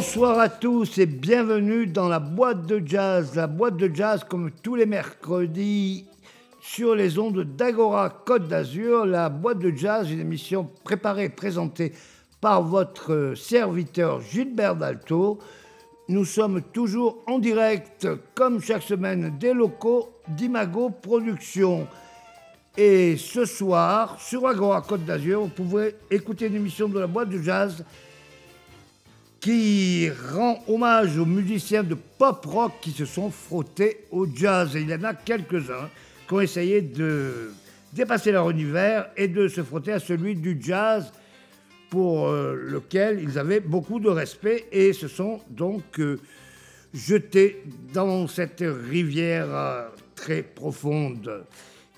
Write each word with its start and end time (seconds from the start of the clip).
Bonsoir 0.00 0.38
à 0.38 0.48
tous 0.48 0.96
et 0.96 1.04
bienvenue 1.04 1.86
dans 1.86 2.08
la 2.08 2.20
boîte 2.20 2.64
de 2.64 2.80
jazz. 2.82 3.34
La 3.34 3.46
boîte 3.46 3.76
de 3.76 3.94
jazz, 3.94 4.24
comme 4.26 4.50
tous 4.50 4.74
les 4.74 4.86
mercredis, 4.86 6.06
sur 6.62 6.94
les 6.94 7.18
ondes 7.18 7.42
d'Agora 7.42 8.08
Côte 8.08 8.48
d'Azur. 8.48 9.04
La 9.04 9.28
boîte 9.28 9.58
de 9.58 9.70
jazz, 9.76 10.10
une 10.10 10.20
émission 10.20 10.70
préparée 10.84 11.24
et 11.24 11.28
présentée 11.28 11.92
par 12.40 12.62
votre 12.62 13.34
serviteur 13.36 14.22
Gilbert 14.22 14.74
Dalto. 14.74 15.38
Nous 16.08 16.24
sommes 16.24 16.62
toujours 16.72 17.18
en 17.26 17.38
direct, 17.38 18.08
comme 18.34 18.62
chaque 18.62 18.84
semaine, 18.84 19.36
des 19.38 19.52
locaux 19.52 20.14
d'Imago 20.28 20.88
Productions. 20.88 21.86
Et 22.74 23.18
ce 23.18 23.44
soir, 23.44 24.18
sur 24.18 24.48
Agora 24.48 24.80
Côte 24.80 25.04
d'Azur, 25.04 25.42
vous 25.42 25.48
pouvez 25.48 25.94
écouter 26.10 26.46
une 26.46 26.56
émission 26.56 26.88
de 26.88 26.98
la 26.98 27.06
boîte 27.06 27.28
de 27.28 27.42
jazz 27.42 27.84
qui 29.40 30.10
rend 30.32 30.62
hommage 30.68 31.16
aux 31.18 31.26
musiciens 31.26 31.82
de 31.82 31.94
pop 31.94 32.44
rock 32.44 32.72
qui 32.82 32.90
se 32.90 33.06
sont 33.06 33.30
frottés 33.30 34.04
au 34.10 34.26
jazz. 34.26 34.72
Il 34.74 34.88
y 34.88 34.94
en 34.94 35.02
a 35.02 35.14
quelques-uns 35.14 35.88
qui 36.28 36.34
ont 36.34 36.40
essayé 36.40 36.82
de 36.82 37.50
dépasser 37.92 38.32
leur 38.32 38.50
univers 38.50 39.08
et 39.16 39.28
de 39.28 39.48
se 39.48 39.62
frotter 39.62 39.92
à 39.92 39.98
celui 39.98 40.36
du 40.36 40.58
jazz 40.60 41.10
pour 41.88 42.28
euh, 42.28 42.54
lequel 42.54 43.20
ils 43.22 43.38
avaient 43.38 43.60
beaucoup 43.60 43.98
de 43.98 44.10
respect 44.10 44.66
et 44.70 44.92
se 44.92 45.08
sont 45.08 45.40
donc 45.48 45.98
euh, 45.98 46.20
jetés 46.92 47.62
dans 47.92 48.28
cette 48.28 48.62
rivière 48.62 49.48
euh, 49.48 49.88
très 50.14 50.42
profonde 50.42 51.44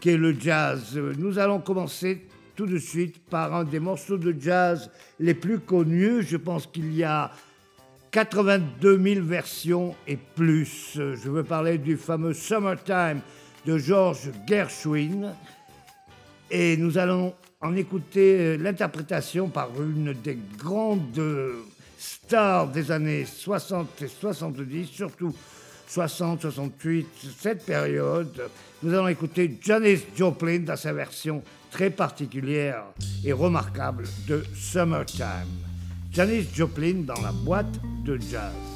qu'est 0.01 0.17
le 0.17 0.35
jazz. 0.39 0.99
Nous 1.19 1.39
allons 1.39 1.61
commencer 1.61 2.23
tout 2.63 2.69
de 2.69 2.79
suite 2.79 3.19
par 3.29 3.53
un 3.57 3.65
des 3.65 3.81
morceaux 3.81 4.17
de 4.17 4.33
jazz 4.39 4.89
les 5.19 5.35
plus 5.35 5.59
connus. 5.59 6.23
Je 6.23 6.37
pense 6.37 6.69
qu'il 6.69 6.95
y 6.95 7.03
a 7.03 7.33
82 8.13 9.03
000 9.03 9.27
versions 9.27 9.97
et 10.07 10.17
plus. 10.17 10.93
Je 10.95 11.29
veux 11.29 11.43
parler 11.43 11.79
du 11.79 11.97
fameux 11.97 12.33
Summertime 12.33 13.21
de 13.67 13.79
George 13.79 14.31
Gershwin. 14.47 15.35
Et 16.53 16.77
nous 16.77 16.99
allons 16.99 17.35
en 17.61 17.75
écouter 17.75 18.57
l'interprétation 18.59 19.49
par 19.49 19.71
une 19.83 20.13
des 20.13 20.39
grandes 20.57 21.21
stars 21.99 22.69
des 22.69 22.93
années 22.93 23.25
60 23.25 24.03
et 24.03 24.07
70, 24.07 24.87
surtout 24.87 25.35
60, 25.93 26.41
68, 26.41 27.07
cette 27.39 27.67
période. 27.67 28.49
Nous 28.83 28.95
allons 28.95 29.09
écouter 29.09 29.59
Janis 29.61 29.99
Joplin 30.17 30.61
dans 30.61 30.77
sa 30.77 30.95
version 30.95 31.43
très 31.71 31.91
particulière 31.91 32.85
et 33.23 33.33
remarquable 33.35 34.05
de 34.27 34.43
Summertime. 34.55 35.27
Janis 36.11 36.47
Joplin 36.55 37.03
dans 37.05 37.21
la 37.21 37.33
boîte 37.33 37.79
de 38.07 38.19
jazz. 38.19 38.72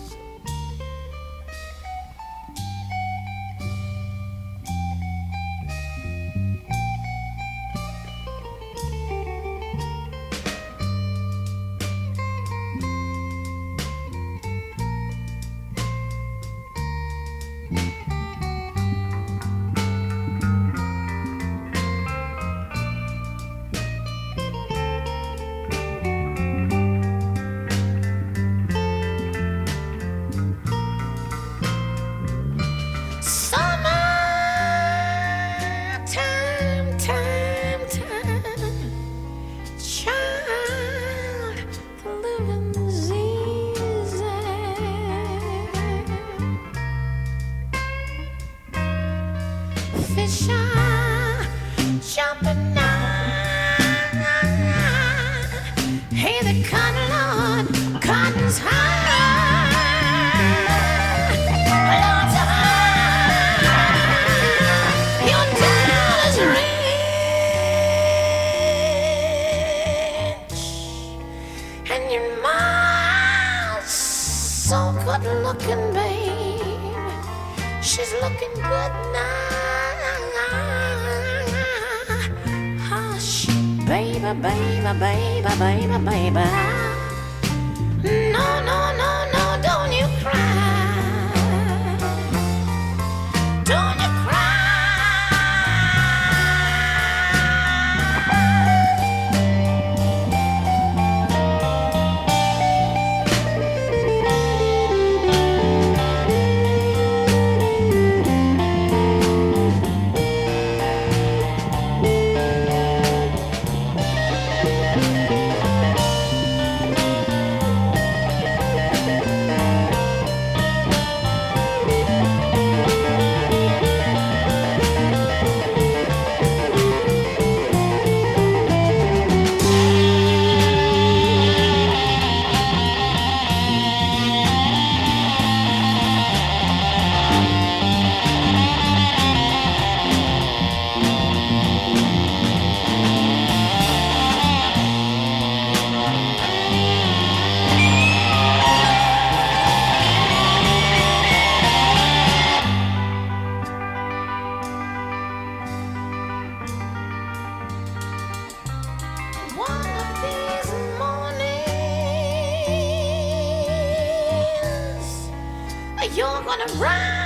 wanna 166.58 166.72
run! 166.80 167.25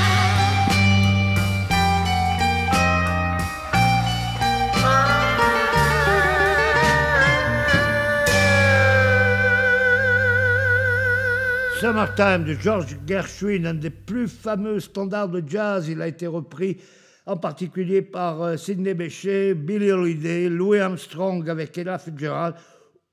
Summertime 11.81 12.43
de 12.43 12.53
George 12.53 12.95
Gershwin, 13.07 13.65
un 13.65 13.73
des 13.73 13.89
plus 13.89 14.27
fameux 14.27 14.79
standards 14.79 15.29
de 15.29 15.43
jazz. 15.43 15.89
Il 15.89 15.99
a 15.99 16.07
été 16.07 16.27
repris 16.27 16.77
en 17.25 17.37
particulier 17.37 18.03
par 18.03 18.39
euh, 18.43 18.55
Sidney 18.55 18.93
Bechet, 18.93 19.55
Billy 19.55 19.91
Holiday, 19.91 20.47
Louis 20.47 20.77
Armstrong 20.77 21.49
avec 21.49 21.75
Ella 21.79 21.97
Fitzgerald 21.97 22.53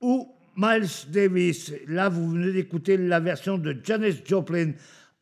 ou 0.02 0.30
Miles 0.54 0.86
Davis. 1.08 1.72
Là, 1.86 2.10
vous 2.10 2.28
venez 2.28 2.52
d'écouter 2.52 2.98
la 2.98 3.20
version 3.20 3.56
de 3.56 3.74
Janis 3.82 4.20
Joplin 4.22 4.72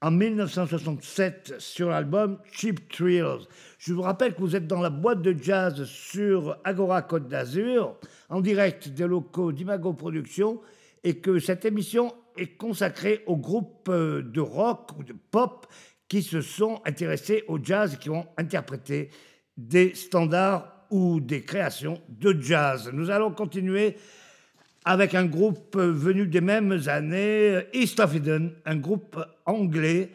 en 0.03 0.11
1967 0.11 1.55
sur 1.59 1.91
l'album 1.91 2.41
Cheap 2.51 2.89
Thrills. 2.89 3.47
Je 3.79 3.93
vous 3.93 4.03
rappelle 4.03 4.35
que 4.35 4.41
vous 4.41 4.57
êtes 4.57 4.67
dans 4.67 4.83
la 4.83 4.91
boîte 4.91 5.23
de 5.23 5.37
jazz 5.41 5.85
sur 5.85 6.59
Agora 6.65 7.03
Côte 7.03 7.29
d'Azur, 7.29 7.95
en 8.29 8.41
direct 8.41 8.89
des 8.89 9.07
locaux 9.07 9.53
d'Imago 9.53 9.93
Productions, 9.93 10.61
et 11.05 11.21
que 11.21 11.39
cette 11.39 11.65
émission 11.65 12.13
est 12.37 12.57
consacrée 12.57 13.23
aux 13.27 13.37
groupes 13.37 13.89
euh, 13.89 14.23
de 14.23 14.41
rock 14.41 14.91
ou 14.99 15.03
de 15.03 15.15
pop 15.31 15.67
qui 16.09 16.23
se 16.23 16.41
sont 16.41 16.81
intéressés 16.85 17.45
au 17.49 17.59
jazz 17.63 17.95
et 17.95 17.97
qui 17.99 18.11
ont 18.11 18.27
interprété 18.37 19.11
des 19.57 19.95
standards 19.95 20.87
ou 20.91 21.21
des 21.21 21.43
créations 21.43 22.01
de 22.09 22.37
jazz. 22.41 22.91
Nous 22.93 23.11
allons 23.11 23.33
continuer 23.33 23.97
avec 24.85 25.15
un 25.15 25.27
groupe 25.27 25.77
venu 25.77 26.27
des 26.29 26.41
mêmes 26.41 26.81
années, 26.87 27.63
East 27.73 27.99
of 27.99 28.15
Eden, 28.15 28.53
un 28.65 28.77
groupe 28.77 29.19
anglais 29.45 30.11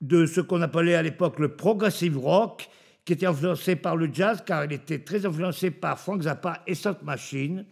de 0.00 0.24
ce 0.24 0.40
qu'on 0.40 0.62
appelait 0.62 0.94
à 0.94 1.02
l'époque 1.02 1.38
le 1.38 1.54
progressive 1.54 2.18
rock, 2.18 2.68
qui 3.04 3.12
était 3.12 3.26
influencé 3.26 3.76
par 3.76 3.96
le 3.96 4.08
jazz, 4.12 4.42
car 4.46 4.64
il 4.64 4.72
était 4.72 5.00
très 5.00 5.26
influencé 5.26 5.70
par 5.70 5.98
Frank 5.98 6.22
Zappa 6.22 6.62
et 6.66 6.74
Soft 6.74 7.02
Machine. 7.02 7.66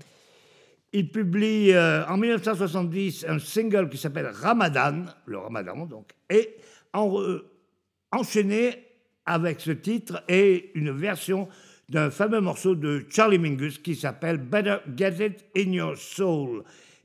Il 0.93 1.11
publie 1.11 1.73
euh, 1.73 2.05
en 2.07 2.17
1970 2.17 3.27
un 3.29 3.39
single 3.39 3.89
qui 3.89 3.97
s'appelle 3.97 4.27
Ramadan, 4.27 5.05
le 5.27 5.39
Ramadan 5.39 5.87
donc, 5.87 6.11
et 6.29 6.57
en, 6.93 7.39
enchaîné 8.11 8.87
avec 9.27 9.61
ce 9.61 9.71
titre 9.71 10.23
et 10.29 10.73
une 10.75 10.91
version 10.91 11.49
d'un 11.89 12.11
fameux 12.11 12.41
morceau 12.41 12.75
de 12.75 13.05
Charlie 13.11 13.39
Mingus 13.39 13.79
qui 13.79 13.95
s'appelle 13.95 14.39
Better 14.39 14.79
Get 14.97 15.27
It 15.27 15.45
in 15.57 15.73
Your 15.73 15.97
Soul. 15.97 16.63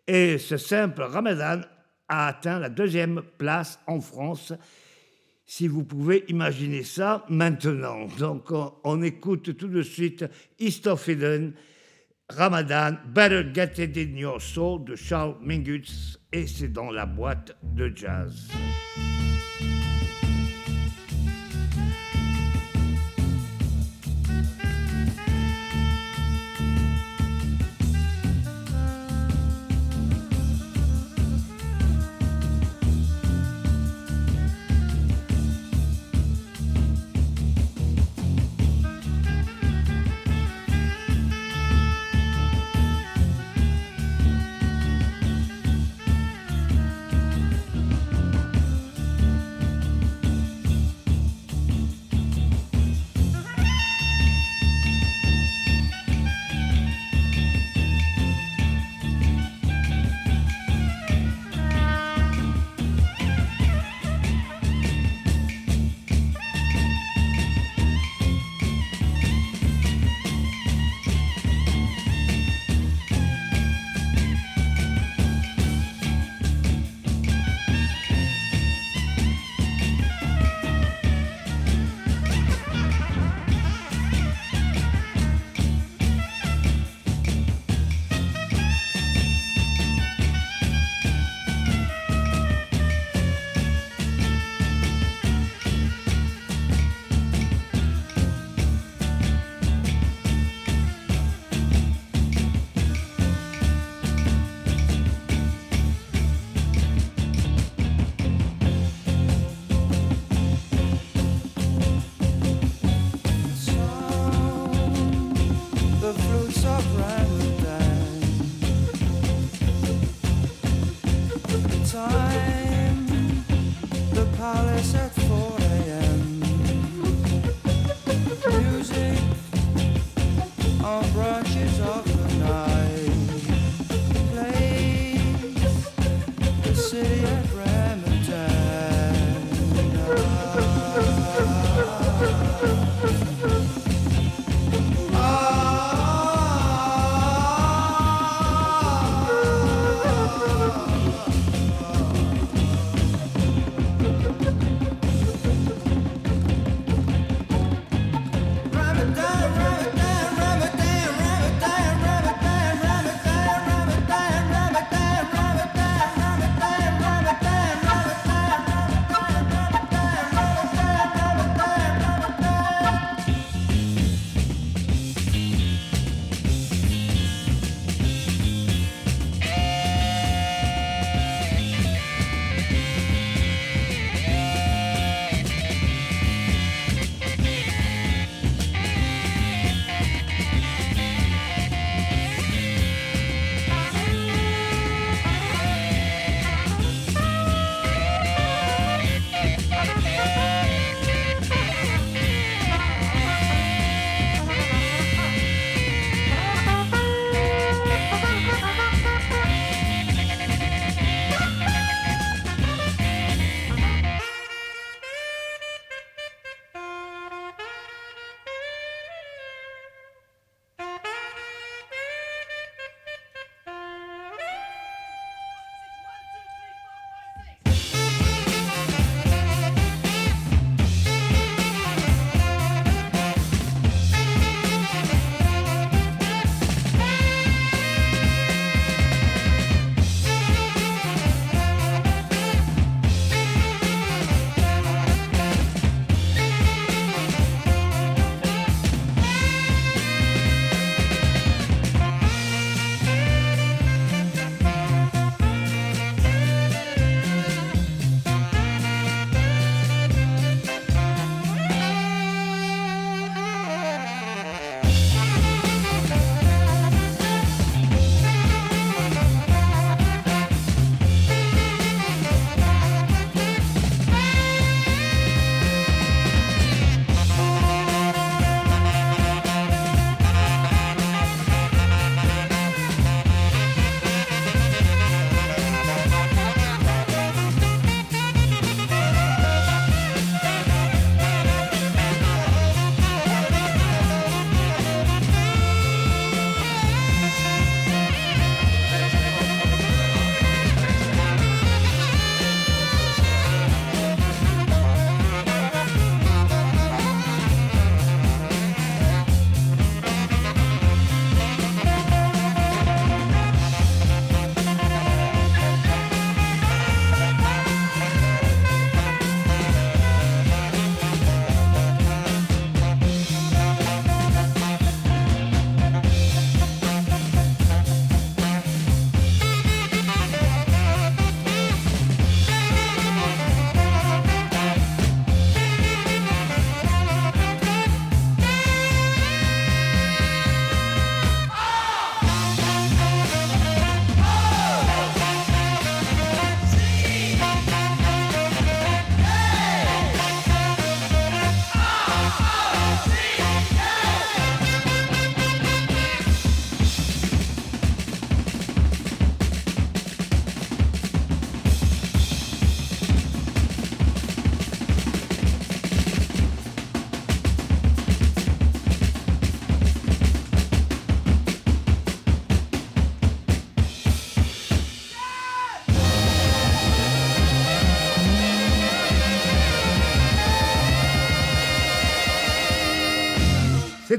Et 0.07 0.37
ce 0.37 0.57
simple 0.57 1.01
Ramadan 1.01 1.61
a 2.07 2.27
atteint 2.27 2.59
la 2.59 2.69
deuxième 2.69 3.21
place 3.37 3.79
en 3.87 3.99
France, 3.99 4.53
si 5.45 5.67
vous 5.67 5.83
pouvez 5.83 6.23
imaginer 6.27 6.83
ça 6.83 7.25
maintenant. 7.29 8.07
Donc 8.19 8.51
on, 8.83 9.01
écoute 9.01 9.57
tout 9.57 9.67
de 9.67 9.81
suite 9.81 10.25
East 10.59 10.85
of 10.87 11.07
Eden, 11.09 11.53
Ramadan, 12.33 12.97
Better 13.13 13.43
Get 13.43 13.77
It 13.77 13.95
in 13.97 14.17
Your 14.17 14.41
Soul 14.41 14.83
de 14.83 14.95
Charles 14.95 15.35
Mingus, 15.41 16.17
et 16.33 16.47
c'est 16.47 16.69
dans 16.69 16.89
la 16.89 17.05
boîte 17.05 17.55
de 17.61 17.91
jazz. 17.95 18.49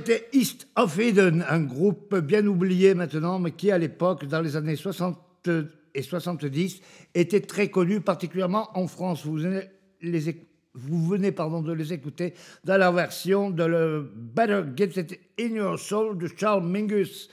C'était 0.07 0.29
East 0.33 0.69
of 0.77 1.01
Eden, 1.01 1.45
un 1.49 1.63
groupe 1.63 2.15
bien 2.19 2.47
oublié 2.47 2.95
maintenant, 2.95 3.41
mais 3.41 3.51
qui 3.51 3.73
à 3.73 3.79
l'époque, 3.79 4.25
dans 4.27 4.41
les 4.41 4.55
années 4.55 4.77
60 4.77 5.19
et 5.97 6.03
70, 6.03 6.81
était 7.13 7.41
très 7.41 7.71
connu, 7.71 8.01
particulièrement 8.01 8.69
en 8.79 8.87
France. 8.87 9.27
Vous 9.27 9.37
venez, 11.09 11.33
pardon, 11.33 11.61
de 11.61 11.73
les 11.73 11.93
écouter 11.93 12.35
dans 12.63 12.77
la 12.77 12.93
version 12.93 13.51
de 13.51 13.65
le 13.65 14.09
Better 14.15 14.63
Get 14.77 14.93
It 14.97 15.19
In 15.41 15.57
Your 15.57 15.77
Soul 15.77 16.19
de 16.19 16.29
Charles 16.29 16.65
Mingus. 16.65 17.29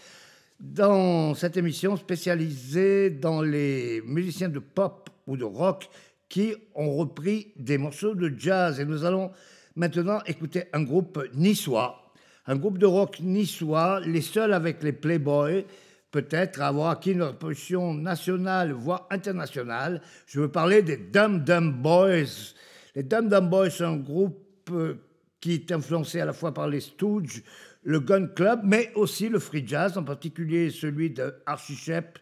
Dans 0.60 1.36
cette 1.36 1.58
émission 1.58 1.96
spécialisée 1.96 3.12
dans 3.12 3.44
les 3.44 4.02
musiciens 4.04 4.50
de 4.50 4.58
pop 4.58 5.12
ou 5.28 5.38
de 5.38 5.44
rock 5.44 5.88
qui 6.28 6.56
ont 6.74 6.92
repris 6.96 7.54
des 7.56 7.78
morceaux 7.78 8.16
de 8.16 8.34
jazz. 8.36 8.80
Et 8.80 8.86
nous 8.86 9.06
allons 9.06 9.30
maintenant 9.76 10.22
écouter 10.26 10.64
un 10.74 10.82
groupe 10.82 11.24
niçois 11.36 12.00
un 12.46 12.56
groupe 12.56 12.78
de 12.78 12.86
rock 12.86 13.20
niçois, 13.22 14.02
les 14.02 14.22
seuls 14.22 14.54
avec 14.54 14.84
les 14.84 14.92
Playboys, 14.92 15.64
peut-être 16.12 16.62
à 16.62 16.68
avoir 16.68 16.92
acquis 16.92 17.12
une 17.12 17.24
réputation 17.24 17.94
nationale, 17.94 18.72
voire 18.72 19.08
internationale. 19.10 20.02
Je 20.28 20.42
veux 20.42 20.52
parler 20.52 20.82
des 20.82 20.98
Dum 20.98 21.44
Dum 21.44 21.82
Boys. 21.82 22.54
Les 22.96 23.04
Dum 23.04 23.30
Dum 23.30 23.50
Boys 23.50 23.72
sont 23.72 23.86
un 23.86 23.98
groupe 23.98 24.70
euh, 24.72 24.96
qui 25.40 25.54
est 25.54 25.72
influencé 25.72 26.22
à 26.22 26.26
la 26.26 26.34
fois 26.34 26.54
par 26.54 26.68
les 26.68 26.82
Stooges, 26.82 27.44
le 27.82 28.00
Gun 28.00 28.28
Club, 28.28 28.62
mais 28.64 28.92
aussi 28.96 29.28
le 29.30 29.40
free 29.40 29.68
jazz, 29.68 29.98
en 29.98 30.04
particulier 30.04 30.70
celui 30.70 31.10
de 31.10 31.34
Archie 31.46 31.76
Shepp, 31.76 32.20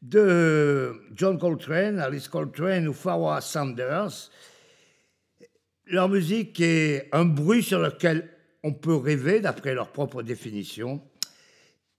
de 0.00 0.94
John 1.14 1.38
Coltrane, 1.38 1.98
Alice 1.98 2.28
Coltrane 2.28 2.88
ou 2.88 2.92
Farwah 2.92 3.40
Sanders. 3.40 4.30
Leur 5.86 6.08
musique 6.08 6.60
est 6.60 7.08
un 7.12 7.24
bruit 7.24 7.62
sur 7.62 7.80
lequel 7.80 8.28
on 8.62 8.72
peut 8.72 8.96
rêver 8.96 9.40
d'après 9.40 9.74
leur 9.74 9.88
propre 9.88 10.22
définition. 10.22 11.02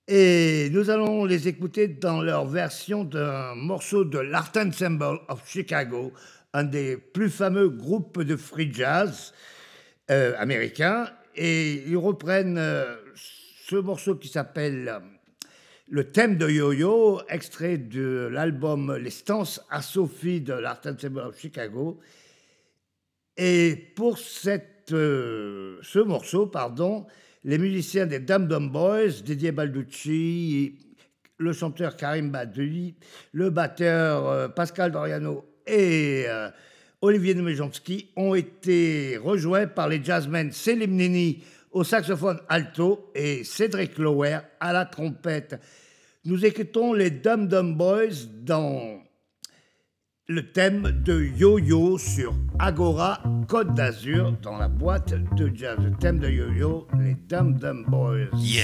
Et 0.07 0.69
nous 0.71 0.89
allons 0.89 1.25
les 1.25 1.47
écouter 1.47 1.87
dans 1.87 2.21
leur 2.21 2.45
version 2.45 3.03
d'un 3.03 3.55
morceau 3.55 4.03
de 4.03 4.19
l'Art 4.19 4.51
Ensemble 4.57 5.19
of 5.29 5.47
Chicago, 5.47 6.11
un 6.53 6.63
des 6.63 6.97
plus 6.97 7.29
fameux 7.29 7.69
groupes 7.69 8.21
de 8.21 8.35
free 8.35 8.71
jazz 8.73 9.33
euh, 10.11 10.33
américains. 10.37 11.09
Et 11.35 11.83
ils 11.87 11.97
reprennent 11.97 12.57
euh, 12.57 12.95
ce 13.15 13.77
morceau 13.77 14.15
qui 14.15 14.27
s'appelle 14.27 14.89
euh, 14.89 14.99
Le 15.87 16.11
thème 16.11 16.37
de 16.37 16.49
Yo-Yo, 16.49 17.21
extrait 17.29 17.77
de 17.77 18.29
l'album 18.31 18.95
Les 18.97 19.09
Stances 19.09 19.61
à 19.69 19.81
Sophie 19.81 20.41
de 20.41 20.53
l'Art 20.53 20.81
Ensemble 20.85 21.21
of 21.21 21.39
Chicago. 21.39 21.99
Et 23.37 23.93
pour 23.95 24.17
cette 24.17 24.72
euh, 24.91 25.77
ce 25.81 25.99
morceau, 25.99 26.47
pardon, 26.47 27.05
les 27.43 27.57
musiciens 27.57 28.05
des 28.05 28.19
Dum 28.19 28.47
Dum 28.47 28.69
Boys, 28.69 29.21
Didier 29.23 29.51
Balducci, 29.51 30.79
le 31.37 31.53
chanteur 31.53 31.95
Karim 31.95 32.31
Badui, 32.31 32.95
le 33.31 33.49
batteur 33.49 34.27
euh, 34.27 34.47
Pascal 34.47 34.91
Doriano 34.91 35.45
et 35.67 36.25
euh, 36.27 36.49
Olivier 37.01 37.35
Numejonski 37.35 38.09
ont 38.15 38.33
été 38.33 39.17
rejoints 39.17 39.67
par 39.67 39.89
les 39.89 40.03
jazzmen 40.03 40.51
Selim 40.51 40.91
Nini 40.91 41.43
au 41.71 41.83
saxophone 41.83 42.39
alto 42.47 43.11
et 43.13 43.43
Cédric 43.43 43.97
Lower 43.97 44.39
à 44.59 44.73
la 44.73 44.85
trompette. 44.85 45.59
Nous 46.25 46.45
écoutons 46.45 46.93
les 46.93 47.09
Dum 47.09 47.47
Dum 47.47 47.75
Boys 47.75 48.27
dans 48.41 49.02
le 50.33 50.51
thème 50.51 51.03
de 51.05 51.21
Yo-Yo 51.37 51.99
sur 51.99 52.33
Agora 52.57 53.21
Côte 53.47 53.75
d'Azur 53.75 54.33
dans 54.41 54.57
la 54.57 54.67
boîte 54.67 55.13
de 55.35 55.51
jazz. 55.53 55.77
Le 55.77 55.91
thème 55.91 56.17
de 56.17 56.27
Yo-Yo, 56.27 56.87
les 56.99 57.15
Dum 57.29 57.59
Dum 57.59 57.85
Boys. 57.87 58.29
Yeah. 58.37 58.63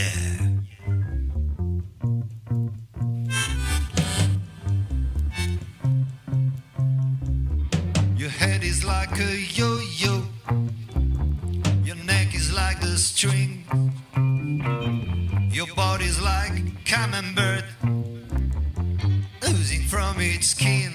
Your 8.17 8.31
head 8.31 8.63
is 8.63 8.83
like 8.83 9.19
a 9.19 9.37
yo-yo. 9.53 10.23
Your 11.85 11.97
neck 12.03 12.33
is 12.33 12.51
like 12.51 12.79
the 12.81 12.97
string. 12.97 13.63
Your 15.51 15.67
body's 15.75 16.19
like 16.19 16.63
camembert 16.83 17.65
from 19.89 20.15
its 20.19 20.49
skin. 20.49 20.93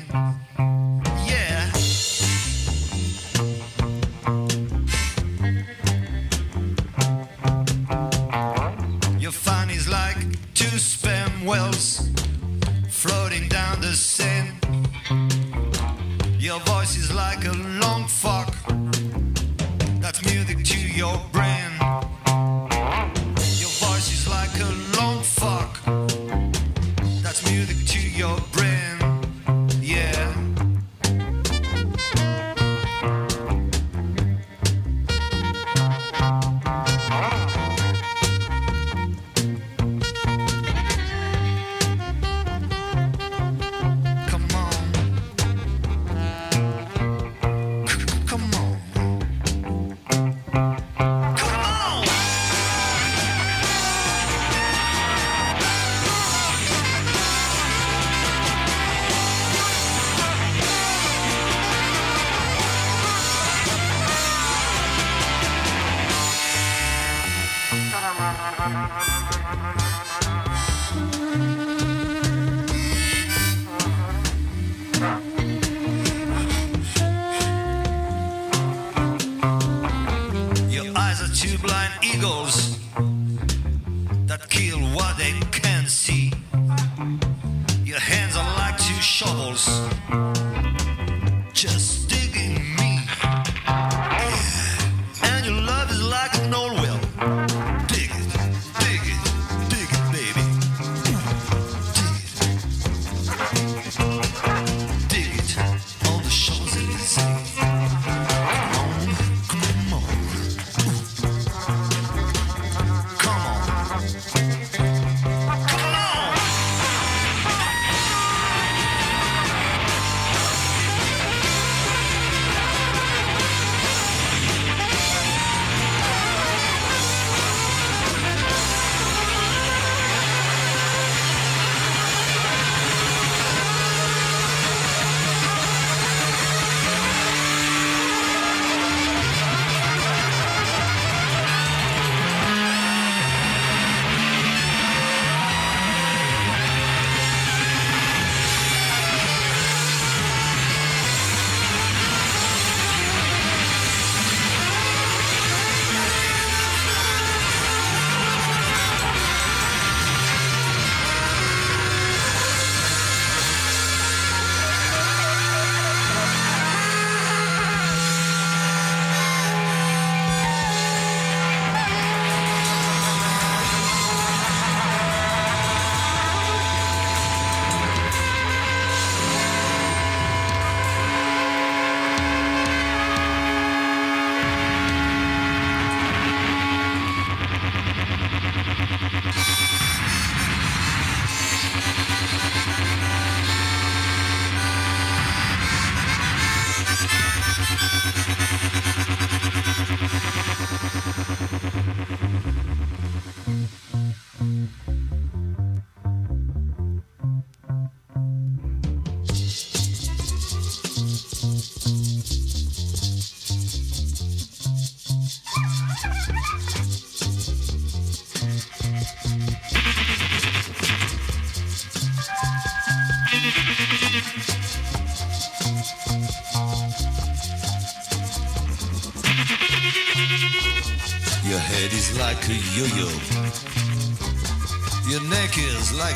wells 11.44 12.08
floating 12.88 13.48
down 13.48 13.80
the 13.80 13.92
Seine. 13.92 14.52
Your 16.38 16.58
voice 16.60 16.96
is 16.96 17.12
like 17.12 17.44
a 17.44 17.52
long 17.82 18.06
fuck. 18.06 18.54
That's 20.00 20.24
music 20.24 20.64
to 20.64 20.78
your 20.78 21.20
brain. 21.32 21.53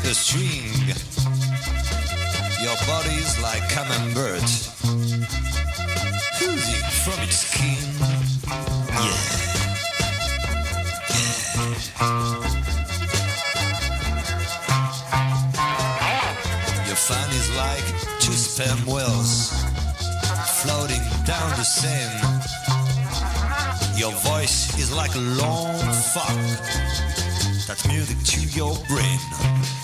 A 0.09 0.15
string. 0.15 0.73
Your 2.63 2.77
body's 2.87 3.39
like 3.43 3.69
camembert. 3.69 4.43
Oozing 6.41 6.85
from 7.05 7.21
its 7.25 7.37
skin. 7.45 7.77
Yeah. 8.49 8.95
Ah. 8.95 9.13
Yeah. 11.11 11.37
Your 16.87 16.97
fan 16.97 17.29
is 17.31 17.49
like 17.57 17.85
two 18.21 18.33
sperm 18.33 18.87
whales 18.87 19.53
floating 20.63 21.03
down 21.27 21.51
the 21.59 21.65
Seine. 21.65 22.21
Your 23.99 24.13
voice 24.13 24.79
is 24.79 24.91
like 24.91 25.15
a 25.15 25.21
long 25.21 25.77
fuck. 26.15 26.39
That's 27.67 27.87
music 27.87 28.17
to 28.25 28.41
your 28.57 28.75
brain. 28.89 29.78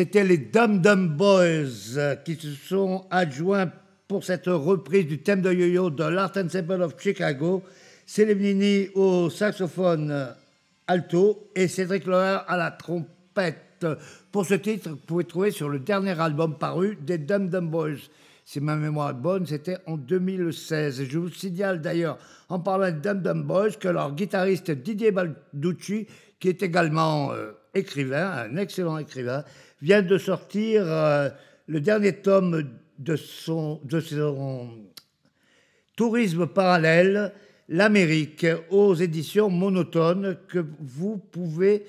C'était 0.00 0.24
les 0.24 0.38
Dum 0.38 0.80
Dum 0.80 1.08
Boys 1.08 1.98
euh, 1.98 2.16
qui 2.16 2.34
se 2.34 2.52
sont 2.52 3.04
adjoints 3.10 3.70
pour 4.08 4.24
cette 4.24 4.46
reprise 4.46 5.06
du 5.06 5.18
thème 5.18 5.42
de 5.42 5.52
yo-yo 5.52 5.90
de 5.90 6.04
l'Art 6.04 6.32
Ensemble 6.38 6.80
of 6.80 6.94
Chicago. 6.98 7.62
Céline 8.06 8.38
Nini 8.38 8.88
au 8.94 9.28
saxophone 9.28 10.10
euh, 10.10 10.32
alto 10.86 11.50
et 11.54 11.68
Cédric 11.68 12.06
Loher 12.06 12.38
à 12.48 12.56
la 12.56 12.70
trompette. 12.70 13.86
Pour 14.32 14.46
ce 14.46 14.54
titre, 14.54 14.88
vous 14.88 14.96
pouvez 14.96 15.24
trouver 15.24 15.50
sur 15.50 15.68
le 15.68 15.78
dernier 15.78 16.18
album 16.18 16.56
paru 16.56 16.96
des 16.98 17.18
Dum 17.18 17.50
Dum 17.50 17.68
Boys. 17.68 18.08
Si 18.46 18.58
ma 18.58 18.76
mémoire 18.76 19.10
est 19.10 19.20
bonne, 19.20 19.44
c'était 19.44 19.76
en 19.86 19.98
2016. 19.98 21.04
Je 21.10 21.18
vous 21.18 21.28
signale 21.28 21.82
d'ailleurs, 21.82 22.16
en 22.48 22.58
parlant 22.58 22.90
de 22.90 23.00
Dum 23.00 23.20
Dum 23.20 23.42
Boys, 23.42 23.72
que 23.72 23.88
leur 23.88 24.14
guitariste 24.14 24.70
Didier 24.70 25.10
Balducci, 25.10 26.06
qui 26.38 26.48
est 26.48 26.62
également 26.62 27.32
euh, 27.32 27.52
écrivain, 27.74 28.30
un 28.30 28.56
excellent 28.56 28.96
écrivain, 28.96 29.44
vient 29.82 30.02
de 30.02 30.18
sortir 30.18 30.82
euh, 30.86 31.28
le 31.66 31.80
dernier 31.80 32.14
tome 32.14 32.70
de 32.98 33.16
son, 33.16 33.80
de 33.84 34.00
son 34.00 34.70
tourisme 35.96 36.46
parallèle, 36.46 37.32
l'Amérique, 37.68 38.46
aux 38.70 38.94
éditions 38.94 39.48
monotones 39.48 40.36
que 40.48 40.64
vous 40.80 41.16
pouvez 41.16 41.84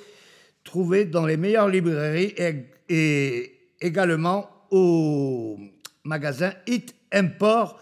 trouver 0.63 1.06
dans 1.06 1.25
les 1.25 1.38
meilleures 1.38 1.69
librairies 1.69 2.36
et, 2.89 3.58
également 3.82 4.49
au 4.69 5.58
magasin 6.04 6.54
Hit 6.67 6.93
Import 7.12 7.80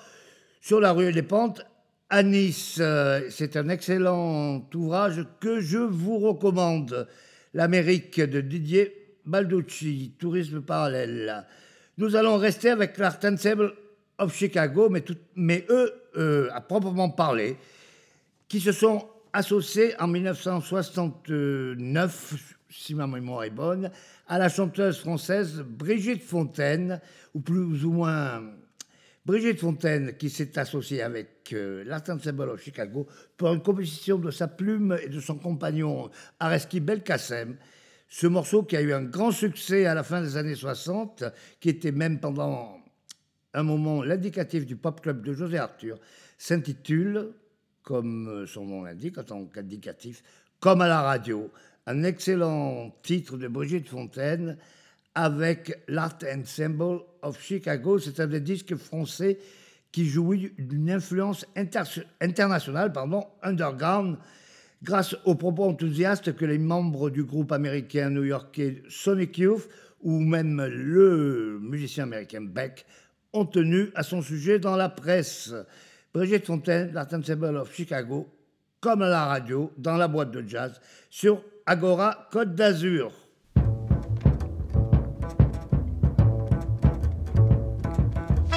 sur 0.61 0.79
la 0.79 0.93
rue 0.93 1.11
des 1.11 1.23
Pentes 1.23 1.61
à 2.09 2.23
Nice. 2.23 2.77
Euh, 2.79 3.21
C'est 3.29 3.57
un 3.57 3.69
excellent 3.69 4.63
ouvrage 4.73 5.25
que 5.39 5.59
je 5.59 5.77
vous 5.77 6.19
recommande. 6.19 7.07
L'Amérique 7.53 8.21
de 8.21 8.41
Didier 8.41 8.98
Balducci, 9.25 10.13
tourisme 10.17 10.61
parallèle. 10.61 11.45
Nous 11.97 12.15
allons 12.15 12.37
rester 12.37 12.69
avec 12.69 12.97
l'Art 12.97 13.19
Ensemble 13.23 13.73
of 14.17 14.33
Chicago, 14.35 14.89
mais, 15.35 15.65
eux, 15.69 15.93
euh, 16.17 16.49
à 16.53 16.61
proprement 16.61 17.09
parler, 17.09 17.57
qui 18.47 18.59
se 18.59 18.71
sont 18.71 19.07
associés 19.33 19.93
en 19.99 20.07
1969, 20.07 22.55
si 22.69 22.95
ma 22.95 23.05
mémoire 23.07 23.43
est 23.43 23.49
bonne, 23.49 23.91
à 24.27 24.37
la 24.37 24.47
chanteuse 24.49 24.99
française 24.99 25.65
Brigitte 25.65 26.23
Fontaine, 26.23 27.01
ou 27.33 27.41
plus 27.41 27.83
ou 27.85 27.91
moins 27.91 28.43
Brigitte 29.25 29.59
Fontaine, 29.59 30.15
qui 30.17 30.29
s'est 30.29 30.57
associée 30.57 31.03
avec 31.03 31.51
euh, 31.53 31.83
l'Art 31.85 32.03
Ensemble 32.09 32.49
of 32.49 32.63
Chicago 32.63 33.05
pour 33.37 33.53
une 33.53 33.61
composition 33.61 34.17
de 34.17 34.31
sa 34.31 34.47
plume 34.47 34.97
et 35.03 35.09
de 35.09 35.19
son 35.19 35.35
compagnon 35.35 36.09
Areski 36.39 36.79
Belkacem. 36.79 37.57
Ce 38.09 38.25
morceau 38.25 38.63
qui 38.63 38.75
a 38.75 38.81
eu 38.81 38.91
un 38.91 39.03
grand 39.03 39.31
succès 39.31 39.85
à 39.85 39.93
la 39.93 40.03
fin 40.03 40.21
des 40.21 40.35
années 40.35 40.55
60, 40.55 41.23
qui 41.59 41.69
était 41.69 41.91
même 41.91 42.19
pendant 42.19 42.79
un 43.53 43.63
moment 43.63 44.01
l'indicatif 44.03 44.65
du 44.65 44.75
pop 44.75 44.99
club 45.01 45.23
de 45.23 45.33
José 45.33 45.59
Arthur, 45.59 45.99
s'intitule, 46.37 47.29
comme 47.83 48.45
son 48.47 48.65
nom 48.65 48.83
l'indique 48.83 49.17
en 49.19 49.23
tant 49.23 49.45
qu'indicatif, 49.45 50.23
Comme 50.59 50.81
à 50.81 50.87
la 50.87 51.01
radio. 51.01 51.49
Un 51.85 52.03
excellent 52.03 52.91
titre 53.01 53.37
de 53.37 53.47
Brigitte 53.47 53.87
Fontaine 53.87 54.57
avec 55.15 55.79
l'Art 55.87 56.17
Ensemble 56.35 57.01
of 57.21 57.41
Chicago. 57.41 57.97
C'est 57.99 58.19
un 58.19 58.27
des 58.27 58.41
disques 58.41 58.75
français 58.75 59.39
qui 59.91 60.05
jouit 60.05 60.51
d'une 60.57 60.91
influence 60.91 61.45
inter- 61.55 62.03
internationale, 62.21 62.91
pardon, 62.91 63.25
underground, 63.41 64.17
grâce 64.83 65.15
aux 65.25 65.35
propos 65.35 65.65
enthousiastes 65.65 66.35
que 66.35 66.45
les 66.45 66.57
membres 66.57 67.09
du 67.09 67.23
groupe 67.23 67.51
américain 67.51 68.09
new-yorkais 68.09 68.83
Sonic 68.89 69.37
Youth 69.37 69.69
ou 70.01 70.19
même 70.19 70.65
le 70.65 71.59
musicien 71.61 72.03
américain 72.05 72.41
Beck 72.41 72.85
ont 73.33 73.45
tenu 73.45 73.91
à 73.95 74.03
son 74.03 74.21
sujet 74.21 74.59
dans 74.59 74.75
la 74.75 74.89
presse. 74.89 75.53
Brigitte 76.13 76.45
Fontaine, 76.45 76.91
l'Art 76.93 77.07
Ensemble 77.13 77.57
of 77.57 77.73
Chicago, 77.73 78.27
comme 78.79 79.01
à 79.01 79.09
la 79.09 79.25
radio, 79.25 79.71
dans 79.77 79.97
la 79.97 80.07
boîte 80.07 80.31
de 80.31 80.47
jazz, 80.47 80.79
sur 81.09 81.43
Agora 81.65 82.27
Côte 82.31 82.55
d'Azur. 82.55 83.11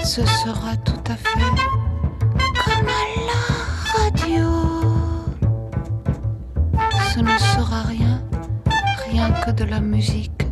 Ce 0.05 0.21
sera 0.21 0.77
tout 0.79 1.11
à 1.11 1.17
fait 1.17 1.39
comme 2.65 2.89
à 2.89 3.03
la 3.27 4.29
radio. 4.29 4.72
Ce 7.14 7.20
ne 7.20 7.38
sera 7.38 7.83
rien, 7.83 8.22
rien 9.11 9.31
que 9.44 9.51
de 9.51 9.64
la 9.64 9.81
musique. 9.81 10.46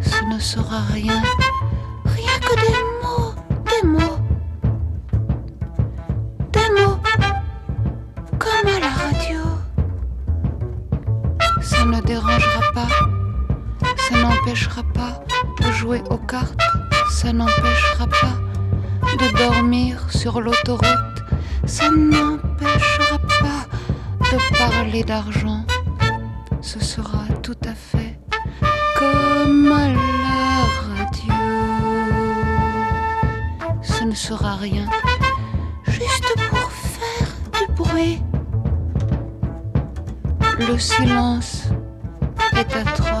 Ce 0.00 0.24
ne 0.32 0.38
sera 0.38 0.80
rien, 0.94 1.22
rien 2.06 2.36
que 2.40 2.54
des 2.64 2.80
mots, 3.02 3.34
des 3.70 3.86
mots. 3.86 4.18
Des 6.54 6.70
mots, 6.80 6.98
comme 8.38 8.68
à 8.76 8.78
la 8.80 8.88
radio. 8.88 9.40
Ça 11.60 11.84
ne 11.84 12.00
dérangera 12.00 12.72
pas, 12.72 12.88
ça 14.08 14.18
n'empêchera 14.18 14.84
pas 14.94 15.22
de 15.60 15.70
jouer 15.72 16.02
aux 16.08 16.16
cartes, 16.16 16.58
ça 17.10 17.34
n'empêchera 17.34 18.06
pas 18.06 18.36
de 19.18 19.36
dormir 19.36 20.10
sur 20.10 20.40
l'autoroute, 20.40 21.20
ça 21.66 21.90
n'empêchera 21.90 23.05
pas 24.30 24.38
parler 24.56 25.04
d'argent, 25.04 25.64
ce 26.60 26.80
sera 26.80 27.24
tout 27.42 27.58
à 27.64 27.74
fait 27.74 28.18
comme 28.98 29.70
à 29.72 29.88
la 29.88 30.64
radio. 30.96 31.34
Ce 33.82 34.04
ne 34.04 34.14
sera 34.14 34.56
rien, 34.56 34.86
juste 35.86 36.34
pour 36.50 36.70
faire 36.70 37.28
du 37.58 37.72
bruit. 37.74 38.22
Le 40.58 40.78
silence 40.78 41.64
est 42.56 42.74
atroce. 42.76 43.15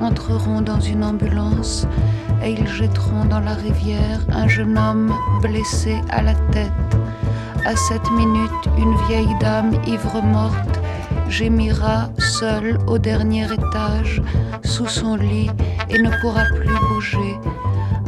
Entreront 0.00 0.60
dans 0.60 0.80
une 0.80 1.04
ambulance 1.04 1.86
et 2.42 2.52
ils 2.52 2.66
jetteront 2.66 3.24
dans 3.24 3.40
la 3.40 3.54
rivière 3.54 4.20
un 4.30 4.48
jeune 4.48 4.78
homme 4.78 5.14
blessé 5.42 6.00
à 6.10 6.22
la 6.22 6.34
tête. 6.52 6.70
À 7.66 7.76
cette 7.76 8.10
minute, 8.12 8.68
une 8.78 8.96
vieille 9.06 9.36
dame 9.40 9.72
ivre 9.86 10.22
morte 10.22 10.80
gémira 11.28 12.10
seule 12.18 12.78
au 12.86 12.98
dernier 12.98 13.44
étage 13.44 14.22
sous 14.64 14.86
son 14.88 15.16
lit 15.16 15.50
et 15.88 16.00
ne 16.00 16.10
pourra 16.20 16.44
plus 16.44 16.74
bouger. 16.88 17.38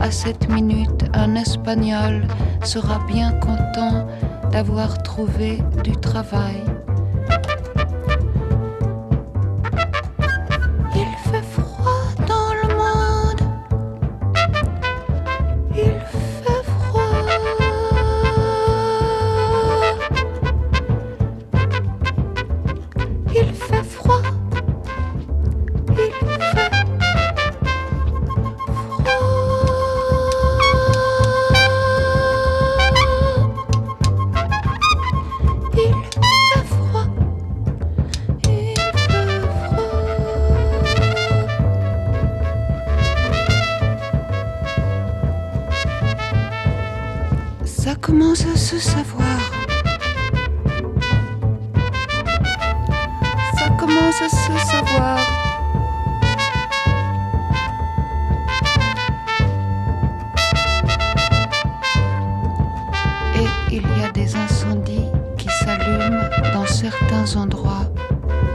À 0.00 0.10
cette 0.10 0.48
minute, 0.48 1.04
un 1.14 1.34
Espagnol 1.36 2.26
sera 2.64 2.98
bien 3.06 3.32
content 3.32 4.06
d'avoir 4.50 5.02
trouvé 5.02 5.62
du 5.84 5.92
travail. 5.92 6.62
Ça 47.84 47.96
commence 47.96 48.46
à 48.46 48.56
se 48.56 48.78
savoir. 48.78 49.26
Ça 53.58 53.70
commence 53.70 54.22
à 54.22 54.28
se 54.28 54.66
savoir. 54.70 55.18
Et 63.34 63.74
il 63.74 63.82
y 63.98 64.04
a 64.04 64.10
des 64.12 64.36
incendies 64.36 65.10
qui 65.36 65.48
s'allument 65.64 66.22
dans 66.54 66.66
certains 66.66 67.34
endroits 67.34 67.92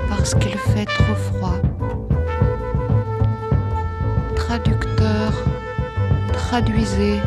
parce 0.08 0.36
qu'il 0.36 0.58
fait 0.58 0.86
trop 0.86 1.16
froid. 1.16 1.60
Traducteur, 4.38 5.34
traduisez. 6.32 7.20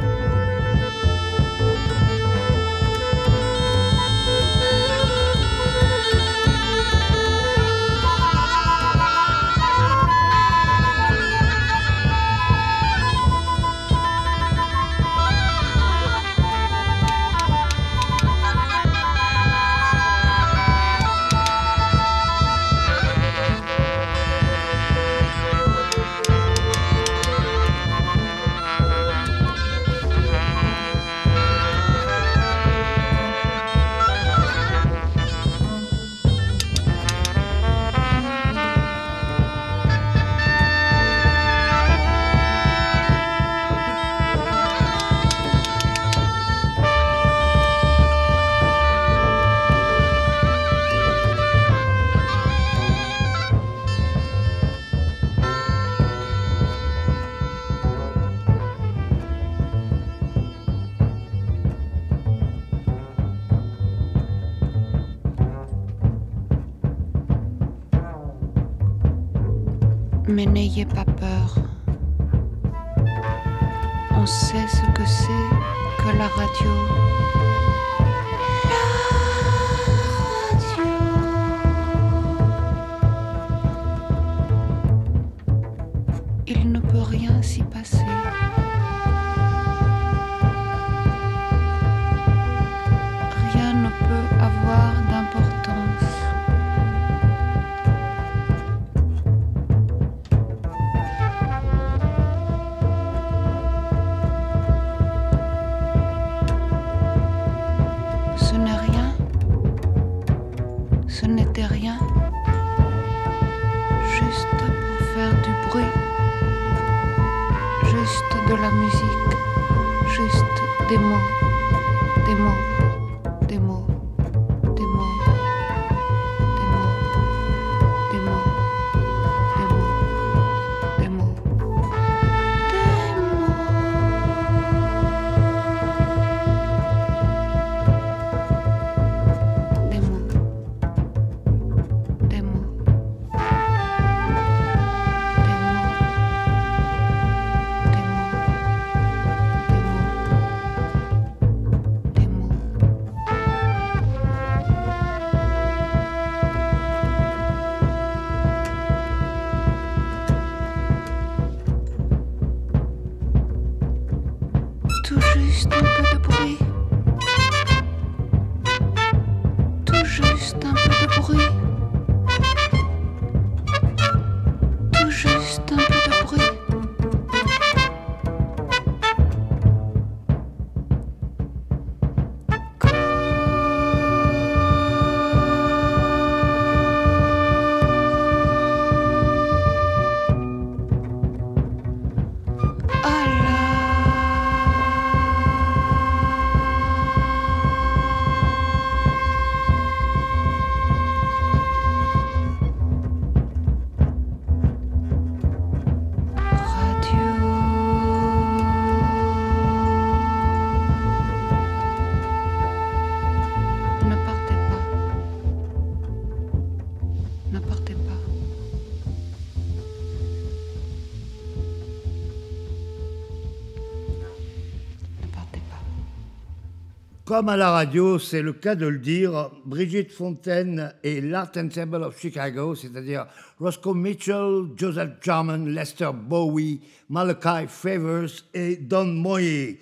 Comme 227.30 227.48
à 227.48 227.56
la 227.56 227.70
radio, 227.70 228.18
c'est 228.18 228.42
le 228.42 228.52
cas 228.52 228.74
de 228.74 228.88
le 228.88 228.98
dire, 228.98 229.52
Brigitte 229.64 230.10
Fontaine 230.10 230.92
et 231.04 231.20
l'Art 231.20 231.52
Ensemble 231.56 232.02
of 232.02 232.18
Chicago, 232.20 232.74
c'est-à-dire 232.74 233.24
Roscoe 233.60 233.94
Mitchell, 233.94 234.64
Joseph 234.74 235.10
Jarman, 235.22 235.68
Lester 235.68 236.10
Bowie, 236.12 236.80
Malachi 237.08 237.68
Favors 237.68 238.32
et 238.52 238.78
Don 238.78 239.04
Moyer. 239.04 239.78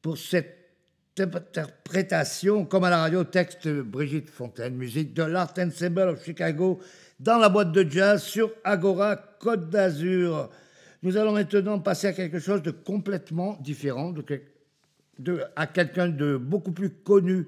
Pour 0.00 0.16
cette 0.16 0.54
interprétation, 1.18 2.64
comme 2.64 2.84
à 2.84 2.90
la 2.90 2.98
radio, 2.98 3.24
texte 3.24 3.66
Brigitte 3.66 4.30
Fontaine, 4.30 4.76
musique 4.76 5.12
de 5.12 5.24
l'Art 5.24 5.54
Ensemble 5.58 6.10
of 6.10 6.24
Chicago 6.24 6.78
dans 7.18 7.38
la 7.38 7.48
boîte 7.48 7.72
de 7.72 7.84
jazz 7.90 8.22
sur 8.22 8.52
Agora 8.62 9.16
Côte 9.40 9.70
d'Azur. 9.70 10.50
Nous 11.02 11.16
allons 11.16 11.32
maintenant 11.32 11.80
passer 11.80 12.06
à 12.06 12.12
quelque 12.12 12.38
chose 12.38 12.62
de 12.62 12.70
complètement 12.70 13.58
différent, 13.60 14.12
de 14.12 14.22
quel- 14.22 14.42
à 15.56 15.66
quelqu'un 15.66 16.08
de 16.08 16.36
beaucoup 16.36 16.72
plus 16.72 16.90
connu 16.90 17.46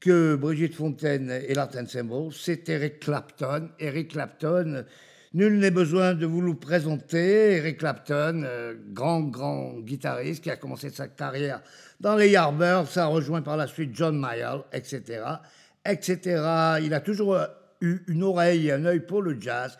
que 0.00 0.34
Brigitte 0.34 0.74
Fontaine 0.74 1.30
et 1.30 1.54
l'Art 1.54 1.70
Ensemble, 1.76 2.32
c'est 2.32 2.68
Eric 2.68 3.00
Clapton. 3.00 3.70
Eric 3.78 4.10
Clapton, 4.10 4.84
nul 5.32 5.58
n'est 5.58 5.70
besoin 5.70 6.14
de 6.14 6.26
vous 6.26 6.40
le 6.40 6.54
présenter. 6.54 7.56
Eric 7.56 7.78
Clapton, 7.78 8.42
euh, 8.44 8.74
grand, 8.92 9.20
grand 9.20 9.78
guitariste 9.78 10.42
qui 10.42 10.50
a 10.50 10.56
commencé 10.56 10.90
sa 10.90 11.06
carrière 11.06 11.62
dans 12.00 12.16
les 12.16 12.30
Yardbirds, 12.30 12.98
a 12.98 13.06
rejoint 13.06 13.42
par 13.42 13.56
la 13.56 13.68
suite 13.68 13.94
John 13.94 14.18
Mayall, 14.18 14.62
etc., 14.72 15.22
etc. 15.84 16.18
Il 16.82 16.92
a 16.94 17.00
toujours 17.00 17.34
euh, 17.34 17.46
eu 17.80 18.00
une 18.08 18.24
oreille 18.24 18.68
et 18.68 18.72
un 18.72 18.84
œil 18.84 19.00
pour 19.00 19.22
le 19.22 19.40
jazz. 19.40 19.78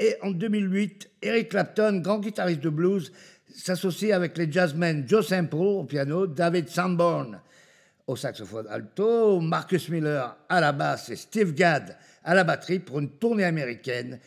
Et 0.00 0.16
en 0.22 0.32
2008, 0.32 1.08
Eric 1.22 1.50
Clapton, 1.50 2.00
grand 2.02 2.18
guitariste 2.18 2.60
de 2.60 2.70
blues, 2.70 3.12
s'associe 3.54 4.12
avec 4.12 4.36
les 4.38 4.50
jazzmen 4.50 5.06
Joe 5.06 5.26
Sample 5.26 5.56
au 5.56 5.84
piano, 5.84 6.26
David 6.26 6.68
Sanborn 6.68 7.40
au 8.06 8.16
saxophone 8.16 8.66
alto, 8.68 9.40
Marcus 9.40 9.88
Miller 9.88 10.36
à 10.48 10.60
la 10.60 10.72
basse 10.72 11.10
et 11.10 11.16
Steve 11.16 11.54
Gadd 11.54 11.96
à 12.24 12.34
la 12.34 12.44
batterie 12.44 12.78
pour 12.78 12.98
une 12.98 13.10
tournée 13.10 13.44
américaine. 13.44 14.18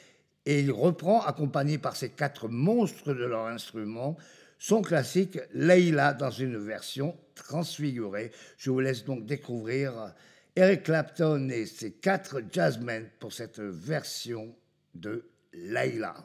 Et 0.46 0.62
il 0.62 0.72
reprend, 0.72 1.22
accompagné 1.22 1.78
par 1.78 1.96
ces 1.96 2.10
quatre 2.10 2.48
monstres 2.48 3.14
de 3.14 3.26
leur 3.26 3.48
instrument, 3.48 4.16
son 4.60 4.82
classique 4.82 5.40
Leila 5.54 6.14
dans 6.14 6.30
une 6.30 6.58
version 6.58 7.18
transfigurée. 7.34 8.32
Je 8.58 8.70
vous 8.70 8.80
laisse 8.80 9.04
donc 9.06 9.26
découvrir 9.26 10.14
Eric 10.56 10.84
Clapton 10.84 11.50
et 11.50 11.66
ses 11.66 11.94
quatre 11.94 12.42
jazzmen 12.52 13.10
pour 13.20 13.34
cette 13.34 13.60
version 13.60 14.56
de 14.94 15.26
Leila. 15.54 16.16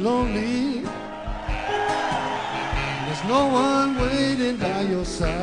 Lonely? 0.00 0.80
There's 3.06 3.24
no 3.24 3.46
one 3.46 3.96
waiting 3.98 4.56
by 4.56 4.80
your 4.82 5.04
side. 5.04 5.39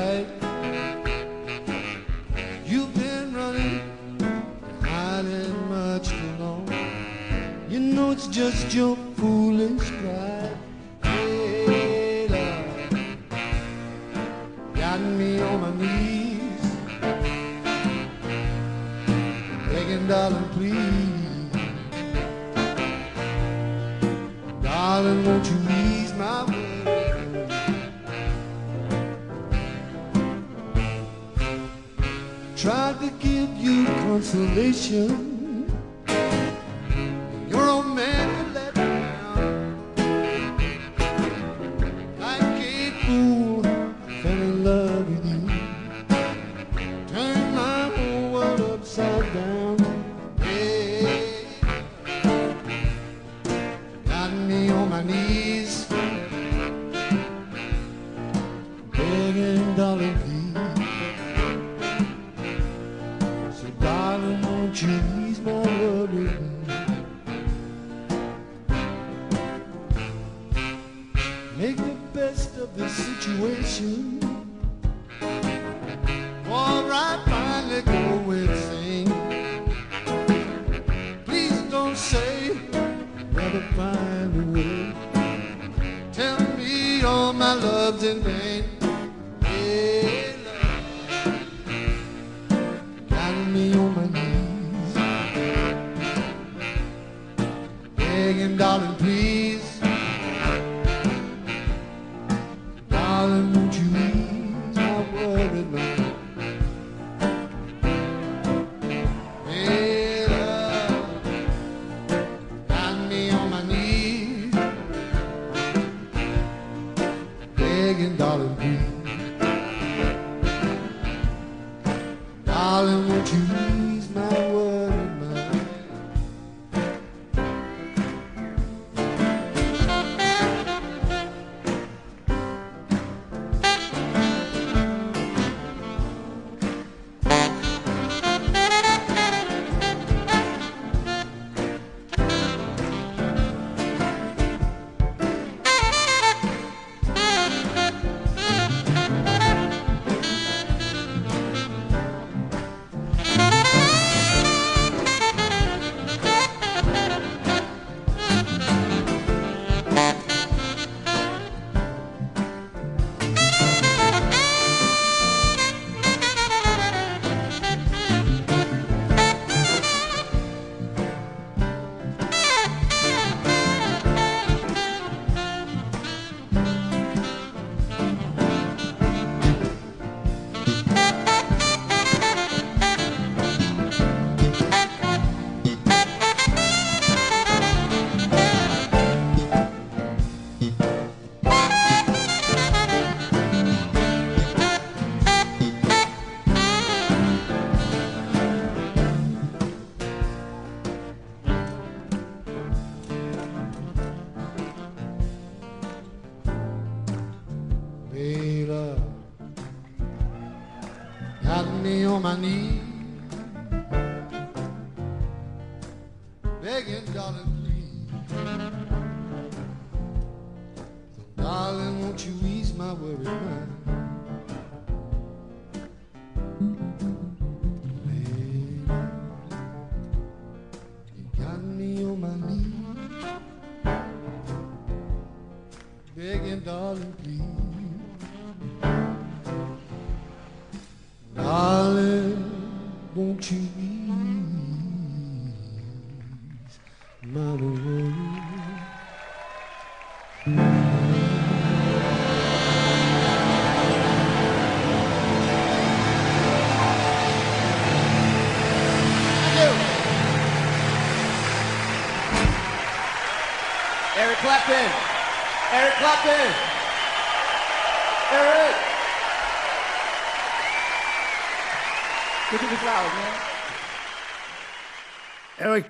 you 34.90 35.27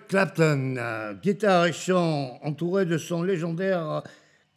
Clapton, 0.07 0.75
euh, 0.77 1.13
guitare 1.13 1.65
et 1.65 1.73
chant, 1.73 2.39
entouré 2.43 2.85
de 2.85 2.97
son 2.97 3.23
légendaire 3.23 4.03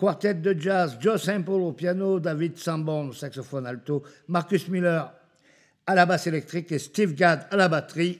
quartet 0.00 0.34
de 0.34 0.58
jazz, 0.58 0.96
Joe 0.98 1.22
Sample 1.22 1.50
au 1.50 1.72
piano, 1.72 2.18
David 2.20 2.56
Sambon 2.56 3.08
au 3.08 3.12
saxophone 3.12 3.66
alto, 3.66 4.02
Marcus 4.28 4.66
Miller 4.68 5.12
à 5.86 5.94
la 5.94 6.06
basse 6.06 6.26
électrique 6.26 6.72
et 6.72 6.78
Steve 6.78 7.14
Gadd 7.14 7.46
à 7.50 7.56
la 7.56 7.68
batterie 7.68 8.18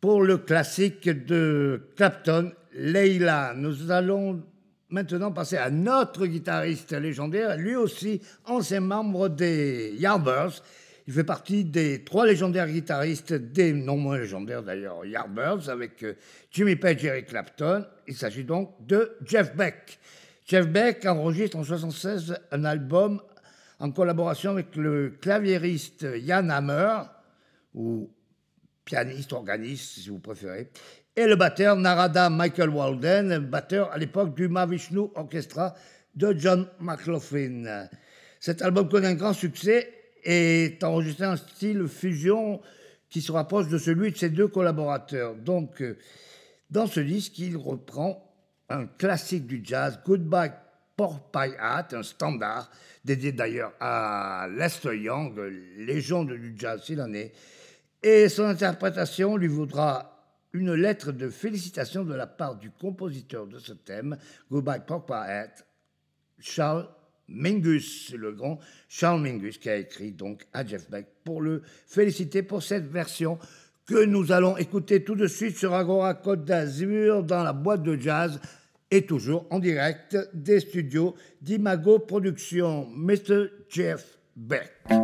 pour 0.00 0.22
le 0.22 0.38
classique 0.38 1.08
de 1.08 1.90
Clapton, 1.96 2.52
Leila. 2.74 3.52
Nous 3.54 3.90
allons 3.90 4.42
maintenant 4.88 5.30
passer 5.30 5.58
à 5.58 5.68
notre 5.68 6.24
guitariste 6.24 6.92
légendaire, 6.92 7.58
lui 7.58 7.76
aussi 7.76 8.22
ancien 8.46 8.80
membre 8.80 9.28
des 9.28 9.94
Yardbirds. 9.98 10.62
Il 11.06 11.12
fait 11.12 11.24
partie 11.24 11.64
des 11.64 12.02
trois 12.02 12.26
légendaires 12.26 12.68
guitaristes, 12.68 13.34
des 13.34 13.74
non 13.74 13.96
moins 13.96 14.18
légendaires 14.18 14.62
d'ailleurs, 14.62 15.04
Yardbirds, 15.04 15.68
avec 15.68 16.02
euh, 16.02 16.14
Jimmy 16.50 16.76
Page 16.76 17.04
et 17.04 17.08
Eric 17.08 17.26
Clapton. 17.26 17.84
Il 18.08 18.16
s'agit 18.16 18.44
donc 18.44 18.74
de 18.86 19.14
Jeff 19.24 19.54
Beck. 19.54 19.98
Jeff 20.46 20.66
Beck 20.66 21.04
enregistre 21.04 21.56
en 21.56 21.60
1976 21.60 22.38
un 22.50 22.64
album 22.64 23.20
en 23.80 23.90
collaboration 23.90 24.52
avec 24.52 24.76
le 24.76 25.10
claviériste 25.20 26.06
Jan 26.24 26.48
Hammer, 26.48 27.02
ou 27.74 28.10
pianiste, 28.84 29.32
organiste 29.32 30.00
si 30.00 30.08
vous 30.08 30.20
préférez, 30.20 30.70
et 31.16 31.26
le 31.26 31.36
batteur 31.36 31.76
Narada 31.76 32.30
Michael 32.30 32.70
Walden, 32.70 33.38
batteur 33.38 33.92
à 33.92 33.98
l'époque 33.98 34.34
du 34.34 34.48
Mahavishnu 34.48 35.08
Orchestra 35.14 35.74
de 36.14 36.34
John 36.38 36.66
McLaughlin. 36.80 37.88
Cet 38.40 38.62
album 38.62 38.88
connaît 38.88 39.08
un 39.08 39.14
grand 39.14 39.32
succès 39.32 40.03
est 40.24 40.82
enregistré 40.82 41.26
en 41.26 41.36
style 41.36 41.86
fusion 41.86 42.60
qui 43.10 43.20
se 43.20 43.30
rapproche 43.30 43.68
de 43.68 43.78
celui 43.78 44.10
de 44.10 44.16
ses 44.16 44.30
deux 44.30 44.48
collaborateurs. 44.48 45.36
Donc, 45.36 45.80
euh, 45.80 45.96
dans 46.70 46.86
ce 46.86 47.00
disque, 47.00 47.38
il 47.38 47.56
reprend 47.56 48.34
un 48.68 48.86
classique 48.86 49.46
du 49.46 49.60
jazz, 49.62 50.00
Goodbye 50.04 50.52
Pork 50.96 51.32
Pie 51.32 51.54
Hat, 51.60 51.88
un 51.92 52.02
standard, 52.02 52.70
dédié 53.04 53.32
d'ailleurs 53.32 53.72
à 53.80 54.48
Lester 54.50 54.96
Young, 54.96 55.38
légende 55.76 56.32
du 56.32 56.54
jazz 56.56 56.82
s'il 56.82 57.00
en 57.00 57.12
est. 57.12 57.32
Et 58.02 58.28
son 58.28 58.44
interprétation 58.44 59.36
lui 59.36 59.48
vaudra 59.48 60.14
une 60.52 60.74
lettre 60.74 61.10
de 61.10 61.28
félicitations 61.30 62.04
de 62.04 62.14
la 62.14 62.26
part 62.26 62.56
du 62.56 62.70
compositeur 62.70 63.46
de 63.46 63.58
ce 63.58 63.72
thème, 63.72 64.16
Goodbye 64.50 64.82
Pork 64.86 65.06
Pie 65.06 65.12
Hat, 65.12 65.64
Charles 66.38 66.88
Mingus, 67.28 68.12
le 68.16 68.32
grand 68.32 68.58
Charles 68.88 69.22
Mingus, 69.22 69.58
qui 69.58 69.68
a 69.68 69.76
écrit 69.76 70.12
donc 70.12 70.46
à 70.52 70.66
Jeff 70.66 70.90
Beck 70.90 71.06
pour 71.24 71.40
le 71.40 71.62
féliciter 71.86 72.42
pour 72.42 72.62
cette 72.62 72.90
version 72.90 73.38
que 73.86 74.04
nous 74.04 74.32
allons 74.32 74.56
écouter 74.56 75.04
tout 75.04 75.14
de 75.14 75.26
suite 75.26 75.56
sur 75.56 75.74
Agora 75.74 76.14
Côte 76.14 76.44
d'Azur 76.44 77.22
dans 77.22 77.42
la 77.42 77.52
boîte 77.52 77.82
de 77.82 77.96
jazz 78.00 78.40
et 78.90 79.02
toujours 79.04 79.46
en 79.50 79.58
direct 79.58 80.16
des 80.32 80.60
studios 80.60 81.14
d'Imago 81.42 81.98
Productions. 81.98 82.88
Mr. 82.94 83.48
Jeff 83.68 84.18
Beck. 84.36 85.03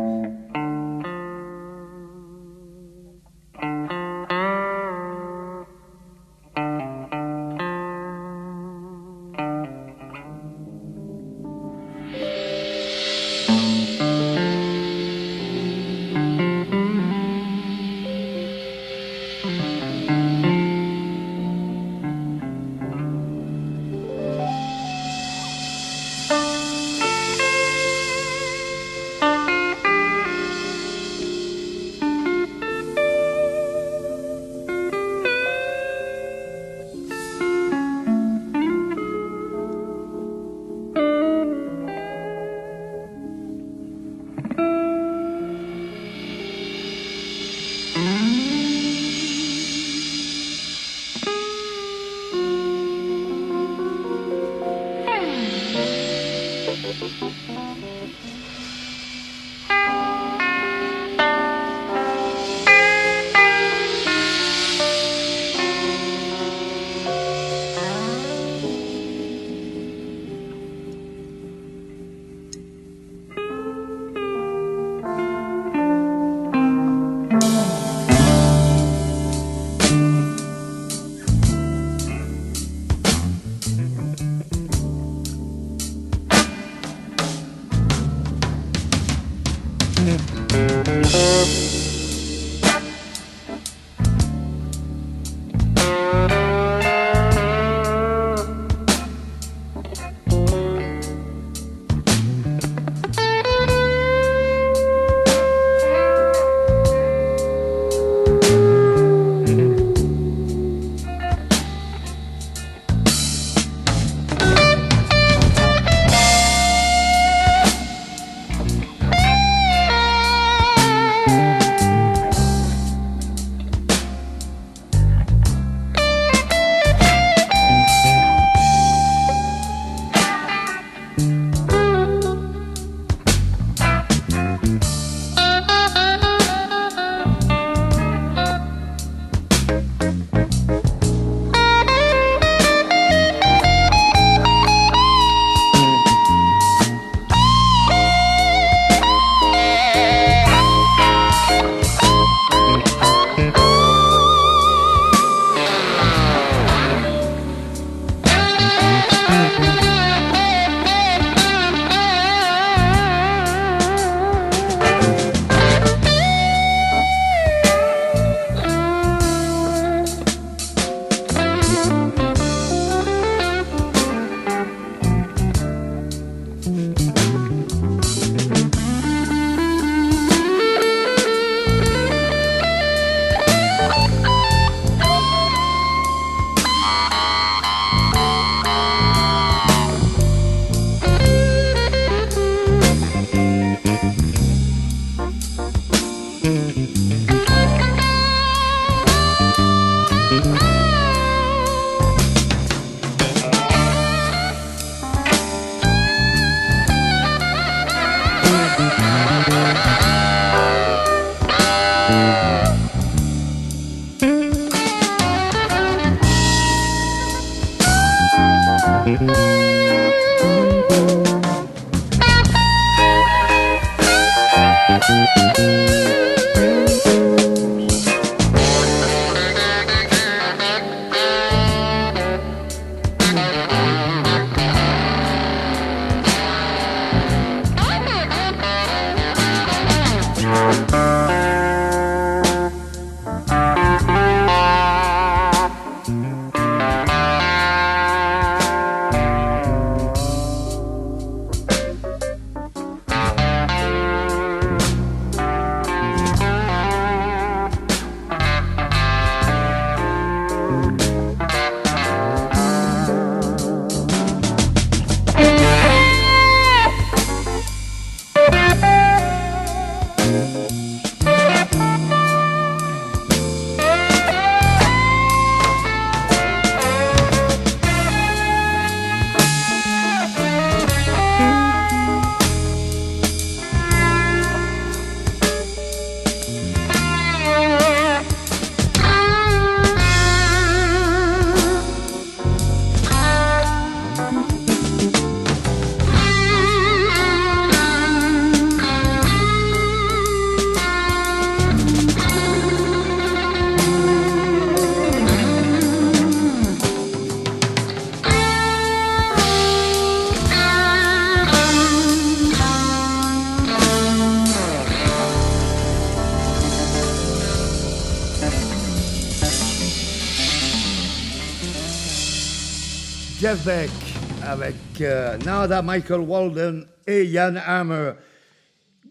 Avec 324.47 324.75
euh, 325.01 325.37
Nada 325.39 325.81
Michael 325.81 326.21
Walden 326.21 326.85
et 327.05 327.25
Ian 327.25 327.55
Hammer. 327.57 328.13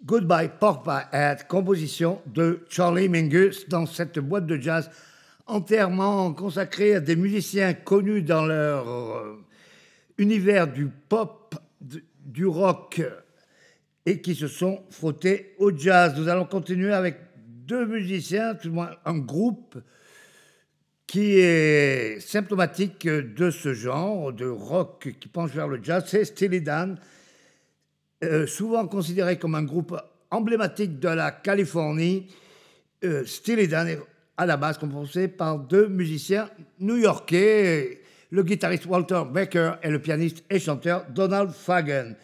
Goodbye 0.06 0.48
Pork 0.58 0.82
by 0.82 1.14
Head, 1.14 1.46
composition 1.46 2.22
de 2.24 2.64
Charlie 2.70 3.10
Mingus 3.10 3.68
dans 3.68 3.84
cette 3.84 4.18
boîte 4.18 4.46
de 4.46 4.56
jazz 4.56 4.90
entièrement 5.46 6.32
consacrée 6.32 6.94
à 6.94 7.00
des 7.00 7.16
musiciens 7.16 7.74
connus 7.74 8.22
dans 8.22 8.46
leur 8.46 8.88
euh, 8.88 9.44
univers 10.16 10.68
du 10.68 10.88
pop, 10.88 11.54
du 12.24 12.46
rock 12.46 13.02
et 14.06 14.22
qui 14.22 14.34
se 14.34 14.48
sont 14.48 14.84
frottés 14.88 15.54
au 15.58 15.70
jazz. 15.76 16.14
Nous 16.16 16.28
allons 16.28 16.46
continuer 16.46 16.94
avec 16.94 17.18
deux 17.66 17.84
musiciens, 17.84 18.54
tout 18.54 18.68
du 18.68 18.74
moins 18.74 18.92
un 19.04 19.18
groupe 19.18 19.76
qui 21.10 21.40
est 21.40 22.20
symptomatique 22.20 23.08
de 23.08 23.50
ce 23.50 23.74
genre 23.74 24.32
de 24.32 24.46
rock 24.46 25.08
qui 25.18 25.26
penche 25.26 25.50
vers 25.50 25.66
le 25.66 25.82
jazz, 25.82 26.04
c'est 26.06 26.24
Steely 26.24 26.60
Dan, 26.60 27.00
euh, 28.22 28.46
souvent 28.46 28.86
considéré 28.86 29.36
comme 29.36 29.56
un 29.56 29.64
groupe 29.64 30.00
emblématique 30.30 31.00
de 31.00 31.08
la 31.08 31.32
Californie. 31.32 32.28
Euh, 33.02 33.24
Steely 33.26 33.66
Dan 33.66 33.88
est 33.88 33.98
à 34.36 34.46
la 34.46 34.56
base 34.56 34.78
composé 34.78 35.26
par 35.26 35.58
deux 35.58 35.88
musiciens 35.88 36.48
new-yorkais, 36.78 38.02
le 38.30 38.44
guitariste 38.44 38.86
Walter 38.86 39.22
Becker 39.34 39.72
et 39.82 39.90
le 39.90 39.98
pianiste 39.98 40.44
et 40.48 40.60
chanteur 40.60 41.06
Donald 41.10 41.50
Fagen. 41.50 42.14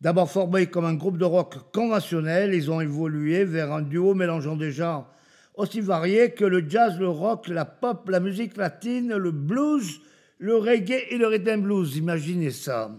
D'abord 0.00 0.30
formés 0.30 0.66
comme 0.66 0.84
un 0.84 0.94
groupe 0.94 1.18
de 1.18 1.24
rock 1.24 1.56
conventionnel, 1.72 2.54
ils 2.54 2.70
ont 2.70 2.80
évolué 2.80 3.44
vers 3.44 3.72
un 3.72 3.82
duo 3.82 4.14
mélangeant 4.14 4.54
des 4.54 4.70
genres 4.70 5.12
aussi 5.54 5.80
variés 5.80 6.32
que 6.32 6.44
le 6.44 6.68
jazz, 6.68 6.98
le 6.98 7.08
rock, 7.08 7.48
la 7.48 7.64
pop, 7.64 8.08
la 8.08 8.20
musique 8.20 8.56
latine, 8.56 9.14
le 9.14 9.30
blues, 9.30 10.00
le 10.38 10.56
reggae 10.56 11.06
et 11.10 11.18
le 11.18 11.26
rhythm 11.26 11.62
blues. 11.62 11.96
Imaginez 11.96 12.50
ça. 12.50 12.96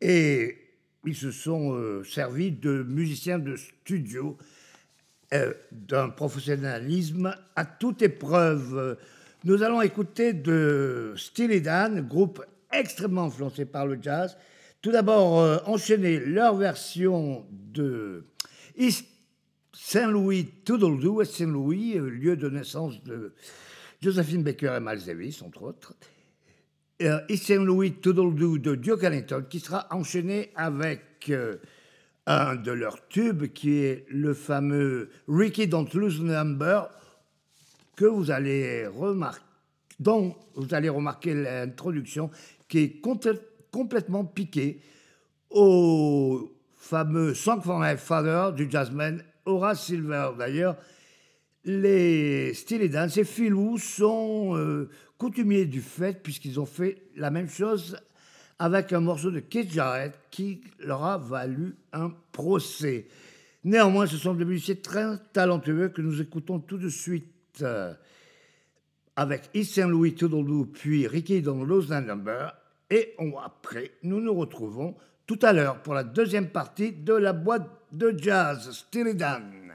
Et 0.00 0.56
ils 1.04 1.14
se 1.14 1.30
sont 1.30 1.74
euh, 1.74 2.02
servis 2.04 2.50
de 2.50 2.82
musiciens 2.82 3.38
de 3.38 3.56
studio, 3.56 4.36
euh, 5.32 5.52
d'un 5.70 6.10
professionnalisme 6.10 7.34
à 7.54 7.64
toute 7.64 8.02
épreuve. 8.02 8.98
Nous 9.44 9.62
allons 9.62 9.80
écouter 9.80 10.32
de 10.32 11.14
Steely 11.16 11.60
Dan, 11.60 12.06
groupe 12.06 12.44
extrêmement 12.72 13.24
influencé 13.24 13.64
par 13.64 13.86
le 13.86 13.98
jazz. 14.00 14.36
Tout 14.82 14.90
d'abord, 14.90 15.40
euh, 15.40 15.58
enchaîner 15.66 16.18
leur 16.18 16.56
version 16.56 17.46
de 17.50 18.24
Saint-Louis 19.88 20.46
Toodledoo, 20.64 21.18
West 21.18 21.34
Saint-Louis, 21.34 21.96
euh, 21.96 22.10
lieu 22.10 22.36
de 22.36 22.50
naissance 22.50 23.00
de 23.04 23.32
Josephine 24.02 24.42
Baker 24.42 24.76
et 24.76 24.80
Miles 24.80 25.34
entre 25.44 25.62
autres. 25.62 25.94
Euh, 27.02 27.20
East 27.28 27.44
Saint-Louis 27.44 27.92
Toodledoo 27.92 28.58
de 28.58 28.74
Duke 28.74 29.04
Ellington, 29.04 29.44
qui 29.48 29.60
sera 29.60 29.86
enchaîné 29.92 30.50
avec 30.56 31.30
euh, 31.30 31.58
un 32.26 32.56
de 32.56 32.72
leurs 32.72 33.06
tubes, 33.06 33.46
qui 33.52 33.78
est 33.78 34.06
le 34.08 34.34
fameux 34.34 35.08
Ricky 35.28 35.68
Don't 35.68 35.86
Lose 35.94 36.20
Number, 36.20 36.90
que 37.94 38.06
vous 38.06 38.32
allez 38.32 38.88
remarquer, 38.88 39.44
dont 40.00 40.34
vous 40.56 40.74
allez 40.74 40.88
remarquer 40.88 41.32
l'introduction, 41.32 42.28
qui 42.68 42.78
est 42.78 43.04
complè- 43.04 43.38
complètement 43.70 44.24
piquée 44.24 44.80
au 45.48 46.52
fameux 46.76 47.34
Song 47.34 47.62
for 47.62 47.78
My 47.78 47.96
Father 47.96 48.52
du 48.52 48.68
jazzman 48.68 49.22
Horace 49.46 49.86
Silver. 49.86 50.30
D'ailleurs, 50.38 50.76
les 51.64 52.54
Steely 52.54 52.88
Dan, 52.88 53.08
ces 53.08 53.24
filous 53.24 53.78
sont 53.78 54.56
euh, 54.56 54.90
coutumiers 55.18 55.66
du 55.66 55.80
fait, 55.80 56.22
puisqu'ils 56.22 56.60
ont 56.60 56.66
fait 56.66 57.02
la 57.16 57.30
même 57.30 57.48
chose 57.48 57.96
avec 58.58 58.92
un 58.92 59.00
morceau 59.00 59.30
de 59.30 59.40
Keith 59.40 59.72
Jarrett 59.72 60.18
qui 60.30 60.60
leur 60.78 61.04
a 61.04 61.18
valu 61.18 61.76
un 61.92 62.12
procès. 62.32 63.06
Néanmoins, 63.64 64.06
ce 64.06 64.16
sont 64.16 64.34
des 64.34 64.44
musiciens 64.44 64.76
très 64.76 65.18
talentueux 65.32 65.88
que 65.88 66.00
nous 66.00 66.20
écoutons 66.20 66.60
tout 66.60 66.78
de 66.78 66.88
suite 66.88 67.62
euh, 67.62 67.92
avec 69.16 69.50
East 69.54 69.72
St. 69.72 69.88
Louis 69.88 70.14
Toodledoo, 70.14 70.66
puis 70.66 71.06
Ricky 71.06 71.42
dans 71.42 71.64
Lost 71.64 71.90
Number. 71.90 72.54
Et 72.90 73.14
après, 73.44 73.92
nous 74.04 74.20
nous 74.20 74.34
retrouvons 74.34 74.94
tout 75.26 75.38
à 75.42 75.52
l'heure 75.52 75.82
pour 75.82 75.94
la 75.94 76.04
deuxième 76.04 76.50
partie 76.50 76.92
de 76.92 77.14
la 77.14 77.32
boîte 77.32 77.68
de 77.88 78.14
jazz 78.16 78.68
Steely 78.68 79.14
Dan. 79.14 79.65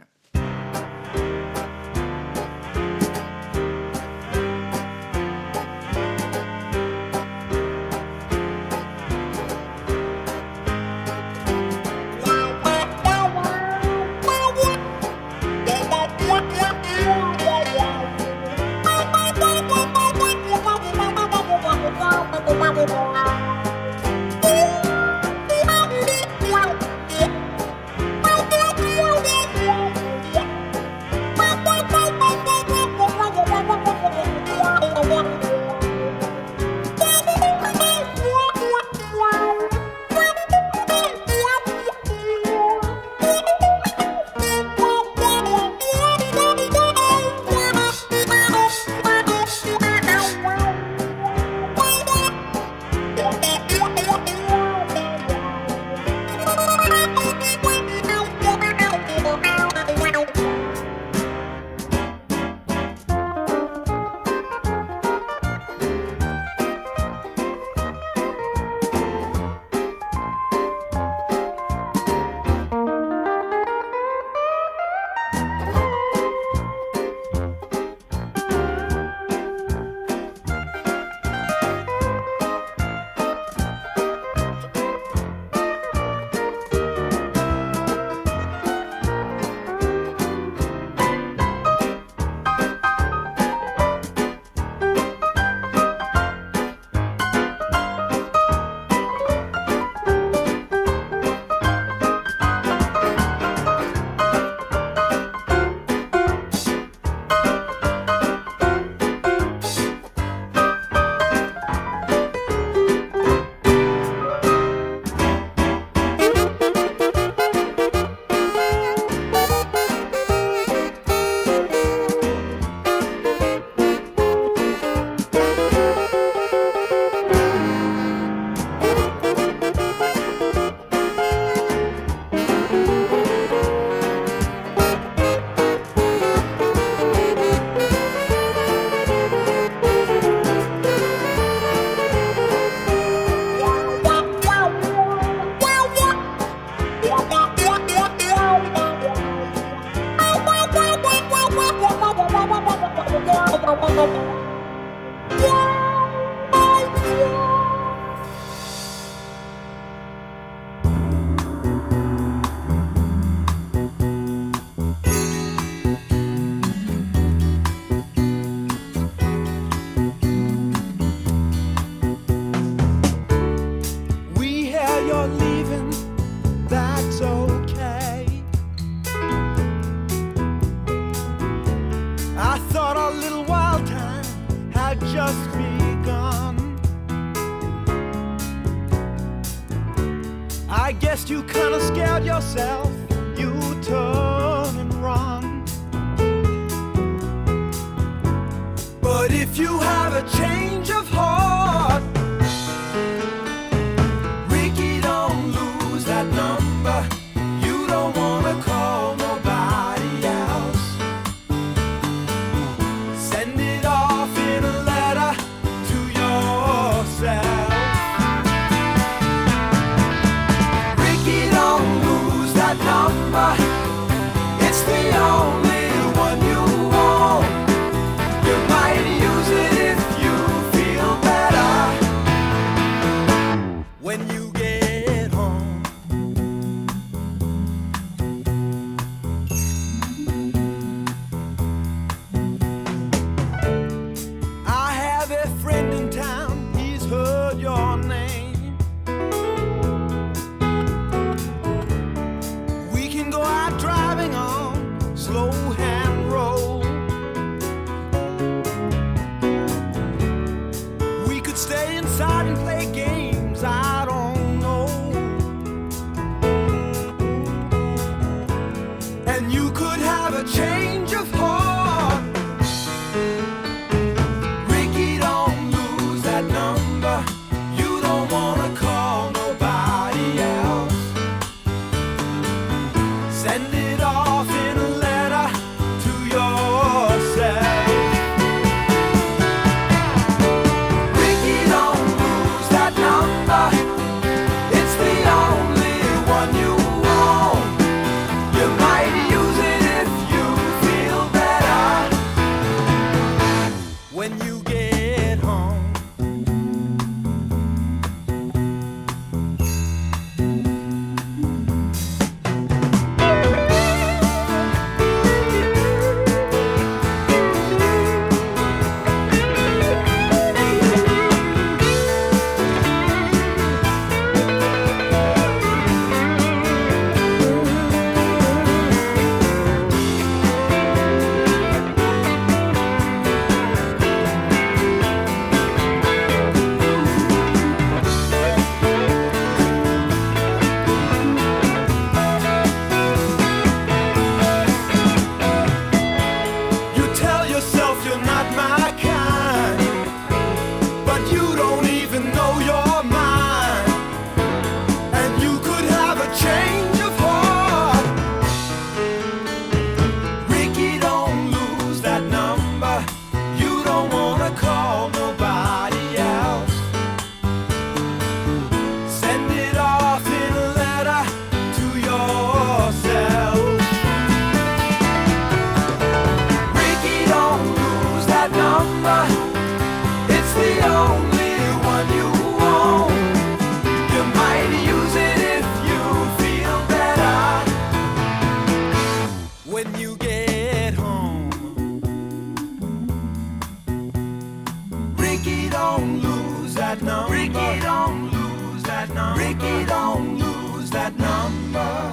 don't 395.82 396.22
lose 396.22 396.76
that 396.76 397.02
number. 397.02 397.34
Ricky, 397.34 397.80
don't 397.82 398.30
lose 398.32 398.84
that 398.84 399.10
number. 399.16 399.40
Ricky, 399.44 399.86
don't 399.86 400.38
lose 400.38 400.90
that 400.92 401.14
number. 401.18 402.11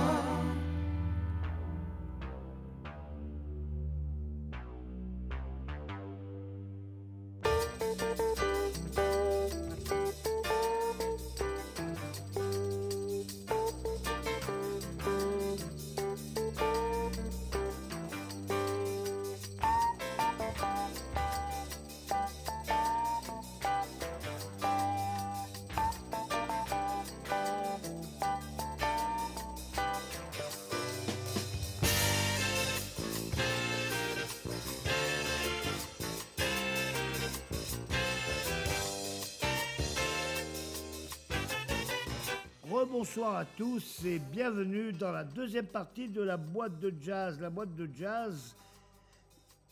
À 43.38 43.44
tous 43.44 44.04
et 44.04 44.18
bienvenue 44.18 44.92
dans 44.92 45.12
la 45.12 45.22
deuxième 45.22 45.66
partie 45.66 46.08
de 46.08 46.22
la 46.22 46.36
boîte 46.36 46.80
de 46.80 46.92
jazz. 47.00 47.38
La 47.40 47.50
boîte 47.50 47.72
de 47.76 47.88
jazz 47.94 48.56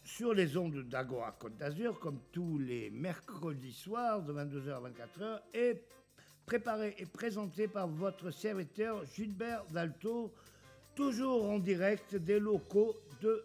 sur 0.05 0.33
les 0.33 0.57
ondes 0.57 0.85
d'Agora 0.89 1.33
Côte 1.33 1.57
d'Azur, 1.57 1.99
comme 1.99 2.21
tous 2.31 2.59
les 2.59 2.91
mercredis 2.91 3.73
soirs 3.73 4.23
de 4.23 4.33
22h 4.33 4.71
à 4.71 4.81
24h, 4.89 5.41
est 5.53 5.83
préparée 6.47 6.95
et 6.99 7.07
présentée 7.07 7.67
par 7.67 7.89
votre 7.89 8.31
serviteur 8.31 9.05
Gilbert 9.17 9.65
Dalto, 9.73 10.33
toujours 10.95 11.51
en 11.51 11.59
direct 11.59 12.15
des 12.15 12.39
locaux 12.39 12.95
de 13.21 13.43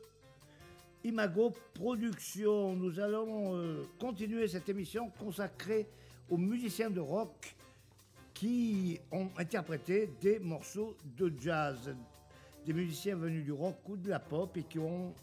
Imago 1.04 1.52
Productions. 1.74 2.76
Nous 2.76 3.00
allons 3.00 3.58
euh, 3.58 3.88
continuer 4.00 4.48
cette 4.48 4.70
émission 4.70 5.10
consacrée 5.18 5.88
aux 6.30 6.38
musiciens 6.38 6.92
de 6.92 7.00
rock 7.00 7.56
qui 8.42 9.00
ont 9.12 9.30
interprété 9.38 10.10
des 10.20 10.40
morceaux 10.40 10.98
de 11.16 11.32
jazz, 11.40 11.96
des 12.66 12.74
musiciens 12.74 13.16
venus 13.16 13.46
du 13.46 13.52
rock 13.52 13.78
ou 13.88 13.96
de 13.96 14.10
la 14.10 14.18
pop 14.18 14.58
et 14.58 14.64
qui 14.64 14.80
ont, 14.80 15.14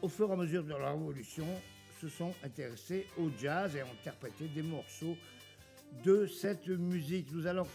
au 0.00 0.08
fur 0.08 0.30
et 0.30 0.34
à 0.34 0.36
mesure 0.36 0.62
de 0.62 0.68
leur 0.68 0.94
évolution, 0.94 1.46
se 2.00 2.08
sont 2.08 2.32
intéressés 2.44 3.08
au 3.18 3.28
jazz 3.36 3.74
et 3.74 3.82
ont 3.82 3.90
interprété 4.00 4.46
des 4.54 4.62
morceaux 4.62 5.16
de 6.04 6.28
cette 6.28 6.68
musique. 6.68 7.26
Nous 7.32 7.44
allons 7.48 7.66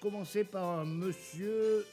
commencer 0.00 0.44
par 0.44 0.78
un 0.78 0.84
monsieur 0.84 1.84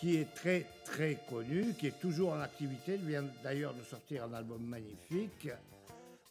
qui 0.00 0.16
est 0.16 0.34
très 0.34 0.64
très 0.86 1.18
connu, 1.28 1.74
qui 1.78 1.88
est 1.88 2.00
toujours 2.00 2.32
en 2.32 2.40
activité, 2.40 2.94
il 2.94 3.06
vient 3.06 3.26
d'ailleurs 3.44 3.74
de 3.74 3.82
sortir 3.82 4.24
un 4.24 4.32
album 4.32 4.62
magnifique, 4.62 5.50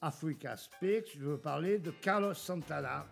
Africa 0.02 0.58
Speaks. 0.58 1.16
Je 1.16 1.26
veux 1.26 1.38
parler 1.38 1.78
de 1.78 1.92
Carlos 1.92 2.34
Santana. 2.34 3.06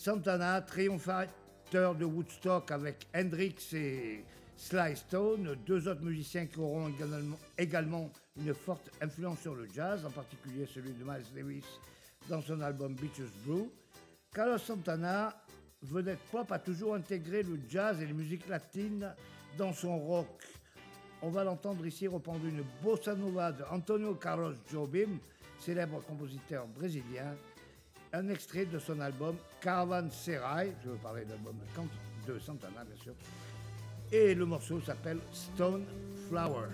Santana, 0.00 0.62
triomphateur 0.62 1.94
de 1.94 2.06
Woodstock 2.06 2.70
avec 2.70 3.06
Hendrix 3.14 3.54
et 3.74 4.24
Sly 4.56 4.96
Stone, 4.96 5.58
deux 5.66 5.86
autres 5.88 6.00
musiciens 6.00 6.46
qui 6.46 6.58
auront 6.58 6.90
également, 7.58 8.10
une 8.38 8.54
forte 8.54 8.90
influence 9.02 9.40
sur 9.40 9.54
le 9.54 9.68
jazz, 9.70 10.02
en 10.06 10.10
particulier 10.10 10.64
celui 10.64 10.94
de 10.94 11.04
Miles 11.04 11.26
Davis 11.36 11.66
dans 12.30 12.40
son 12.40 12.62
album 12.62 12.94
Beaches 12.94 13.30
Brew. 13.44 13.70
Carlos 14.32 14.56
Santana, 14.56 15.38
vedette 15.82 16.20
pop, 16.32 16.50
a 16.50 16.58
toujours 16.58 16.94
intégré 16.94 17.42
le 17.42 17.60
jazz 17.68 18.00
et 18.00 18.06
les 18.06 18.14
musiques 18.14 18.48
latines 18.48 19.14
dans 19.58 19.74
son 19.74 19.98
rock. 19.98 20.46
On 21.20 21.28
va 21.28 21.44
l'entendre 21.44 21.84
ici 21.84 22.08
reprendre 22.08 22.46
une 22.46 22.64
bossa 22.82 23.14
nova 23.14 23.52
de 23.52 23.64
Antonio 23.64 24.14
Carlos 24.14 24.54
Jobim, 24.72 25.18
célèbre 25.58 26.02
compositeur 26.04 26.66
brésilien, 26.68 27.36
un 28.12 28.28
extrait 28.28 28.66
de 28.66 28.78
son 28.78 29.00
album 29.00 29.36
Caravanserai, 29.60 30.74
je 30.84 30.90
veux 30.90 30.96
parler 30.96 31.24
de 31.24 31.30
l'album 31.30 31.54
de 32.26 32.38
Santana 32.38 32.84
bien 32.84 33.02
sûr, 33.02 33.14
et 34.12 34.34
le 34.34 34.44
morceau 34.44 34.80
s'appelle 34.80 35.18
Stone 35.32 35.84
Flower. 36.28 36.68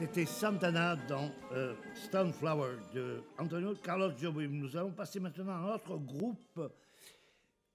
C'était 0.00 0.24
Santana 0.24 0.96
dans 0.96 1.30
euh, 1.52 1.74
Stoneflower 1.94 2.76
de 2.94 3.22
Antonio 3.36 3.74
Carlos 3.74 4.10
Jobim. 4.16 4.48
Nous 4.48 4.74
allons 4.74 4.92
passer 4.92 5.20
maintenant 5.20 5.52
à 5.52 5.56
un 5.56 5.74
autre 5.74 5.98
groupe 5.98 6.72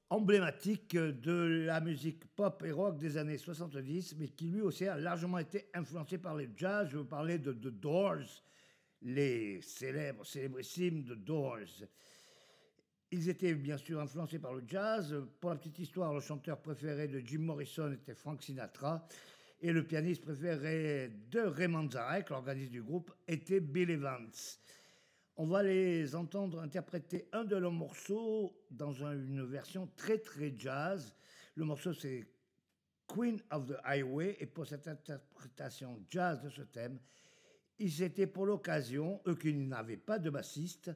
emblématique 0.09 0.97
de 0.97 1.65
la 1.67 1.79
musique 1.81 2.25
pop 2.35 2.63
et 2.65 2.71
rock 2.71 2.97
des 2.97 3.17
années 3.17 3.37
70, 3.37 4.15
mais 4.17 4.29
qui 4.29 4.45
lui 4.45 4.61
aussi 4.61 4.87
a 4.87 4.97
largement 4.97 5.37
été 5.37 5.67
influencé 5.75 6.17
par 6.17 6.33
le 6.33 6.49
jazz. 6.57 6.89
Je 6.89 6.97
veux 6.97 7.05
parler 7.05 7.37
de 7.37 7.53
The 7.53 7.67
Doors, 7.67 8.41
les 9.03 9.61
célèbres, 9.61 10.25
célébrissimes 10.25 11.03
The 11.03 11.13
Doors. 11.13 11.85
Ils 13.11 13.29
étaient 13.29 13.53
bien 13.53 13.77
sûr 13.77 13.99
influencés 13.99 14.39
par 14.39 14.55
le 14.55 14.63
jazz. 14.67 15.15
Pour 15.39 15.51
la 15.51 15.57
petite 15.57 15.77
histoire, 15.77 16.11
le 16.11 16.21
chanteur 16.21 16.59
préféré 16.59 17.07
de 17.07 17.19
Jim 17.19 17.41
Morrison 17.41 17.91
était 17.91 18.15
Frank 18.15 18.41
Sinatra. 18.41 19.07
Et 19.61 19.71
le 19.71 19.83
pianiste 19.85 20.21
préféré 20.21 21.09
de 21.31 21.39
Raymond 21.39 21.89
Zarek, 21.89 22.29
l'organiste 22.29 22.71
du 22.71 22.83
groupe, 22.83 23.11
était 23.27 23.59
Bill 23.61 23.89
Evans. 23.89 24.29
On 25.37 25.45
va 25.45 25.63
les 25.63 26.15
entendre 26.15 26.59
interpréter 26.61 27.27
un 27.31 27.43
de 27.43 27.55
leurs 27.55 27.71
morceaux 27.71 28.55
dans 28.69 29.03
un- 29.03 29.13
une 29.13 29.43
version 29.43 29.89
très 29.97 30.17
très 30.19 30.53
jazz. 30.57 31.13
Le 31.55 31.65
morceau 31.65 31.93
c'est 31.93 32.27
Queen 33.07 33.41
of 33.51 33.67
the 33.67 33.75
Highway 33.83 34.37
et 34.39 34.45
pour 34.45 34.65
cette 34.65 34.87
interprétation 34.87 36.03
jazz 36.09 36.41
de 36.41 36.49
ce 36.49 36.61
thème, 36.61 36.99
ils 37.77 37.91
s'étaient 37.91 38.27
pour 38.27 38.45
l'occasion, 38.45 39.21
eux 39.27 39.35
qui 39.35 39.53
n'avaient 39.53 39.97
pas 39.97 40.19
de 40.19 40.29
bassiste, 40.29 40.91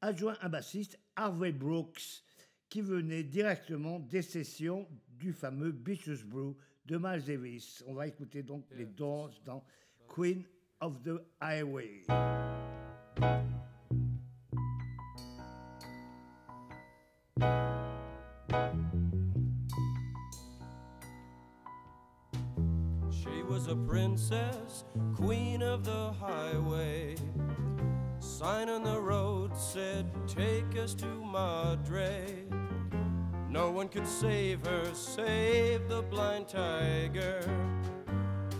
adjoint 0.00 0.36
un 0.40 0.48
bassiste, 0.48 0.98
Harvey 1.16 1.52
Brooks, 1.52 2.22
qui 2.68 2.80
venait 2.80 3.24
directement 3.24 3.98
des 3.98 4.22
sessions 4.22 4.88
du 5.08 5.32
fameux 5.32 5.72
Beaches 5.72 6.24
Brew 6.24 6.56
de 6.86 6.98
Miles 6.98 7.24
Davis. 7.24 7.82
On 7.86 7.94
va 7.94 8.06
écouter 8.06 8.42
donc 8.42 8.64
les 8.76 8.86
Doors 8.86 9.32
dans 9.44 9.64
Queen 10.08 10.44
of 10.80 11.02
the 11.02 11.20
Highway. 11.40 12.02
She 23.10 23.42
was 23.48 23.68
a 23.68 23.76
princess, 23.76 24.84
queen 25.14 25.62
of 25.62 25.84
the 25.84 26.12
highway. 26.12 27.16
Sign 28.18 28.68
on 28.68 28.82
the 28.84 29.00
road 29.00 29.56
said, 29.56 30.06
Take 30.26 30.76
us 30.76 30.94
to 30.94 31.06
Madre. 31.06 32.59
No 33.50 33.72
one 33.72 33.88
could 33.88 34.06
save 34.06 34.64
her, 34.64 34.94
save 34.94 35.88
the 35.88 36.02
blind 36.02 36.46
tiger. 36.46 37.40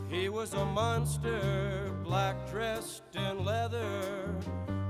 He 0.08 0.28
was 0.28 0.52
a 0.54 0.64
monster, 0.64 1.92
black 2.02 2.50
dressed 2.50 3.04
in 3.14 3.44
leather. 3.44 4.34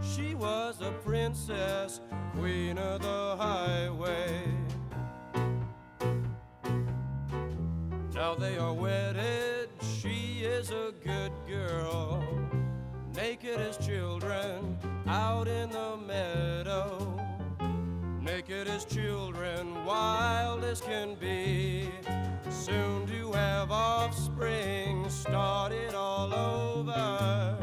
She 0.00 0.34
was 0.34 0.80
a 0.80 0.90
princess, 1.04 2.00
queen 2.34 2.78
of 2.78 3.02
the 3.02 3.36
highway. 3.36 4.42
Now 8.14 8.34
they 8.34 8.56
are 8.56 8.72
wedded, 8.72 9.68
she 10.00 10.40
is 10.42 10.70
a 10.70 10.94
good 11.04 11.32
girl. 11.46 12.24
Naked 13.14 13.60
as 13.60 13.76
children 13.76 14.78
out 15.06 15.46
in 15.46 15.68
the 15.68 15.98
meadow. 15.98 17.09
Naked 18.50 18.66
as 18.66 18.84
children, 18.84 19.84
wild 19.84 20.64
as 20.64 20.80
can 20.80 21.14
be. 21.14 21.88
Soon 22.50 23.06
to 23.06 23.30
have 23.30 23.70
offspring, 23.70 25.08
start 25.08 25.70
it 25.70 25.94
all 25.94 26.34
over. 26.34 27.59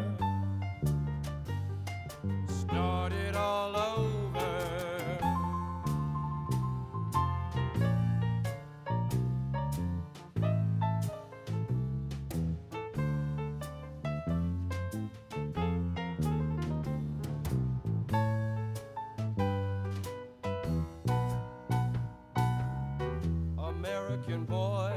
Boy, 24.48 24.94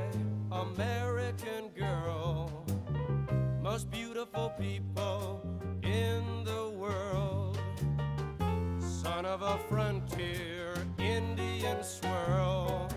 American 0.53 1.71
girl, 1.77 2.65
most 3.61 3.91
beautiful 3.91 4.51
people 4.51 5.43
in 5.83 6.45
the 6.45 6.71
world. 6.77 7.59
Son 8.79 9.27
of 9.27 9.43
a 9.43 9.59
frontier 9.69 10.75
Indian 10.99 11.83
swirl, 11.83 12.89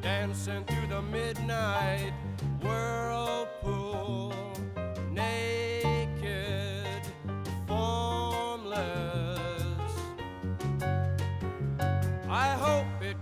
dancing 0.00 0.64
through 0.64 0.88
the 0.88 1.02
midnight 1.02 2.12
whirlpool, 2.60 4.34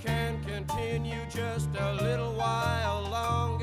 can 0.05 0.43
continue 0.45 1.21
just 1.31 1.69
a 1.79 1.93
little 1.95 2.33
while 2.35 3.03
longer. 3.11 3.60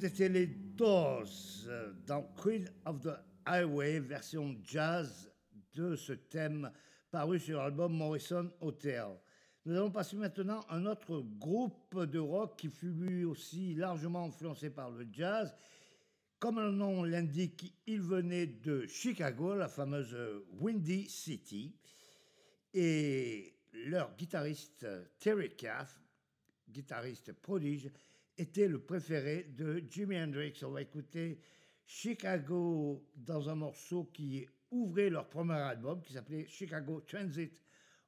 C'était 0.00 0.28
les 0.28 0.46
Doors 0.46 1.26
dans 2.06 2.22
Queen 2.40 2.70
of 2.86 3.00
the 3.00 3.18
Highway, 3.44 3.98
version 3.98 4.56
jazz 4.62 5.28
de 5.74 5.96
ce 5.96 6.12
thème 6.12 6.70
paru 7.10 7.40
sur 7.40 7.58
l'album 7.58 7.94
Morrison 7.94 8.48
Hotel. 8.60 9.06
Nous 9.64 9.74
allons 9.74 9.90
passer 9.90 10.14
maintenant 10.14 10.60
à 10.68 10.76
un 10.76 10.86
autre 10.86 11.20
groupe 11.40 11.98
de 12.04 12.20
rock 12.20 12.56
qui 12.56 12.68
fut 12.68 12.92
lui 12.92 13.24
aussi 13.24 13.74
largement 13.74 14.26
influencé 14.26 14.70
par 14.70 14.92
le 14.92 15.04
jazz. 15.10 15.52
Comme 16.38 16.60
le 16.60 16.70
nom 16.70 17.02
l'indique, 17.02 17.74
il 17.88 18.00
venait 18.00 18.46
de 18.46 18.86
Chicago, 18.86 19.56
la 19.56 19.66
fameuse 19.66 20.16
Windy 20.60 21.08
City. 21.08 21.74
Et 22.72 23.52
leur 23.72 24.14
guitariste 24.14 24.86
Terry 25.18 25.50
Caff, 25.56 26.00
guitariste 26.68 27.32
prodige, 27.32 27.90
était 28.38 28.68
le 28.68 28.80
préféré 28.80 29.44
de 29.56 29.82
Jimi 29.90 30.16
Hendrix. 30.16 30.60
On 30.62 30.70
va 30.70 30.82
écouter 30.82 31.40
Chicago 31.84 33.04
dans 33.16 33.48
un 33.48 33.56
morceau 33.56 34.04
qui 34.04 34.46
ouvrait 34.70 35.10
leur 35.10 35.28
premier 35.28 35.54
album 35.54 36.00
qui 36.02 36.12
s'appelait 36.12 36.46
Chicago 36.46 37.00
Transit 37.00 37.60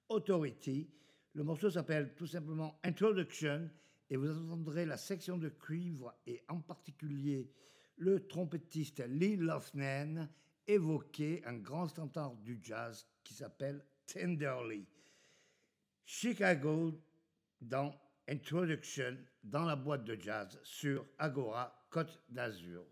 Authority. 0.09 0.89
Le 1.35 1.43
morceau 1.43 1.71
s'appelle 1.71 2.15
tout 2.15 2.27
simplement 2.27 2.79
Introduction 2.85 3.69
et 4.09 4.17
vous 4.17 4.31
entendrez 4.31 4.87
la 4.87 4.97
section 4.97 5.37
de 5.37 5.49
cuivre 5.49 6.15
et 6.27 6.43
en 6.49 6.61
particulier 6.61 7.51
le 7.97 8.27
trompettiste 8.27 9.03
Lee 9.09 9.37
Lofnan 9.37 10.29
évoquer 10.67 11.43
un 11.45 11.59
grand 11.59 11.89
standard 11.89 12.37
du 12.37 12.61
jazz 12.63 13.07
qui 13.25 13.35
s'appelle 13.35 13.85
Tenderly. 14.07 14.87
Chicago 16.05 17.01
dans 17.61 17.95
Introduction 18.29 19.17
dans 19.45 19.65
la 19.65 19.77
boîte 19.77 20.05
de 20.05 20.17
jazz 20.21 20.59
sur 20.63 21.05
Agora 21.19 21.75
Côte 21.91 22.21
d'Azur. 22.29 22.85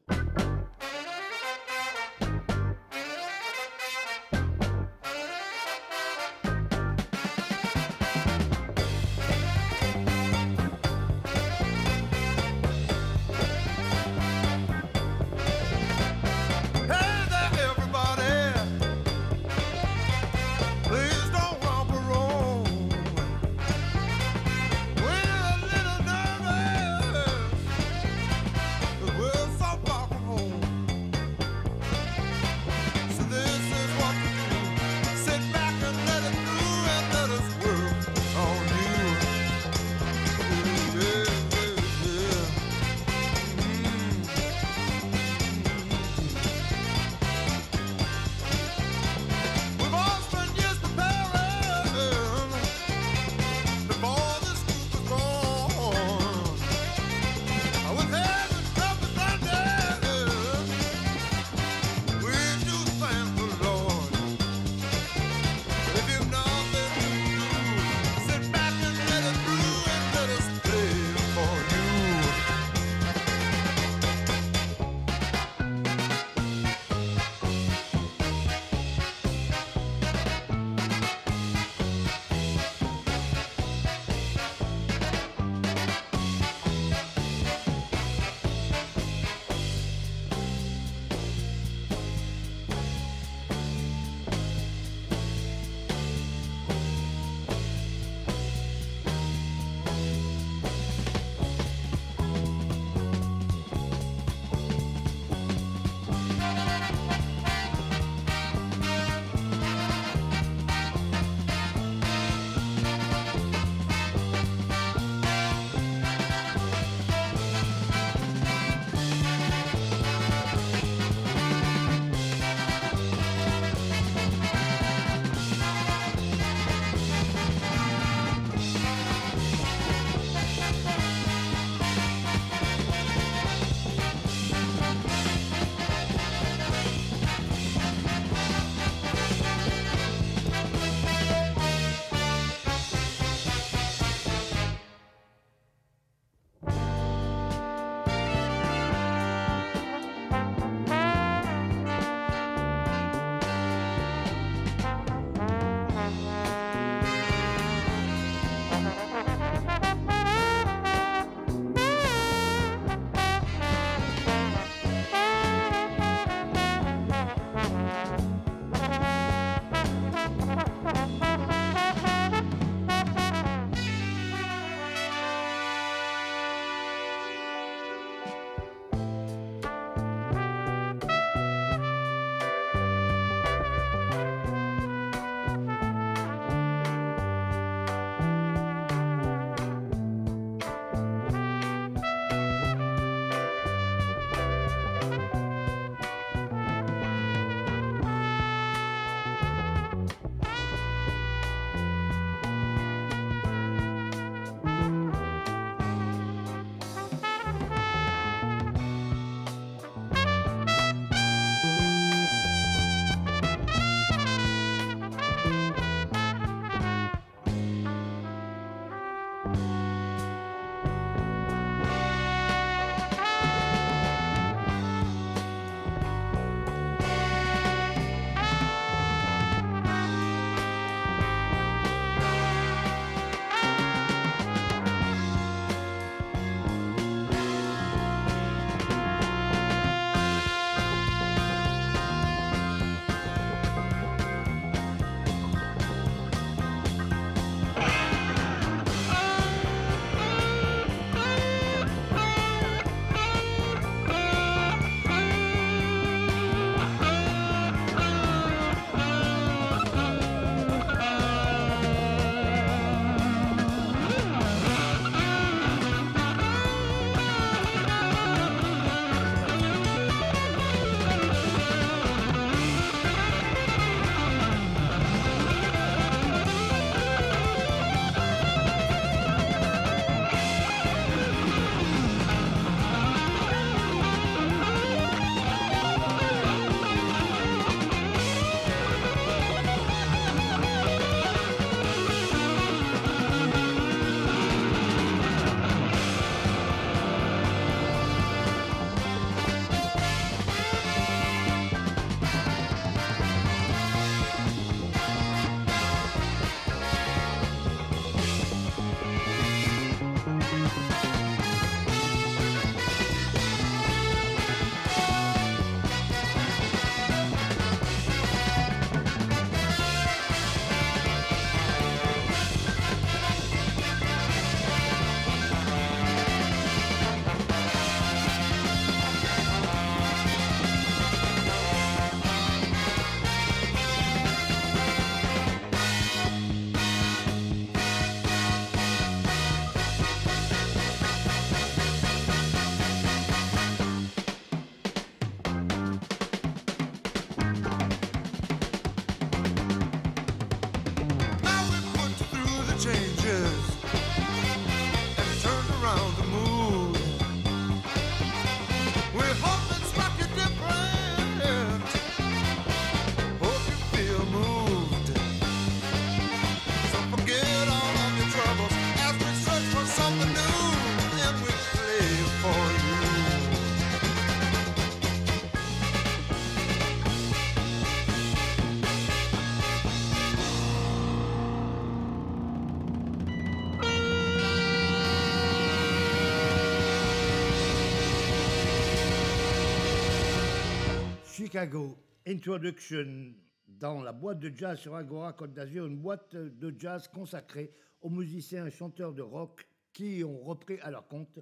Chicago. 391.48 391.96
Introduction 392.26 393.32
dans 393.66 394.02
la 394.02 394.12
boîte 394.12 394.38
de 394.38 394.52
jazz 394.54 394.78
sur 394.78 394.94
Agora 394.94 395.32
Côte 395.32 395.54
d'Azur, 395.54 395.86
une 395.86 395.96
boîte 395.96 396.36
de 396.36 396.74
jazz 396.78 397.08
consacrée 397.08 397.72
aux 398.02 398.10
musiciens 398.10 398.66
et 398.66 398.70
chanteurs 398.70 399.14
de 399.14 399.22
rock 399.22 399.66
qui 399.94 400.22
ont 400.24 400.40
repris 400.40 400.78
à 400.80 400.90
leur 400.90 401.08
compte 401.08 401.38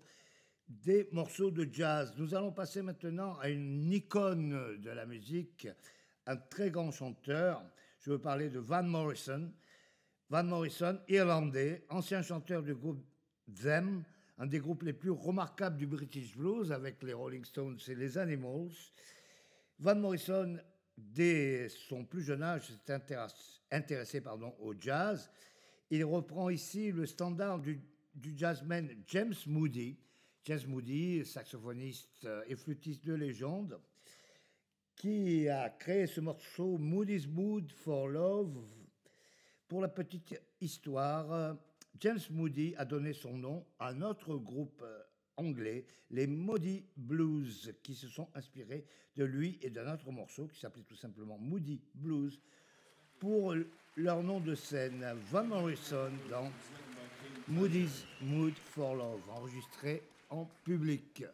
des 0.69 1.09
morceaux 1.11 1.51
de 1.51 1.67
jazz. 1.73 2.15
Nous 2.19 2.37
allons 2.37 2.53
passer 2.53 2.83
maintenant 2.83 3.37
à 3.41 3.49
une 3.49 3.93
icône 3.93 4.81
de 4.81 4.91
la 4.91 5.07
musique, 5.07 5.67
un 6.27 6.37
très 6.37 6.71
grand 6.71 6.93
chanteur. 6.93 7.61
Je 7.99 8.13
veux 8.13 8.21
parler 8.21 8.49
de 8.49 8.61
Van 8.61 8.85
Morrison. 8.85 9.53
Van 10.31 10.45
Morrison, 10.45 11.01
irlandais, 11.09 11.85
ancien 11.89 12.23
chanteur 12.23 12.63
du 12.63 12.77
groupe 12.77 13.05
Them, 13.61 14.05
un 14.39 14.47
des 14.47 14.61
groupes 14.61 14.85
les 14.85 14.93
plus 14.93 15.11
remarquables 15.11 15.79
du 15.79 15.89
British 15.89 16.37
Blues 16.37 16.71
avec 16.71 17.03
les 17.03 17.13
Rolling 17.13 17.45
Stones 17.45 17.81
et 17.89 17.95
les 17.97 18.19
Animals. 18.19 18.71
Van 19.79 19.95
Morrison, 19.95 20.57
dès 20.97 21.69
son 21.69 22.05
plus 22.05 22.23
jeune 22.23 22.43
âge, 22.43 22.69
s'est 22.69 22.93
intéressé, 23.71 24.23
au 24.61 24.75
jazz. 24.79 25.31
Il 25.91 26.05
reprend 26.05 26.49
ici 26.49 26.91
le 26.91 27.05
standard 27.05 27.61
du, 27.61 27.81
du 28.15 28.37
jazzman 28.37 28.89
James 29.07 29.35
Moody. 29.47 29.99
James 30.45 30.67
Moody, 30.69 31.25
saxophoniste 31.25 32.25
euh, 32.25 32.45
et 32.47 32.55
flûtiste 32.55 33.05
de 33.05 33.15
légende, 33.15 33.81
qui 34.95 35.49
a 35.49 35.69
créé 35.71 36.07
ce 36.07 36.21
morceau 36.21 36.79
Moody's 36.79 37.27
Mood 37.27 37.71
for 37.73 38.07
Love. 38.09 38.65
Pour 39.67 39.81
la 39.81 39.89
petite 39.89 40.41
histoire, 40.61 41.33
euh, 41.33 41.55
James 41.99 42.21
Moody 42.31 42.75
a 42.77 42.85
donné 42.85 43.13
son 43.13 43.37
nom 43.37 43.67
à 43.81 43.93
notre 43.93 44.37
groupe 44.37 44.83
euh, 44.85 45.03
anglais, 45.37 45.85
les 46.11 46.27
Moody 46.27 46.85
Blues, 46.97 47.73
qui 47.83 47.95
se 47.95 48.09
sont 48.09 48.29
inspirés 48.35 48.85
de 49.17 49.25
lui 49.25 49.59
et 49.63 49.71
d'un 49.71 49.93
autre 49.93 50.11
morceau 50.11 50.47
qui 50.47 50.59
s'appelait 50.59 50.85
tout 50.85 50.97
simplement 50.97 51.39
Moody 51.39 51.81
Blues 51.95 52.41
pour 53.19 53.55
leur 53.97 54.23
nom 54.23 54.41
de 54.41 54.55
scène, 54.55 55.05
Van 55.31 55.45
Morrison 55.45 56.11
dans 56.31 56.51
Moody's 57.49 58.05
Mood 58.21 58.55
for 58.55 58.95
Love, 58.95 59.23
enregistré 59.31 60.03
en 60.31 60.49
public. 60.65 61.25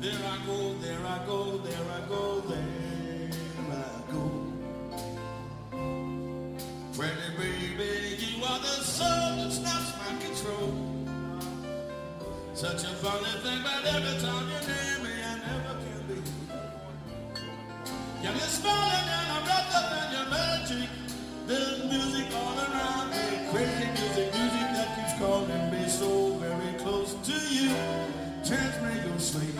There 0.00 0.12
I 0.12 0.46
go, 0.46 0.74
there 0.80 1.04
I 1.04 1.26
go, 1.26 1.58
there 1.58 1.74
I 1.74 2.08
go, 2.08 2.40
there 2.48 2.88
are 8.48 8.58
the 8.60 8.82
soul 8.82 9.36
that 9.36 9.52
snaps 9.52 9.92
my 10.00 10.12
control. 10.24 10.72
Such 12.54 12.84
a 12.84 12.94
funny 13.04 13.34
thing, 13.44 13.60
but 13.62 13.84
every 13.94 14.16
time 14.24 14.46
you 14.48 14.60
name 14.68 15.00
me, 15.04 15.14
I 15.20 15.34
never 15.46 15.74
can 15.84 16.00
be. 16.08 16.18
You're 18.22 18.48
smiling 18.58 19.08
and 19.16 19.28
I'm 19.34 19.44
wrapped 19.46 19.74
up 19.78 19.88
in 20.00 20.08
your 20.16 20.28
magic. 20.30 20.88
There's 21.46 21.84
music 21.92 22.26
all 22.34 22.56
around 22.66 23.10
me, 23.10 23.24
crazy 23.52 23.86
music, 24.00 24.32
music 24.34 24.66
that 24.76 24.88
keeps 24.96 25.14
calling 25.20 25.64
me 25.70 25.88
so 25.88 26.34
very 26.36 26.72
close 26.78 27.14
to 27.28 27.36
you. 27.52 27.68
Turns 28.48 28.76
me 28.82 28.94
to 29.04 29.20
sleep. 29.20 29.56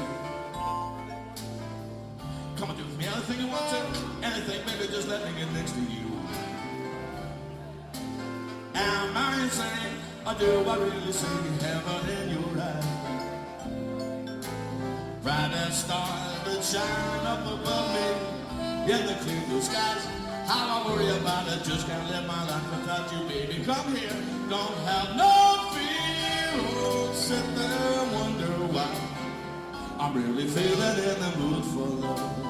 Come 2.56 2.70
on, 2.70 2.76
do 2.76 2.84
me 2.96 3.04
anything 3.04 3.40
you 3.40 3.48
want 3.48 3.68
to, 3.68 3.80
anything, 4.26 4.60
baby, 4.66 4.90
just 4.90 5.08
let 5.08 5.24
me 5.24 5.38
get 5.38 5.52
next 5.52 5.72
to 5.72 5.80
you. 5.80 6.07
Am 8.80 9.16
I 9.16 9.42
insane? 9.42 9.96
Or 10.26 10.34
do 10.34 10.68
I 10.68 10.76
really 10.76 11.12
see 11.12 11.26
heaven 11.64 12.08
in 12.18 12.26
your 12.34 12.62
eyes? 12.62 12.86
Bright 15.22 15.52
as 15.66 15.78
stars 15.84 16.38
that 16.46 16.62
shine 16.62 17.26
up 17.26 17.44
above 17.54 17.88
me 17.96 18.92
in 18.92 19.06
the 19.06 19.14
clear 19.22 19.42
blue 19.48 19.60
skies. 19.60 20.06
How 20.46 20.80
I 20.80 20.86
worry 20.86 21.08
about 21.18 21.48
it, 21.48 21.64
just 21.64 21.86
can't 21.88 22.08
live 22.08 22.26
my 22.26 22.42
life 22.48 22.70
without 22.70 23.12
you, 23.12 23.20
baby. 23.28 23.64
Come 23.64 23.94
here, 23.96 24.16
don't 24.48 24.78
have 24.90 25.16
no 25.16 25.34
fear. 25.74 26.50
Oh, 26.54 27.10
sit 27.12 27.44
there 27.56 28.00
and 28.00 28.12
wonder 28.12 28.52
why. 28.74 28.94
I'm 29.98 30.14
really 30.14 30.46
feeling 30.46 30.98
in 31.10 31.18
the 31.24 31.32
mood 31.38 31.64
for 31.64 31.88
love. 32.06 32.48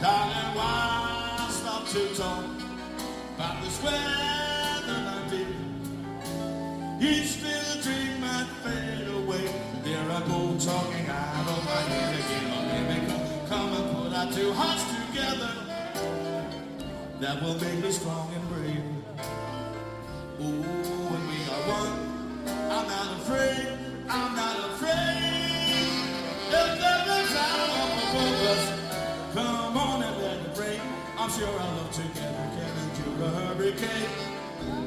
Darling, 0.00 0.54
why 0.56 1.48
stop 1.50 1.86
to 1.88 2.14
talk 2.14 2.44
about 3.34 3.56
I 3.56 3.60
did? 3.62 4.57
Each 7.00 7.40
little 7.42 7.80
dream 7.80 8.20
might 8.20 8.48
fade 8.64 9.06
away. 9.06 9.46
There 9.84 10.10
I 10.10 10.20
go 10.26 10.56
talking 10.58 11.06
out 11.06 11.46
of 11.46 11.64
my 11.64 11.80
head 11.94 12.14
again. 12.18 12.50
Oh, 12.50 12.62
baby, 12.66 13.06
come, 13.06 13.48
come 13.48 13.72
and 13.72 13.96
put 13.96 14.12
our 14.12 14.32
two 14.32 14.52
hearts 14.52 14.82
together. 15.06 15.52
That 17.20 17.40
will 17.40 17.54
make 17.54 17.78
me 17.84 17.92
strong 17.92 18.28
and 18.34 18.48
brave. 18.48 18.82
Ooh, 20.40 20.62
when 21.10 21.22
we 21.30 21.38
are 21.54 21.64
one, 21.70 21.94
I'm 22.68 22.88
not 22.88 23.20
afraid. 23.20 23.78
I'm 24.08 24.34
not 24.34 24.56
afraid. 24.70 25.88
If 26.50 26.80
a 26.82 27.26
cloud 27.30 27.70
up 27.78 27.92
above 28.10 28.42
us, 28.52 28.64
come 29.34 29.76
on 29.76 30.02
and 30.02 30.16
let 30.20 30.38
it 30.40 30.58
rain. 30.58 30.80
I'm 31.16 31.30
sure 31.30 31.46
our 31.46 31.76
love 31.76 31.92
together 31.92 32.50
can 32.58 32.72
endure 32.82 33.24
a 33.24 33.30
hurricane. 33.30 34.10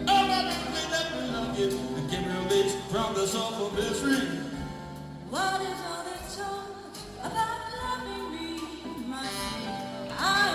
Oh, 0.07 0.27
me 0.73 1.31
love 1.31 1.59
you 1.59 2.00
me 2.11 2.17
release 2.43 2.75
from 2.91 3.13
the 3.13 3.25
soulful 3.25 3.71
misery. 3.71 4.27
What 5.29 5.61
is 5.61 5.79
all 5.89 6.03
this 6.03 6.35
talk 6.35 6.67
about 7.23 7.59
loving 7.81 8.33
me, 8.35 8.59
my 9.07 9.23
sweet? 9.23 10.50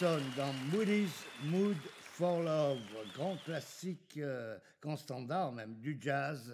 Dans 0.00 0.52
Moody's 0.72 1.24
Mood 1.44 1.76
for 2.00 2.42
Love, 2.42 2.80
grand 3.14 3.36
classique, 3.44 4.18
euh, 4.18 4.58
grand 4.82 4.96
standard 4.96 5.52
même 5.52 5.76
du 5.76 5.98
jazz, 6.00 6.52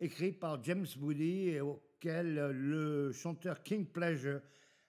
écrit 0.00 0.32
par 0.32 0.62
James 0.64 0.86
Moody 0.98 1.50
et 1.50 1.60
auquel 1.60 2.34
le 2.34 3.12
chanteur 3.12 3.62
King 3.62 3.86
Pleasure 3.86 4.40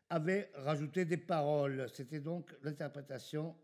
avait 0.09 0.49
rajouté 0.55 1.05
des 1.05 1.17
paroles. 1.17 1.87
C'était 1.93 2.21
donc 2.21 2.55
l'interprétation 2.63 3.55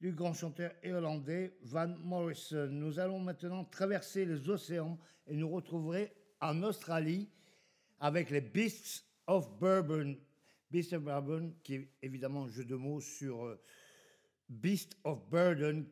du 0.00 0.12
grand 0.12 0.32
chanteur 0.32 0.72
irlandais 0.82 1.58
Van 1.64 1.88
Morrison. 1.88 2.68
Nous 2.70 2.98
allons 2.98 3.20
maintenant 3.20 3.64
traverser 3.64 4.24
les 4.24 4.48
océans 4.48 4.98
et 5.26 5.34
nous 5.34 5.50
retrouverons 5.50 6.08
en 6.40 6.62
Australie 6.62 7.28
avec 8.00 8.30
les 8.30 8.40
Beasts 8.40 9.04
of 9.26 9.50
Bourbon. 9.58 10.16
Beasts 10.70 10.92
of 10.92 11.02
Bourbon, 11.02 11.54
qui 11.62 11.74
est 11.74 11.88
évidemment 12.02 12.44
un 12.44 12.48
jeu 12.48 12.64
de 12.64 12.74
mots 12.74 13.00
sur 13.00 13.44
euh, 13.44 13.60
Beast 14.48 14.96
of 15.04 15.28
Burden, 15.30 15.86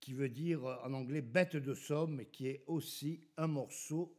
qui 0.00 0.12
veut 0.12 0.28
dire 0.28 0.64
euh, 0.66 0.76
en 0.84 0.92
anglais 0.92 1.22
bête 1.22 1.56
de 1.56 1.74
somme, 1.74 2.24
qui 2.32 2.48
est 2.48 2.64
aussi 2.66 3.26
un 3.36 3.46
morceau 3.46 4.14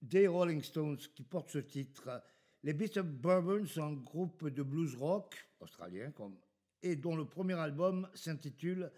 des 0.00 0.26
Rolling 0.26 0.62
Stones 0.62 0.98
qui 1.14 1.22
porte 1.22 1.50
ce 1.50 1.58
titre. 1.58 2.22
Les 2.62 2.72
Beasts 2.72 2.98
of 2.98 3.06
Bourbon 3.06 3.66
sont 3.66 3.82
un 3.82 3.92
groupe 3.94 4.48
de 4.48 4.62
blues 4.62 4.94
rock 4.94 5.34
australien 5.60 6.12
et 6.82 6.96
dont 6.96 7.16
le 7.16 7.24
premier 7.24 7.54
album 7.54 8.08
s'intitule 8.14 8.90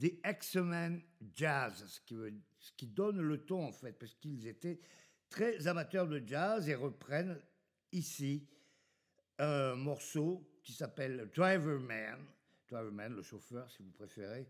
The 0.00 0.18
X-Men 0.26 1.02
Jazz, 1.34 1.84
ce 1.86 2.72
qui 2.76 2.86
donne 2.86 3.20
le 3.20 3.44
ton 3.44 3.66
en 3.66 3.72
fait, 3.72 3.92
parce 3.92 4.14
qu'ils 4.14 4.46
étaient 4.46 4.80
très 5.28 5.66
amateurs 5.66 6.08
de 6.08 6.22
jazz 6.24 6.68
et 6.68 6.74
reprennent 6.74 7.38
ici 7.92 8.46
un 9.38 9.74
morceau 9.74 10.46
qui 10.62 10.72
s'appelle 10.72 11.30
Driver 11.34 11.80
Man, 11.80 12.24
Driver 12.68 12.92
Man, 12.92 13.14
le 13.14 13.22
chauffeur 13.22 13.70
si 13.70 13.82
vous 13.82 13.90
préférez, 13.90 14.48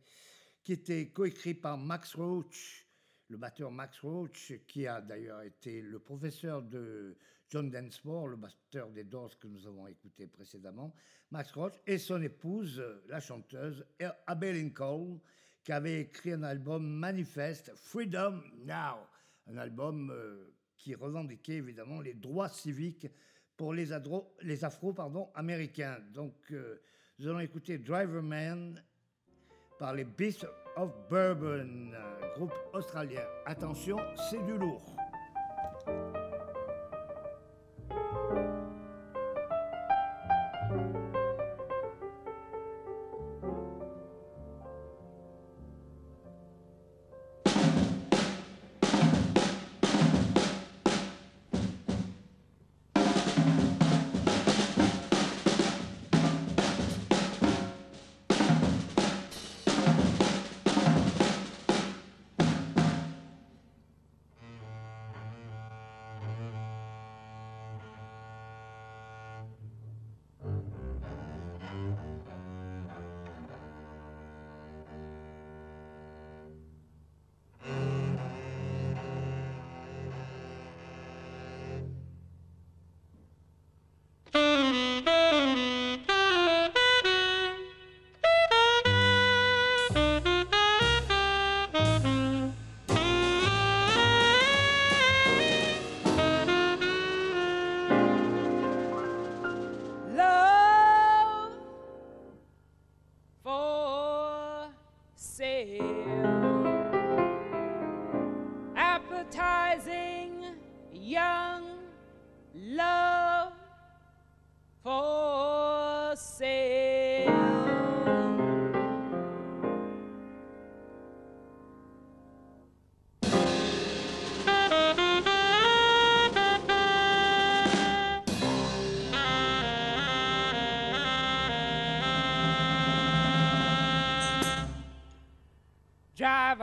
qui 0.63 0.73
était 0.73 1.09
coécrit 1.09 1.55
par 1.55 1.77
Max 1.77 2.15
Roach, 2.15 2.87
le 3.29 3.37
batteur 3.37 3.71
Max 3.71 3.99
Roach, 4.01 4.53
qui 4.67 4.87
a 4.87 5.01
d'ailleurs 5.01 5.43
été 5.43 5.83
le 5.83 5.99
professeur 5.99 6.63
de 6.63 7.17
John 7.51 7.71
Densmore, 7.71 8.29
le 8.29 8.37
batteur 8.37 8.91
des 8.91 9.05
Doors 9.05 9.39
que 9.39 9.47
nous 9.47 9.67
avons 9.67 9.87
écouté 9.87 10.27
précédemment, 10.27 10.95
Max 11.31 11.53
Roach, 11.53 11.75
et 11.87 11.99
son 11.99 12.23
épouse, 12.23 12.79
euh, 12.79 13.05
la 13.09 13.21
chanteuse 13.21 13.85
Abby 14.27 14.53
Lincoln, 14.53 15.21
qui 15.63 15.73
avait 15.73 16.03
écrit 16.03 16.33
un 16.33 16.43
album 16.43 16.87
manifeste, 16.87 17.73
Freedom 17.75 18.43
Now, 18.65 19.07
un 19.47 19.57
album 19.57 20.11
euh, 20.11 20.55
qui 20.77 20.95
revendiquait 20.95 21.55
évidemment 21.55 22.01
les 22.01 22.15
droits 22.15 22.49
civiques 22.49 23.07
pour 23.57 23.73
les, 23.73 23.93
adro- 23.93 24.29
les 24.43 24.65
afro 24.65 24.93
pardon, 24.93 25.31
américains. 25.35 25.99
Donc, 26.13 26.35
euh, 26.51 26.81
nous 27.19 27.29
allons 27.29 27.41
écouter 27.41 27.79
Driver 27.79 28.23
Man 28.23 28.83
par 29.79 29.95
les 29.95 30.05
Beasts 30.05 30.47
of 30.77 30.93
Bourbon, 31.09 31.93
euh, 31.95 32.35
groupe 32.37 32.53
australien. 32.73 33.23
Attention, 33.47 33.97
c'est 34.31 34.45
du 34.45 34.57
lourd. 34.59 34.94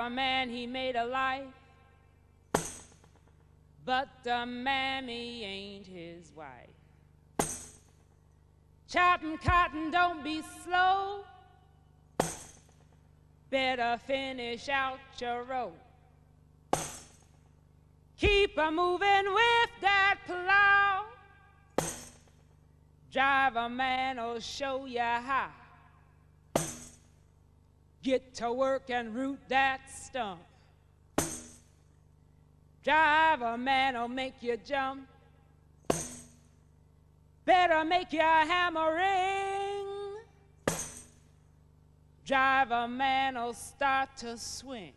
Driver 0.01 0.15
man, 0.15 0.49
he 0.49 0.65
made 0.65 0.95
a 0.95 1.05
life, 1.05 1.43
but 3.85 4.07
the 4.23 4.47
mammy 4.47 5.43
ain't 5.43 5.85
his 5.85 6.31
wife. 6.35 7.69
Chopping 8.89 9.37
cotton, 9.37 9.91
don't 9.91 10.23
be 10.23 10.41
slow. 10.63 11.23
Better 13.51 13.99
finish 14.07 14.69
out 14.69 14.97
your 15.19 15.43
row. 15.43 15.71
Keep 18.17 18.57
a 18.57 18.71
moving 18.71 19.31
with 19.31 19.69
that 19.81 20.17
plow. 20.25 21.05
Driver 23.11 23.69
man 23.69 24.17
will 24.17 24.39
show 24.39 24.85
you 24.87 24.99
how. 24.99 25.60
Get 28.03 28.33
to 28.35 28.51
work 28.51 28.89
and 28.89 29.13
root 29.13 29.39
that 29.49 29.81
stump. 29.89 30.41
Driver 32.83 33.57
man'll 33.59 34.07
make 34.07 34.41
you 34.41 34.57
jump. 34.57 35.07
Better 37.45 37.85
make 37.85 38.11
your 38.11 38.23
hammer 38.23 38.95
ring. 38.95 39.85
Driver 42.25 42.87
man'll 42.87 43.53
start 43.53 44.17
to 44.17 44.35
swing. 44.37 44.93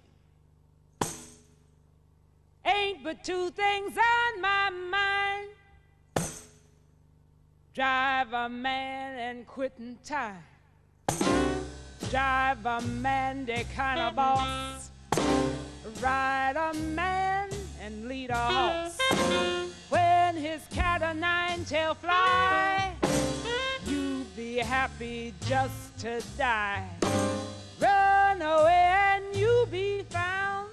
Ain't 2.64 3.04
but 3.04 3.22
two 3.22 3.50
things 3.50 3.98
on 3.98 4.40
my 4.40 4.70
mind. 4.70 5.48
Driver 7.74 8.48
man 8.48 9.18
and 9.18 9.46
quitting 9.46 9.98
time 10.04 10.42
drive 12.14 12.64
a 12.64 12.80
man, 12.80 13.44
the 13.44 13.64
kind 13.74 13.98
of 13.98 14.14
boss. 14.14 14.90
Ride 16.00 16.54
a 16.54 16.72
man 16.72 17.48
and 17.82 18.06
lead 18.06 18.30
a 18.30 18.36
horse. 18.36 18.96
When 19.88 20.36
his 20.36 20.62
cat 20.70 21.02
o' 21.02 21.12
nine 21.12 21.64
tail 21.64 21.94
fly, 21.94 22.92
you 23.88 24.24
be 24.36 24.58
happy 24.58 25.34
just 25.44 25.98
to 26.02 26.22
die. 26.38 26.88
Run 27.80 28.40
away 28.42 28.92
and 29.14 29.24
you 29.34 29.66
be 29.68 30.02
found 30.02 30.70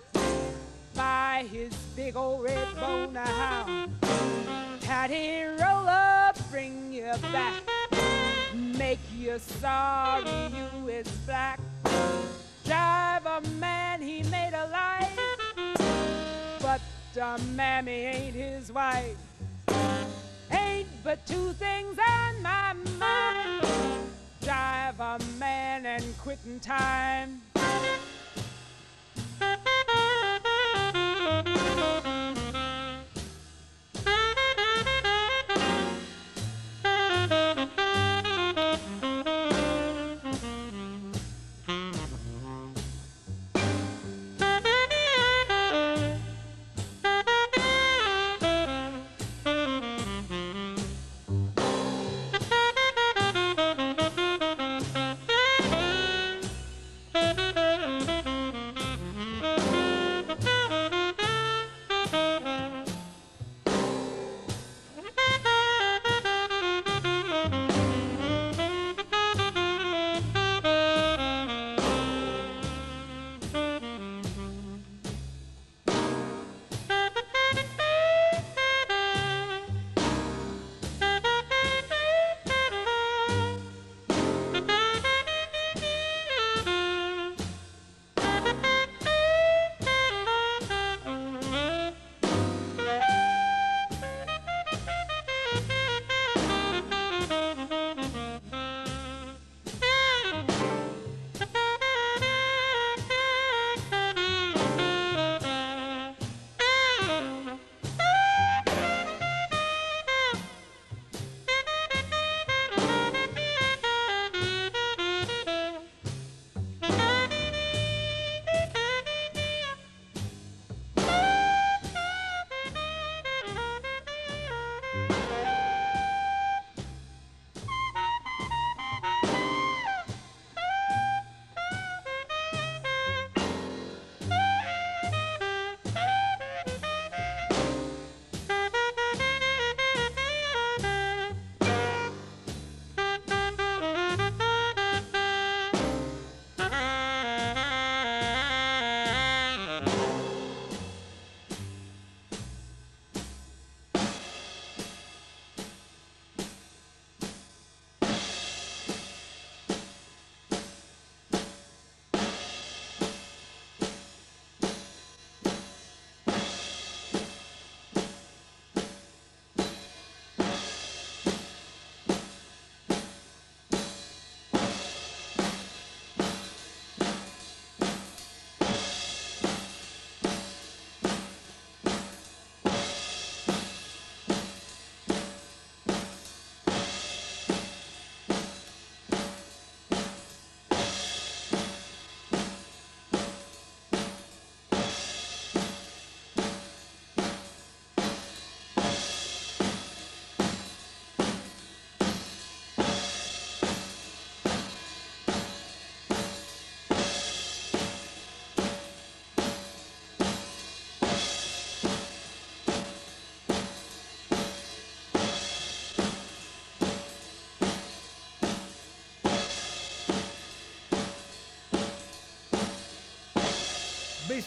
by 0.94 1.48
his 1.52 1.74
big 1.96 2.16
old 2.16 2.44
red 2.44 2.68
bone 2.80 3.16
hound. 3.16 3.90
Patty 4.82 5.46
roll 5.60 5.90
up, 5.90 6.38
bring 6.52 6.94
you 6.94 7.12
back 7.34 7.71
make 8.92 9.00
you 9.18 9.40
sorry 9.40 10.52
you 10.54 10.90
is 10.90 11.08
black. 11.26 11.62
Jive 12.66 13.26
a 13.26 13.40
man, 13.52 14.02
he 14.02 14.22
made 14.24 14.52
a 14.54 14.68
life, 14.68 15.18
but 16.62 16.82
uh, 17.22 17.38
mammy 17.56 18.00
ain't 18.16 18.36
his 18.36 18.70
wife. 18.70 19.16
Ain't 20.52 20.90
but 21.06 21.26
two 21.26 21.54
things 21.54 21.98
on 22.06 22.42
my 22.42 22.74
mind. 23.00 23.66
Jive 24.42 25.00
a 25.00 25.18
man 25.40 25.86
and 25.86 26.04
quitting 26.18 26.60
time. 26.60 27.42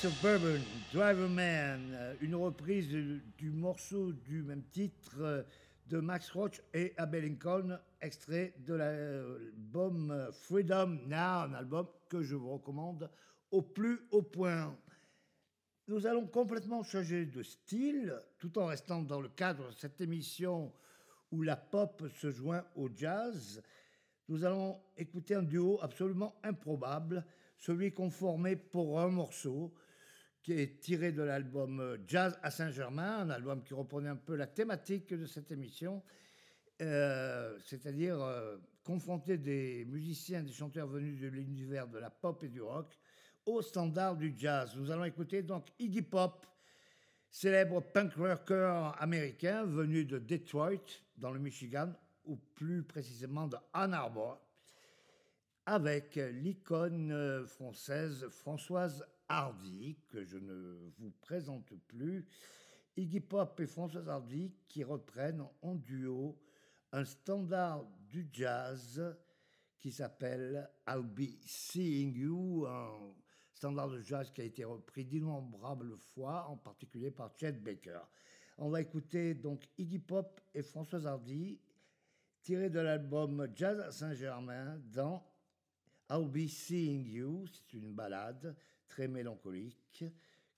Bourbon, 0.03 0.61
Driver 0.93 1.29
Man, 1.29 1.93
euh, 1.95 2.15
une 2.21 2.35
reprise 2.35 2.89
du, 2.89 3.23
du 3.39 3.51
morceau 3.51 4.12
du 4.12 4.43
même 4.43 4.65
titre 4.65 5.16
euh, 5.21 5.43
de 5.87 6.01
Max 6.01 6.31
Roach 6.31 6.61
et 6.73 6.93
Abel 6.97 7.23
Lincoln, 7.23 7.79
extrait 8.01 8.55
de 8.59 8.75
l'album 8.75 10.11
euh, 10.11 10.33
Freedom 10.33 10.99
Now, 11.07 11.47
un 11.49 11.55
album 11.55 11.87
que 12.09 12.23
je 12.23 12.35
vous 12.35 12.55
recommande 12.55 13.09
au 13.53 13.62
plus 13.62 14.01
haut 14.11 14.23
point. 14.23 14.77
Nous 15.87 16.07
allons 16.07 16.27
complètement 16.27 16.83
changer 16.83 17.25
de 17.25 17.43
style, 17.43 18.21
tout 18.39 18.59
en 18.59 18.66
restant 18.66 19.01
dans 19.01 19.21
le 19.21 19.29
cadre 19.29 19.69
de 19.69 19.75
cette 19.75 20.01
émission 20.01 20.73
où 21.31 21.43
la 21.43 21.57
pop 21.57 22.03
se 22.21 22.31
joint 22.33 22.65
au 22.75 22.89
jazz. 22.95 23.62
Nous 24.29 24.45
allons 24.45 24.81
écouter 24.97 25.37
un 25.37 25.43
duo 25.43 25.79
absolument 25.83 26.35
improbable, 26.43 27.25
celui 27.59 27.93
qu'on 27.93 28.11
formait 28.11 28.57
pour 28.57 29.01
un 29.01 29.09
morceau, 29.09 29.73
qui 30.45 30.53
est 30.53 30.79
tiré 30.79 31.11
de 31.11 31.23
l'album 31.23 31.81
euh, 31.81 31.97
Jazz 32.07 32.39
à 32.43 32.51
Saint-Germain, 32.51 33.21
un 33.21 33.31
album 33.31 33.65
qui 33.65 33.73
reprenait 33.73 34.11
un 34.11 34.16
peu 34.16 34.37
la 34.37 34.47
thématique 34.47 35.15
de 35.15 35.25
cette 35.25 35.51
émission, 35.51 36.03
euh, 36.83 37.59
c'est-à-dire 37.65 38.21
euh, 38.21 38.59
confronter 38.85 39.39
des 39.39 39.87
musiciens, 39.87 40.43
des 40.43 40.53
chanteurs 40.53 40.87
venus 40.87 41.19
de 41.19 41.29
l'univers 41.29 41.89
de 41.89 41.99
la 41.99 42.11
pop 42.11 42.45
et 42.45 42.49
du 42.49 42.61
rock 42.61 42.95
aux 43.47 43.62
standards 43.62 44.16
du 44.16 44.35
jazz. 44.37 44.77
Nous 44.77 44.91
allons 44.91 45.05
écouter 45.05 45.43
donc 45.43 45.69
Iggy 45.79 46.03
Pop, 46.03 46.47
célèbre 47.31 47.81
punk 47.81 48.12
rocker 48.12 48.93
américain 48.99 49.65
venu 49.65 50.05
de 50.05 50.19
Detroit, 50.19 50.85
dans 51.16 51.31
le 51.31 51.39
Michigan, 51.39 51.91
ou 52.27 52.37
plus 52.37 52.83
précisément 52.83 53.49
de 53.49 53.57
Ann 53.73 53.95
Arbor, 53.95 54.39
avec 55.65 56.16
l'icône 56.16 57.47
française 57.47 58.27
Françoise 58.29 59.07
Hardy, 59.35 59.97
que 60.06 60.24
je 60.24 60.39
ne 60.39 60.93
vous 60.97 61.11
présente 61.20 61.74
plus. 61.89 62.24
Iggy 62.97 63.19
Pop 63.19 63.59
et 63.59 63.66
Françoise 63.66 64.09
Hardy 64.09 64.55
qui 64.69 64.85
reprennent 64.85 65.44
en 65.61 65.74
duo 65.74 66.40
un 66.93 67.05
standard 67.05 67.85
du 68.09 68.28
jazz 68.32 69.02
qui 69.81 69.90
s'appelle 69.90 70.70
I'll 70.86 71.02
Be 71.02 71.36
Seeing 71.44 72.15
You, 72.15 72.65
un 72.69 73.12
standard 73.52 73.89
de 73.89 74.01
jazz 74.02 74.31
qui 74.31 74.40
a 74.40 74.44
été 74.44 74.62
repris 74.62 75.05
d'innombrables 75.05 75.97
fois, 75.97 76.47
en 76.48 76.56
particulier 76.56 77.11
par 77.11 77.32
Chet 77.36 77.55
Baker. 77.55 78.02
On 78.56 78.70
va 78.70 78.82
écouter 78.82 79.35
donc 79.35 79.69
Iggy 79.77 79.98
Pop 79.98 80.40
et 80.55 80.62
Françoise 80.62 81.09
Hardy 81.09 81.59
tiré 82.40 82.70
de 82.70 82.78
l'album 82.78 83.48
Jazz 83.56 83.81
à 83.81 83.90
Saint-Germain 83.90 84.81
dans 84.93 85.27
I'll 86.09 86.28
Be 86.28 86.47
Seeing 86.47 87.05
You, 87.09 87.47
c'est 87.48 87.73
une 87.73 87.93
balade 87.93 88.55
très 88.95 89.09
mélancolique 89.09 90.05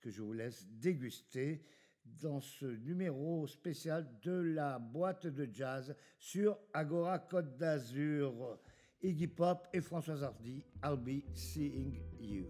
que 0.02 0.10
je 0.10 0.20
vous 0.20 0.34
laisse 0.34 0.66
déguster 0.68 1.62
dans 2.04 2.38
ce 2.38 2.66
numéro 2.66 3.46
spécial 3.46 4.06
de 4.22 4.32
la 4.32 4.78
boîte 4.78 5.26
de 5.26 5.48
jazz 5.50 5.96
sur 6.18 6.58
Agora 6.74 7.18
Côte 7.18 7.56
d'Azur. 7.56 8.58
Iggy 9.02 9.26
Pop 9.26 9.66
et 9.72 9.80
Françoise 9.80 10.22
Hardy, 10.22 10.62
I'll 10.84 10.98
Be 10.98 11.22
Seeing 11.32 11.98
You. 12.20 12.46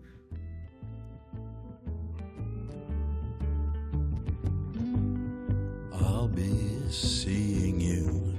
I'll 5.92 6.28
be 6.28 6.90
seeing 6.90 7.80
you 7.80 8.34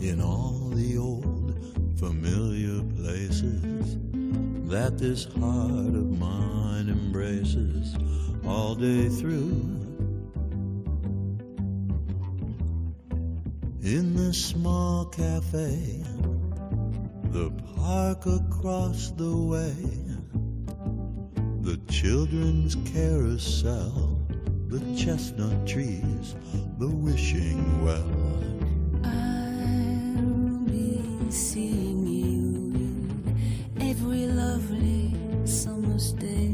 in 0.00 0.22
all 0.22 0.70
the 0.74 0.96
old 0.96 1.54
familiar 1.98 2.82
places 2.94 4.15
that 4.66 4.98
this 4.98 5.26
heart 5.26 5.94
of 5.94 6.18
mine 6.18 6.88
embraces 6.88 7.94
all 8.44 8.74
day 8.74 9.08
through. 9.08 9.62
In 13.80 14.16
the 14.16 14.34
small 14.34 15.04
cafe, 15.04 16.02
the 17.30 17.52
park 17.76 18.26
across 18.26 19.12
the 19.12 19.36
way, 19.36 19.76
the 21.60 21.80
children's 21.88 22.74
carousel, 22.92 24.18
the 24.66 24.80
chestnut 24.96 25.64
trees, 25.64 26.34
the 26.78 26.88
wishing 26.88 27.84
well. 27.84 28.10
I'll 29.04 30.58
be 30.66 31.30
stay. 36.06 36.45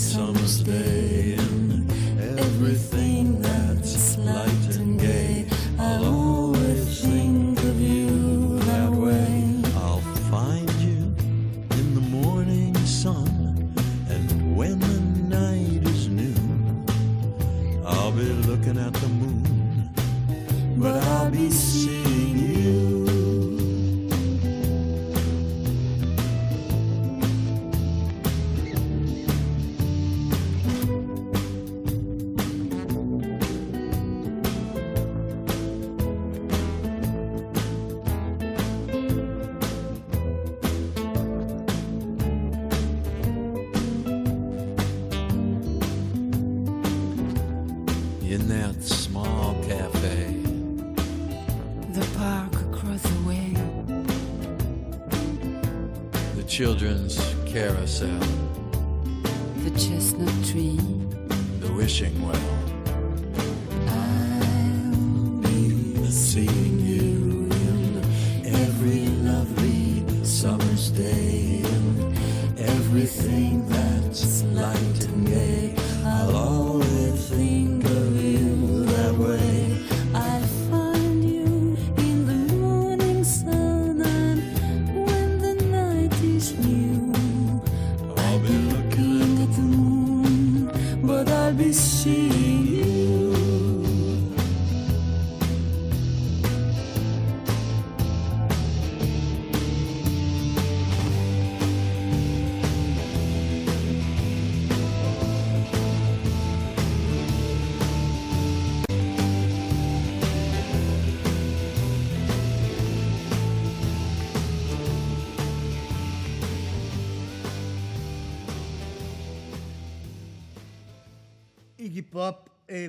Summer's 0.00 0.60
day, 0.62 1.29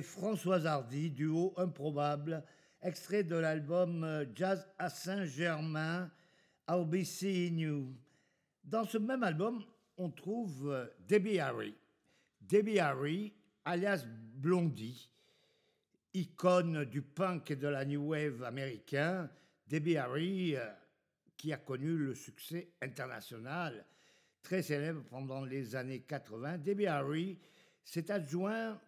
Pop 0.02 0.08
et 0.08 0.20
Françoise 0.20 0.66
Hardy, 0.66 1.10
duo 1.10 1.54
improbable, 1.56 2.42
extrait 2.82 3.22
de 3.22 3.36
l'album 3.36 4.02
euh, 4.02 4.24
Jazz 4.34 4.66
à 4.78 4.90
Saint-Germain, 4.90 6.10
I'll 6.68 6.84
Be 6.84 7.04
Seeing 7.04 7.58
You. 7.58 7.94
Dans 8.64 8.84
ce 8.84 8.98
même 8.98 9.22
album, 9.22 9.62
on 9.96 10.10
trouve 10.10 10.70
euh, 10.70 10.86
Debbie 11.06 11.38
Harry. 11.38 11.74
Debbie 12.40 12.80
Harry, 12.80 13.32
alias 13.64 14.04
Blondie, 14.34 15.08
icône 16.14 16.84
du 16.84 17.02
punk 17.02 17.52
et 17.52 17.56
de 17.56 17.68
la 17.68 17.84
new 17.84 18.08
wave 18.08 18.42
américain. 18.42 19.30
Debbie 19.68 19.96
Harry, 19.96 20.56
euh, 20.56 20.66
qui 21.36 21.52
a 21.52 21.58
connu 21.58 21.96
le 21.96 22.14
succès 22.14 22.72
international, 22.82 23.84
très 24.42 24.62
célèbre 24.62 25.04
pendant 25.04 25.44
les 25.44 25.76
années 25.76 26.00
80. 26.00 26.58
Debbie 26.58 26.86
Harry 26.86 27.38
s'est 27.84 28.10
adjoint 28.10 28.80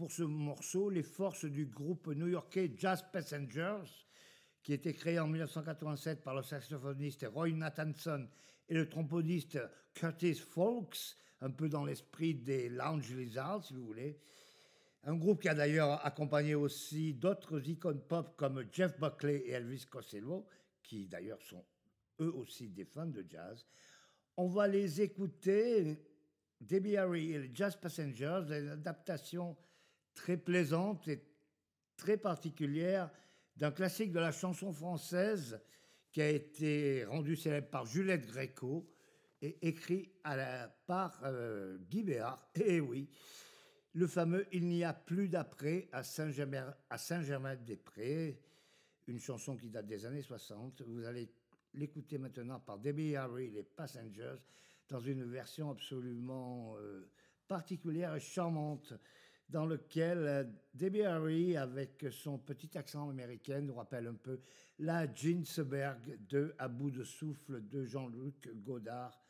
pour 0.00 0.10
ce 0.10 0.22
morceau 0.22 0.88
les 0.88 1.02
forces 1.02 1.44
du 1.44 1.66
groupe 1.66 2.06
new-yorkais 2.06 2.72
Jazz 2.74 3.04
Passengers, 3.12 3.84
qui 4.62 4.72
était 4.72 4.94
créé 4.94 5.18
en 5.18 5.26
1987 5.26 6.22
par 6.22 6.34
le 6.34 6.42
saxophoniste 6.42 7.26
Roy 7.30 7.50
Nathanson 7.50 8.26
et 8.70 8.72
le 8.72 8.88
tromboniste 8.88 9.58
Curtis 9.92 10.36
Folks, 10.36 10.96
un 11.42 11.50
peu 11.50 11.68
dans 11.68 11.84
l'esprit 11.84 12.34
des 12.34 12.70
Lounge 12.70 13.14
Lizards, 13.14 13.66
si 13.66 13.74
vous 13.74 13.84
voulez. 13.84 14.18
Un 15.04 15.16
groupe 15.16 15.42
qui 15.42 15.50
a 15.50 15.54
d'ailleurs 15.54 16.02
accompagné 16.06 16.54
aussi 16.54 17.12
d'autres 17.12 17.68
icônes 17.68 18.00
pop 18.00 18.34
comme 18.38 18.64
Jeff 18.72 18.98
Buckley 18.98 19.42
et 19.48 19.50
Elvis 19.50 19.84
Costello, 19.84 20.46
qui 20.82 21.08
d'ailleurs 21.08 21.42
sont 21.42 21.66
eux 22.22 22.32
aussi 22.36 22.70
des 22.70 22.86
fans 22.86 23.04
de 23.04 23.22
jazz. 23.28 23.66
On 24.38 24.48
va 24.48 24.66
les 24.66 25.02
écouter, 25.02 25.98
Debbie 26.58 26.96
Harry 26.96 27.32
et 27.32 27.38
les 27.38 27.50
Jazz 27.54 27.76
Passengers, 27.76 28.44
une 28.48 28.70
adaptation 28.70 29.58
très 30.14 30.36
plaisante 30.36 31.06
et 31.08 31.22
très 31.96 32.16
particulière 32.16 33.10
d'un 33.56 33.70
classique 33.70 34.12
de 34.12 34.20
la 34.20 34.32
chanson 34.32 34.72
française 34.72 35.60
qui 36.12 36.22
a 36.22 36.28
été 36.28 37.04
rendu 37.04 37.36
célèbre 37.36 37.68
par 37.68 37.86
Juliette 37.86 38.26
Gréco 38.26 38.90
et 39.42 39.58
écrit 39.66 40.10
à 40.24 40.36
la, 40.36 40.68
par 40.86 41.20
euh, 41.24 41.78
Guy 41.88 42.02
Béard. 42.02 42.50
Et 42.54 42.80
oui, 42.80 43.08
le 43.92 44.06
fameux 44.06 44.46
Il 44.52 44.66
n'y 44.66 44.84
a 44.84 44.92
plus 44.92 45.28
d'après 45.28 45.88
à 45.92 46.02
Saint-Germain- 46.02 46.74
à 46.90 46.98
Saint-Germain-des-Prés, 46.98 48.40
une 49.06 49.18
chanson 49.20 49.56
qui 49.56 49.70
date 49.70 49.86
des 49.86 50.04
années 50.04 50.22
60. 50.22 50.82
Vous 50.82 51.04
allez 51.04 51.32
l'écouter 51.74 52.18
maintenant 52.18 52.60
par 52.60 52.78
Debbie 52.78 53.16
Harry 53.16 53.50
les 53.50 53.62
Passengers 53.62 54.36
dans 54.88 55.00
une 55.00 55.24
version 55.24 55.70
absolument 55.70 56.76
euh, 56.78 57.08
particulière 57.46 58.14
et 58.14 58.20
charmante 58.20 58.92
dans 59.50 59.66
lequel 59.66 60.18
euh, 60.18 60.44
Debbie 60.74 61.02
Harry, 61.02 61.56
avec 61.56 62.06
son 62.10 62.38
petit 62.38 62.76
accent 62.78 63.10
américain, 63.10 63.60
nous 63.60 63.74
rappelle 63.74 64.06
un 64.06 64.14
peu 64.14 64.40
la 64.78 65.12
Ginsberg 65.12 66.18
de 66.28 66.54
À 66.58 66.68
bout 66.68 66.90
de 66.90 67.04
souffle 67.04 67.66
de 67.68 67.84
Jean-Luc 67.84 68.48
Godard, 68.62 69.20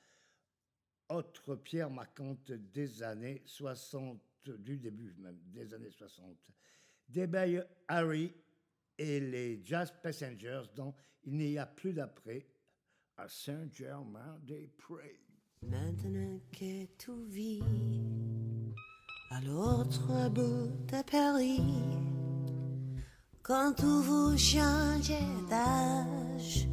autre 1.09 1.57
pierre 1.57 1.91
marquante 1.91 2.53
des 2.53 3.03
années 3.03 3.43
60, 3.47 4.21
du 4.59 4.79
début 4.79 5.15
même 5.19 5.41
des 5.47 5.75
années 5.75 5.91
60. 5.91 6.37
Debbie 7.09 7.59
Harry 7.89 8.33
et 8.97 9.21
les 9.21 9.65
Jazz 9.65 9.93
Passengers 10.03 10.63
dans 10.77 10.95
Il 11.25 11.37
n'y 11.37 11.59
a 11.59 11.67
plus 11.67 11.93
d'après 11.93 12.47
à 13.17 13.29
Saint-Germain-des-Prés. 13.29 15.21
Maintenant 15.63 16.41
que 16.53 16.87
tout 16.97 17.25
à 19.31 19.41
l'autre 19.43 20.29
bout 20.31 20.71
de 20.89 21.03
Paris, 21.09 21.63
quand 23.43 23.73
tout 23.77 24.03
vous 24.03 24.37
changez 24.37 25.25
d'âge, 25.49 26.67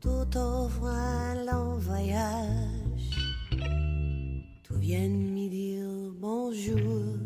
tout 0.00 0.36
offre 0.36 0.86
un 0.86 1.44
long 1.44 1.76
voyage, 1.76 3.10
tout 4.64 4.78
vient 4.78 5.06
me 5.08 5.48
dire 5.50 6.14
bonjour 6.18 7.18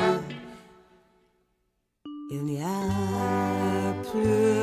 Il 2.31 2.43
n'y 2.45 2.61
a 2.61 3.95
plus 4.11 4.56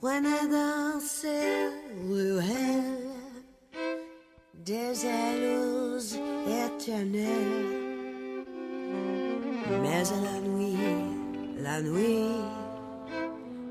Prenez 0.00 0.48
dans 0.50 0.98
ces 0.98 1.68
ruelles 2.08 3.12
des 4.54 4.94
jalouse 4.94 6.18
éternelle. 6.48 8.46
Mais 9.82 10.08
à 10.08 10.20
la 10.24 10.40
nuit, 10.40 10.78
la 11.58 11.82
nuit, 11.82 12.32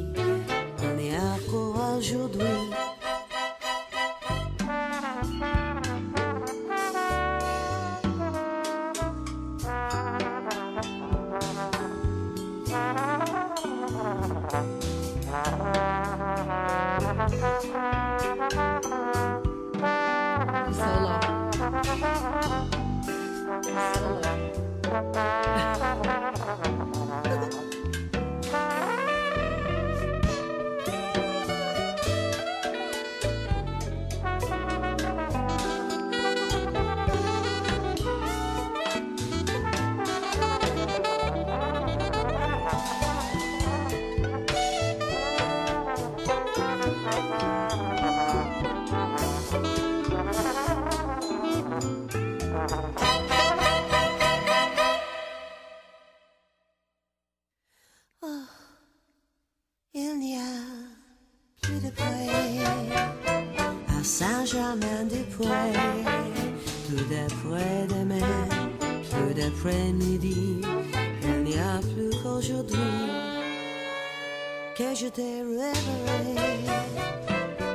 je 74.99 75.09
t'ai 75.09 75.43
rêvé 75.43 76.71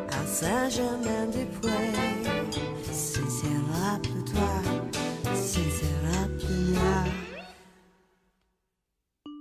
à 0.09 0.25
Saint-Germain-des-Prés. 0.25 1.93
Sincère, 2.91 3.63
rappelle-toi, 3.73 4.51
sincère, 5.35 6.01
rappelle-moi. 6.13 7.03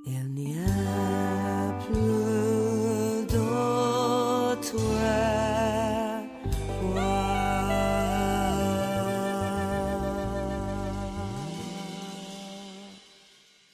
Il 0.06 0.34
n'y 0.34 0.58
a 0.58 1.72
plus 1.86 3.26
d'autre 3.32 4.76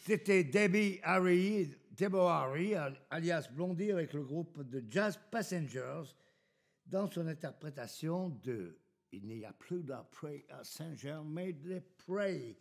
C'était 0.06 0.44
Debbie 0.44 1.00
Harry, 1.02 1.70
Deborah 1.96 2.44
Harry, 2.44 2.74
alias 3.08 3.48
Blondie, 3.50 3.90
avec 3.90 4.12
le 4.12 4.22
groupe 4.22 4.62
de 4.68 4.84
Jazz 4.90 5.18
Passengers, 5.30 6.02
dans 6.84 7.10
son 7.10 7.26
interprétation 7.26 8.28
de 8.28 8.78
Il 9.12 9.26
n'y 9.26 9.46
a 9.46 9.52
plus 9.54 9.82
d'après 9.82 10.44
à 10.50 10.62
Saint-Germain-des-Prés. 10.62 12.58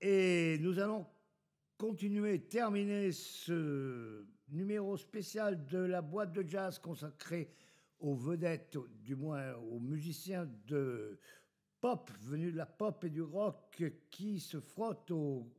Et 0.00 0.58
nous 0.60 0.78
allons 0.78 1.04
continuer, 1.76 2.42
terminer 2.42 3.10
ce 3.10 4.24
numéro 4.50 4.96
spécial 4.96 5.66
de 5.66 5.78
la 5.78 6.00
boîte 6.00 6.32
de 6.32 6.46
jazz 6.46 6.78
consacrée 6.78 7.50
aux 7.98 8.14
vedettes, 8.14 8.78
du 9.02 9.16
moins 9.16 9.54
aux 9.54 9.80
musiciens 9.80 10.48
de 10.66 11.18
pop, 11.80 12.08
venus 12.20 12.52
de 12.52 12.58
la 12.58 12.66
pop 12.66 13.02
et 13.02 13.10
du 13.10 13.22
rock, 13.22 13.82
qui 14.10 14.38
se 14.38 14.60
frottent 14.60 15.10
au 15.10 15.52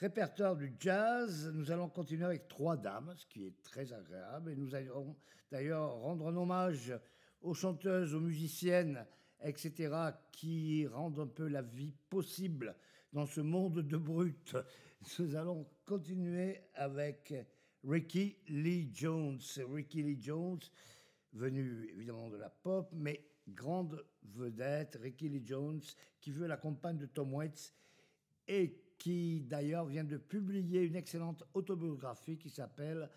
répertoire 0.00 0.56
du 0.56 0.74
jazz. 0.80 1.50
Nous 1.52 1.70
allons 1.70 1.90
continuer 1.90 2.24
avec 2.24 2.48
trois 2.48 2.76
dames, 2.76 3.12
ce 3.16 3.26
qui 3.26 3.44
est 3.44 3.62
très 3.62 3.92
agréable. 3.92 4.50
Et 4.50 4.56
nous 4.56 4.74
allons 4.74 5.14
d'ailleurs 5.52 5.92
rendre 5.96 6.28
un 6.28 6.36
hommage 6.36 6.94
aux 7.42 7.52
chanteuses, 7.52 8.14
aux 8.14 8.20
musiciennes, 8.20 9.06
etc., 9.42 9.94
qui 10.32 10.86
rendent 10.86 11.20
un 11.20 11.26
peu 11.26 11.48
la 11.48 11.60
vie 11.60 11.92
possible 12.08 12.74
dans 13.12 13.26
ce 13.26 13.42
monde 13.42 13.80
de 13.80 13.96
brutes. 13.98 14.56
Nous 15.18 15.36
allons 15.36 15.66
continuer 15.84 16.62
avec 16.74 17.34
Ricky 17.84 18.38
Lee 18.48 18.90
Jones. 18.94 19.40
Ricky 19.70 20.02
Lee 20.02 20.18
Jones, 20.18 20.60
venu 21.34 21.90
évidemment 21.90 22.30
de 22.30 22.38
la 22.38 22.48
pop, 22.48 22.88
mais 22.94 23.26
grande 23.48 24.02
vedette, 24.22 24.98
Ricky 25.02 25.28
Lee 25.28 25.42
Jones, 25.44 25.82
qui 26.20 26.30
veut 26.30 26.46
la 26.46 26.56
compagne 26.56 26.96
de 26.96 27.06
Tom 27.06 27.34
Waits 27.34 27.74
et 28.48 28.82
qui 29.00 29.40
d'ailleurs 29.40 29.86
vient 29.86 30.04
de 30.04 30.18
publier 30.18 30.82
une 30.82 30.94
excellente 30.94 31.42
autobiographie 31.54 32.36
qui 32.36 32.50
s'appelle 32.50 33.08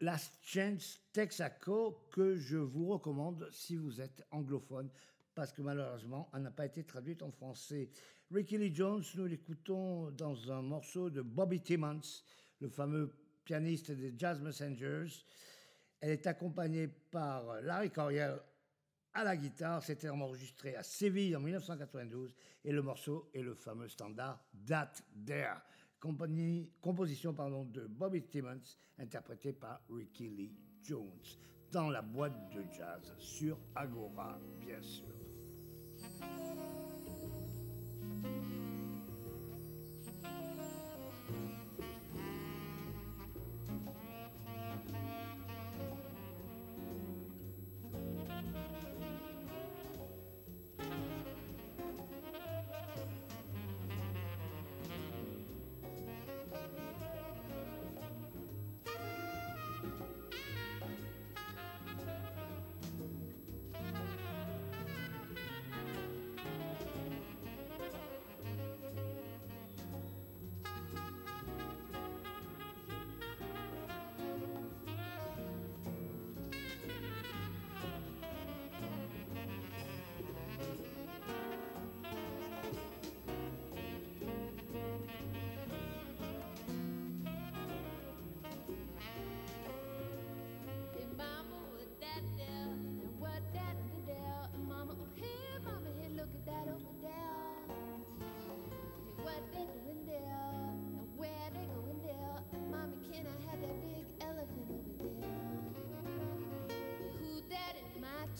Last 0.00 0.34
Chance 0.42 1.00
Texaco, 1.12 2.08
que 2.10 2.36
je 2.36 2.58
vous 2.58 2.88
recommande 2.88 3.48
si 3.52 3.76
vous 3.76 4.00
êtes 4.00 4.26
anglophone, 4.32 4.90
parce 5.34 5.52
que 5.52 5.62
malheureusement, 5.62 6.28
elle 6.34 6.42
n'a 6.42 6.50
pas 6.50 6.66
été 6.66 6.82
traduite 6.82 7.22
en 7.22 7.30
français. 7.30 7.88
Ricky 8.32 8.58
Lee 8.58 8.74
Jones, 8.74 9.04
nous 9.14 9.26
l'écoutons 9.26 10.10
dans 10.10 10.50
un 10.50 10.60
morceau 10.60 11.08
de 11.08 11.22
Bobby 11.22 11.60
Timmons, 11.60 12.00
le 12.60 12.68
fameux 12.68 13.14
pianiste 13.44 13.92
des 13.92 14.12
Jazz 14.18 14.40
Messengers. 14.40 15.24
Elle 16.00 16.10
est 16.10 16.26
accompagnée 16.26 16.88
par 16.88 17.62
Larry 17.62 17.90
Coryell 17.90 18.40
à 19.16 19.24
la 19.24 19.36
guitare. 19.36 19.82
C'était 19.82 20.08
enregistré 20.08 20.76
à 20.76 20.82
Séville 20.82 21.34
en 21.36 21.40
1992 21.40 22.34
et 22.64 22.72
le 22.72 22.82
morceau 22.82 23.30
est 23.34 23.42
le 23.42 23.54
fameux 23.54 23.88
standard 23.88 24.44
That 24.66 24.92
There. 25.24 25.56
Composition 26.80 27.32
pardon, 27.32 27.64
de 27.64 27.86
Bobby 27.86 28.22
Timmons, 28.22 28.76
interprété 28.98 29.52
par 29.52 29.80
Ricky 29.88 30.28
Lee 30.28 30.54
Jones, 30.82 31.22
dans 31.72 31.90
la 31.90 32.02
boîte 32.02 32.52
de 32.54 32.62
jazz 32.72 33.14
sur 33.18 33.58
Agora, 33.74 34.38
bien 34.60 34.80
sûr. 34.82 35.15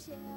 In 0.09 0.36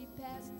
she 0.00 0.06
passed 0.22 0.59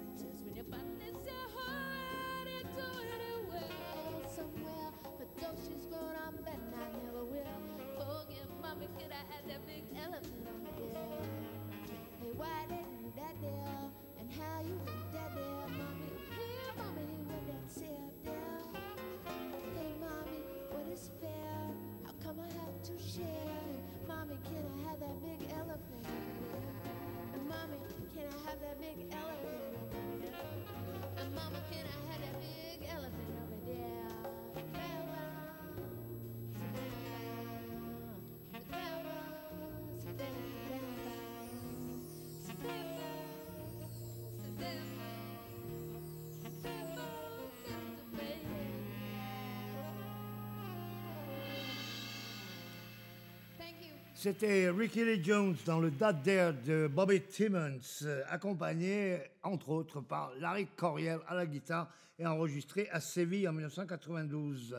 C'était 54.23 54.69
Ricky 54.69 55.03
Lee 55.03 55.25
Jones 55.25 55.57
dans 55.65 55.81
le 55.81 55.91
Dad 55.91 56.23
Dare 56.23 56.53
de 56.53 56.89
Bobby 56.89 57.23
Timmons, 57.23 57.81
euh, 58.03 58.23
accompagné 58.29 59.17
entre 59.43 59.71
autres 59.71 60.03
par 60.03 60.35
Larry 60.39 60.67
Coryell 60.77 61.21
à 61.27 61.35
la 61.35 61.47
guitare 61.47 61.91
et 62.19 62.27
enregistré 62.27 62.87
à 62.91 63.01
Séville 63.01 63.49
en 63.49 63.53
1992. 63.53 64.79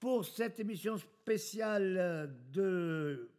Pour 0.00 0.24
cette 0.24 0.58
émission 0.58 0.98
spéciale 0.98 1.96
euh, 1.96 2.26
de 2.52 3.30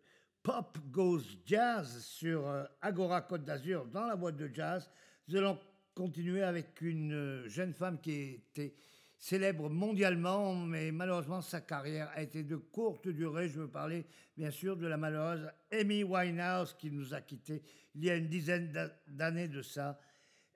Pop 0.42 0.78
Goes 0.92 1.24
Jazz 1.46 2.06
sur 2.06 2.48
euh, 2.48 2.64
Agora 2.82 3.20
Côte 3.20 3.44
d'Azur 3.44 3.86
dans 3.86 4.06
la 4.06 4.16
boîte 4.16 4.38
de 4.38 4.50
jazz, 4.54 4.90
nous 5.28 5.36
allons 5.36 5.60
continuer 5.94 6.42
avec 6.42 6.80
une 6.80 7.44
jeune 7.48 7.74
femme 7.74 8.00
qui 8.00 8.42
était 8.48 8.76
célèbre 9.18 9.70
mondialement, 9.70 10.54
mais 10.56 10.92
malheureusement 10.92 11.42
sa 11.42 11.62
carrière 11.62 12.10
a 12.14 12.22
été 12.22 12.44
de 12.44 12.56
courte 12.56 13.08
durée. 13.08 13.50
Je 13.50 13.62
veux 13.62 13.68
parler 13.68 14.06
bien 14.36 14.52
sûr 14.52 14.78
de 14.78 14.86
la 14.88 14.98
malheureuse 14.98 15.50
Amy 15.72 16.04
Winehouse 16.04 16.76
qui 16.80 16.92
nous 16.92 17.14
a 17.14 17.22
quittés 17.22 17.64
il 17.96 18.06
y 18.06 18.10
a 18.12 18.16
une 18.16 18.28
dizaine 18.28 18.72
d'a- 18.72 18.94
d'années 19.08 19.48
de 19.48 19.62
ça. 19.64 20.00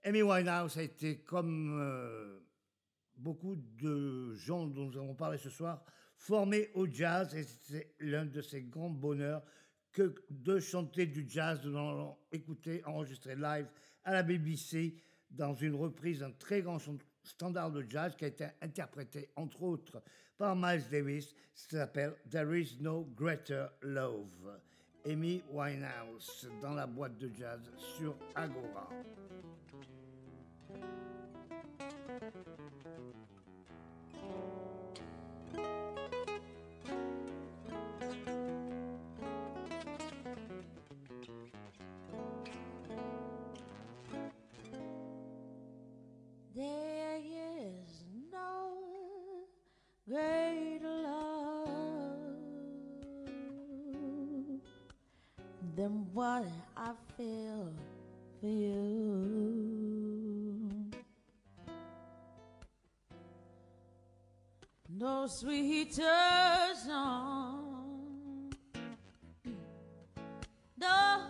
Amy 0.03 0.21
Winehouse 0.21 0.77
a 0.77 0.83
été 0.83 1.19
comme 1.21 1.77
euh, 1.79 2.39
beaucoup 3.15 3.55
de 3.55 4.33
gens 4.35 4.67
dont 4.67 4.85
nous 4.85 4.97
avons 4.97 5.15
parlé 5.15 5.37
ce 5.39 5.49
soir, 5.49 5.83
formée 6.15 6.69
au 6.75 6.87
jazz 6.87 7.33
et 7.35 7.43
c'est 7.43 7.95
l'un 7.99 8.25
de 8.25 8.41
ses 8.41 8.61
grands 8.63 8.89
bonheurs 8.91 9.43
que 9.91 10.13
de 10.29 10.59
chanter 10.59 11.07
du 11.07 11.25
jazz. 11.27 11.59
Nous 11.63 11.71
l'avons 11.73 12.15
enregistré 12.85 13.35
live 13.35 13.67
à 14.03 14.13
la 14.13 14.23
BBC 14.23 14.95
dans 15.31 15.53
une 15.55 15.75
reprise 15.75 16.19
d'un 16.19 16.31
très 16.31 16.61
grand 16.61 16.77
chan- 16.79 16.97
standard 17.23 17.71
de 17.71 17.85
jazz 17.87 18.15
qui 18.15 18.25
a 18.25 18.27
été 18.27 18.47
interprété 18.61 19.29
entre 19.35 19.63
autres 19.63 20.01
par 20.37 20.55
Miles 20.55 20.83
Davis. 20.89 21.35
Ça 21.53 21.77
s'appelle 21.77 22.15
There 22.29 22.59
is 22.59 22.77
no 22.79 23.07
greater 23.15 23.69
love. 23.81 24.59
Amy 25.05 25.41
Winehouse 25.51 26.47
dans 26.61 26.75
la 26.75 26.85
boîte 26.85 27.17
de 27.17 27.29
jazz 27.33 27.59
sur 27.97 28.15
Agora. 28.35 28.89
Greater 50.11 50.97
love 51.03 51.67
than 55.77 56.05
what 56.13 56.45
I 56.75 56.91
feel 57.15 57.71
for 58.41 58.47
you. 58.47 59.71
No 64.89 65.27
sweeter 65.27 66.03
song, 66.85 68.51
no 70.77 71.21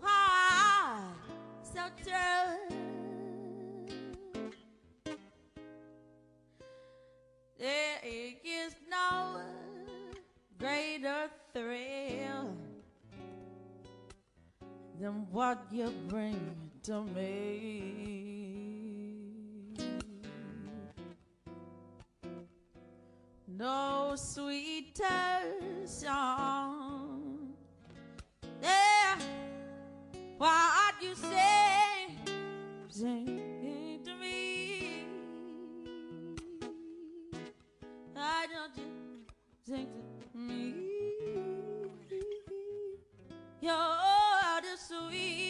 heart 0.00 1.16
so 1.62 1.82
true. 2.02 2.79
No 9.10 9.40
greater 10.58 11.30
thrill 11.52 12.56
than 15.00 15.26
what 15.30 15.58
you 15.70 15.92
bring 16.08 16.70
to 16.82 17.02
me. 17.02 18.20
No 23.46 24.14
sweeter 24.16 25.84
song. 25.84 27.54
There, 28.60 29.16
what 30.38 30.94
you 31.02 31.14
say, 31.14 32.14
sing 32.88 33.39
to 39.70 40.38
me? 40.38 40.72
You're 43.60 44.60
the 44.62 44.76
sweetest 44.76 45.49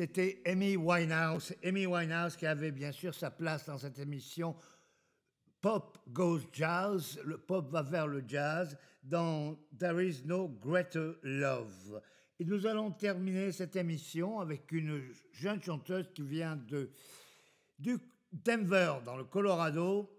C'était 0.00 0.40
Amy 0.46 0.78
Winehouse. 0.78 1.54
Amy 1.62 1.84
Winehouse 1.84 2.34
qui 2.34 2.46
avait 2.46 2.70
bien 2.70 2.90
sûr 2.90 3.14
sa 3.14 3.30
place 3.30 3.66
dans 3.66 3.76
cette 3.76 3.98
émission 3.98 4.56
Pop 5.60 5.98
Goes 6.08 6.40
Jazz. 6.54 7.20
Le 7.22 7.36
pop 7.36 7.70
va 7.70 7.82
vers 7.82 8.06
le 8.06 8.24
jazz 8.26 8.78
dans 9.02 9.58
There 9.78 10.02
is 10.02 10.22
no 10.24 10.48
greater 10.48 11.16
love. 11.22 12.00
Et 12.38 12.46
nous 12.46 12.66
allons 12.66 12.92
terminer 12.92 13.52
cette 13.52 13.76
émission 13.76 14.40
avec 14.40 14.72
une 14.72 15.02
jeune 15.32 15.60
chanteuse 15.60 16.08
qui 16.14 16.22
vient 16.22 16.56
de 16.56 16.90
Denver 18.32 18.94
dans 19.04 19.18
le 19.18 19.24
Colorado 19.24 20.10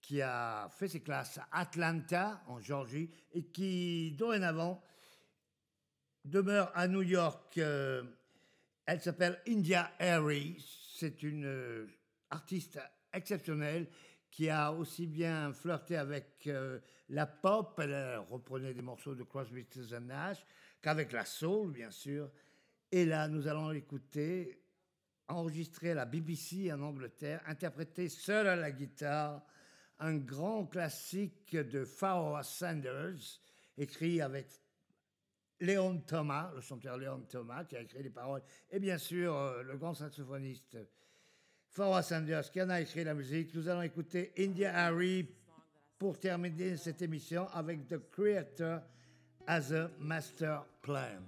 qui 0.00 0.22
a 0.22 0.70
fait 0.70 0.88
ses 0.88 1.00
classes 1.00 1.36
à 1.36 1.60
Atlanta 1.60 2.42
en 2.46 2.60
Georgie 2.60 3.10
et 3.34 3.42
qui 3.42 4.12
dorénavant 4.12 4.82
demeure 6.24 6.72
à 6.74 6.88
New 6.88 7.02
York. 7.02 7.58
euh, 7.58 8.02
Elle 8.88 9.02
s'appelle 9.02 9.38
India 9.46 9.92
Airy. 9.98 10.64
C'est 10.94 11.22
une 11.22 11.44
euh, 11.44 11.86
artiste 12.30 12.80
exceptionnelle 13.12 13.86
qui 14.30 14.48
a 14.48 14.72
aussi 14.72 15.06
bien 15.06 15.52
flirté 15.52 15.98
avec 15.98 16.46
euh, 16.46 16.80
la 17.10 17.26
pop, 17.26 17.78
elle 17.82 17.92
euh, 17.92 18.20
reprenait 18.20 18.72
des 18.72 18.80
morceaux 18.80 19.14
de 19.14 19.24
Crosby, 19.24 19.64
Stills 19.64 19.94
and 19.94 20.06
Nash, 20.06 20.38
qu'avec 20.80 21.12
la 21.12 21.26
soul, 21.26 21.70
bien 21.70 21.90
sûr. 21.90 22.30
Et 22.90 23.04
là, 23.04 23.28
nous 23.28 23.46
allons 23.46 23.68
l'écouter, 23.68 24.64
enregistré 25.28 25.90
à 25.90 25.94
la 25.94 26.06
BBC 26.06 26.72
en 26.72 26.80
Angleterre, 26.80 27.42
interprété 27.44 28.08
seul 28.08 28.46
à 28.46 28.56
la 28.56 28.70
guitare, 28.70 29.44
un 29.98 30.16
grand 30.16 30.64
classique 30.64 31.54
de 31.54 31.84
Pharoah 31.84 32.42
Sanders, 32.42 33.42
écrit 33.76 34.22
avec 34.22 34.48
Léon 35.60 35.98
Thomas, 36.06 36.50
le 36.54 36.60
chanteur 36.60 36.96
Léon 36.96 37.20
Thomas, 37.28 37.64
qui 37.64 37.76
a 37.76 37.80
écrit 37.80 38.02
les 38.02 38.10
paroles, 38.10 38.42
et 38.70 38.78
bien 38.78 38.98
sûr 38.98 39.34
euh, 39.34 39.62
le 39.62 39.76
grand 39.76 39.94
saxophoniste 39.94 40.78
Pharoah 41.70 42.02
Sanders, 42.02 42.50
qui 42.50 42.62
en 42.62 42.70
a 42.70 42.80
écrit 42.80 43.04
la 43.04 43.14
musique. 43.14 43.54
Nous 43.54 43.68
allons 43.68 43.82
écouter 43.82 44.32
India 44.38 44.74
Harry 44.74 45.28
pour 45.98 46.18
terminer 46.18 46.76
cette 46.76 47.02
émission 47.02 47.48
avec 47.48 47.86
The 47.88 47.98
Creator 48.10 48.80
as 49.46 49.72
a 49.72 49.90
Master 49.98 50.64
Plan. 50.82 51.22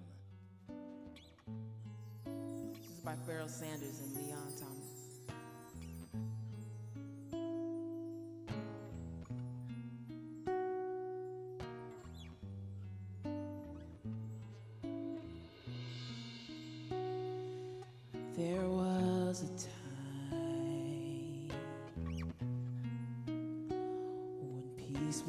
Sanders. 3.49 4.70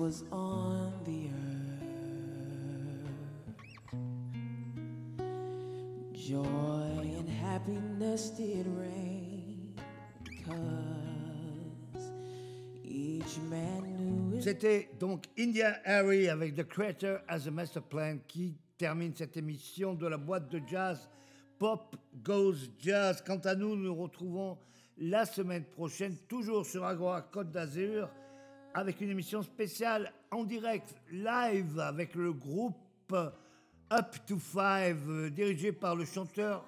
Was 0.01 0.23
on 0.31 0.91
the 1.05 1.29
earth. 1.29 1.91
Joy 6.13 7.13
and 7.19 7.29
happiness 7.29 8.31
did 8.31 8.65
reign 8.65 9.75
because 10.23 12.01
each 12.83 13.37
man 13.47 13.83
knew 13.99 14.37
it. 14.37 14.43
C'était 14.43 14.89
donc 14.99 15.25
India 15.37 15.79
Harry 15.85 16.29
avec 16.29 16.55
The 16.55 16.63
Creator 16.63 17.19
as 17.27 17.45
a 17.47 17.51
Master 17.51 17.83
Plan 17.83 18.17
qui 18.27 18.55
termine 18.79 19.13
cette 19.15 19.37
émission 19.37 19.93
de 19.93 20.07
la 20.07 20.17
boîte 20.17 20.49
de 20.49 20.61
jazz 20.67 21.07
Pop 21.59 21.95
Goes 22.23 22.71
Jazz. 22.79 23.21
Quant 23.23 23.41
à 23.45 23.53
nous, 23.53 23.75
nous 23.75 23.93
retrouvons 23.93 24.57
la 24.97 25.27
semaine 25.27 25.65
prochaine, 25.65 26.17
toujours 26.27 26.65
sur 26.65 26.85
Agora 26.85 27.21
Côte 27.21 27.51
d'Azur, 27.51 28.09
avec 28.73 29.01
une 29.01 29.09
émission 29.09 29.41
spéciale 29.41 30.13
en 30.31 30.43
direct, 30.43 30.95
live, 31.11 31.79
avec 31.79 32.15
le 32.15 32.33
groupe 32.33 33.13
Up 33.13 34.15
to 34.25 34.37
Five, 34.37 35.31
dirigé 35.31 35.71
par 35.71 35.95
le 35.95 36.05
chanteur 36.05 36.65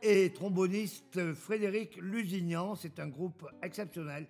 et 0.00 0.32
tromboniste 0.32 1.34
Frédéric 1.34 1.96
Lusignan. 1.96 2.74
C'est 2.74 2.98
un 3.00 3.08
groupe 3.08 3.48
exceptionnel 3.62 4.26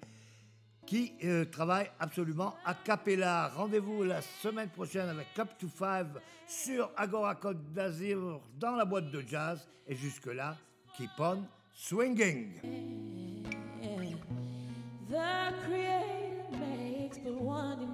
qui 0.86 1.14
euh, 1.24 1.44
travaille 1.44 1.90
absolument 2.00 2.54
a 2.64 2.74
cappella. 2.74 3.48
Rendez-vous 3.48 4.04
la 4.04 4.20
semaine 4.20 4.68
prochaine 4.68 5.08
avec 5.08 5.28
Up 5.38 5.50
to 5.58 5.68
Five 5.68 6.20
sur 6.46 6.90
Agora 6.96 7.34
Côte 7.34 7.72
d'Azur 7.72 8.40
dans 8.58 8.76
la 8.76 8.84
boîte 8.84 9.10
de 9.10 9.22
jazz. 9.26 9.66
Et 9.86 9.96
jusque-là, 9.96 10.56
keep 10.96 11.10
on 11.18 11.44
swinging. 11.72 12.60
One 17.40 17.91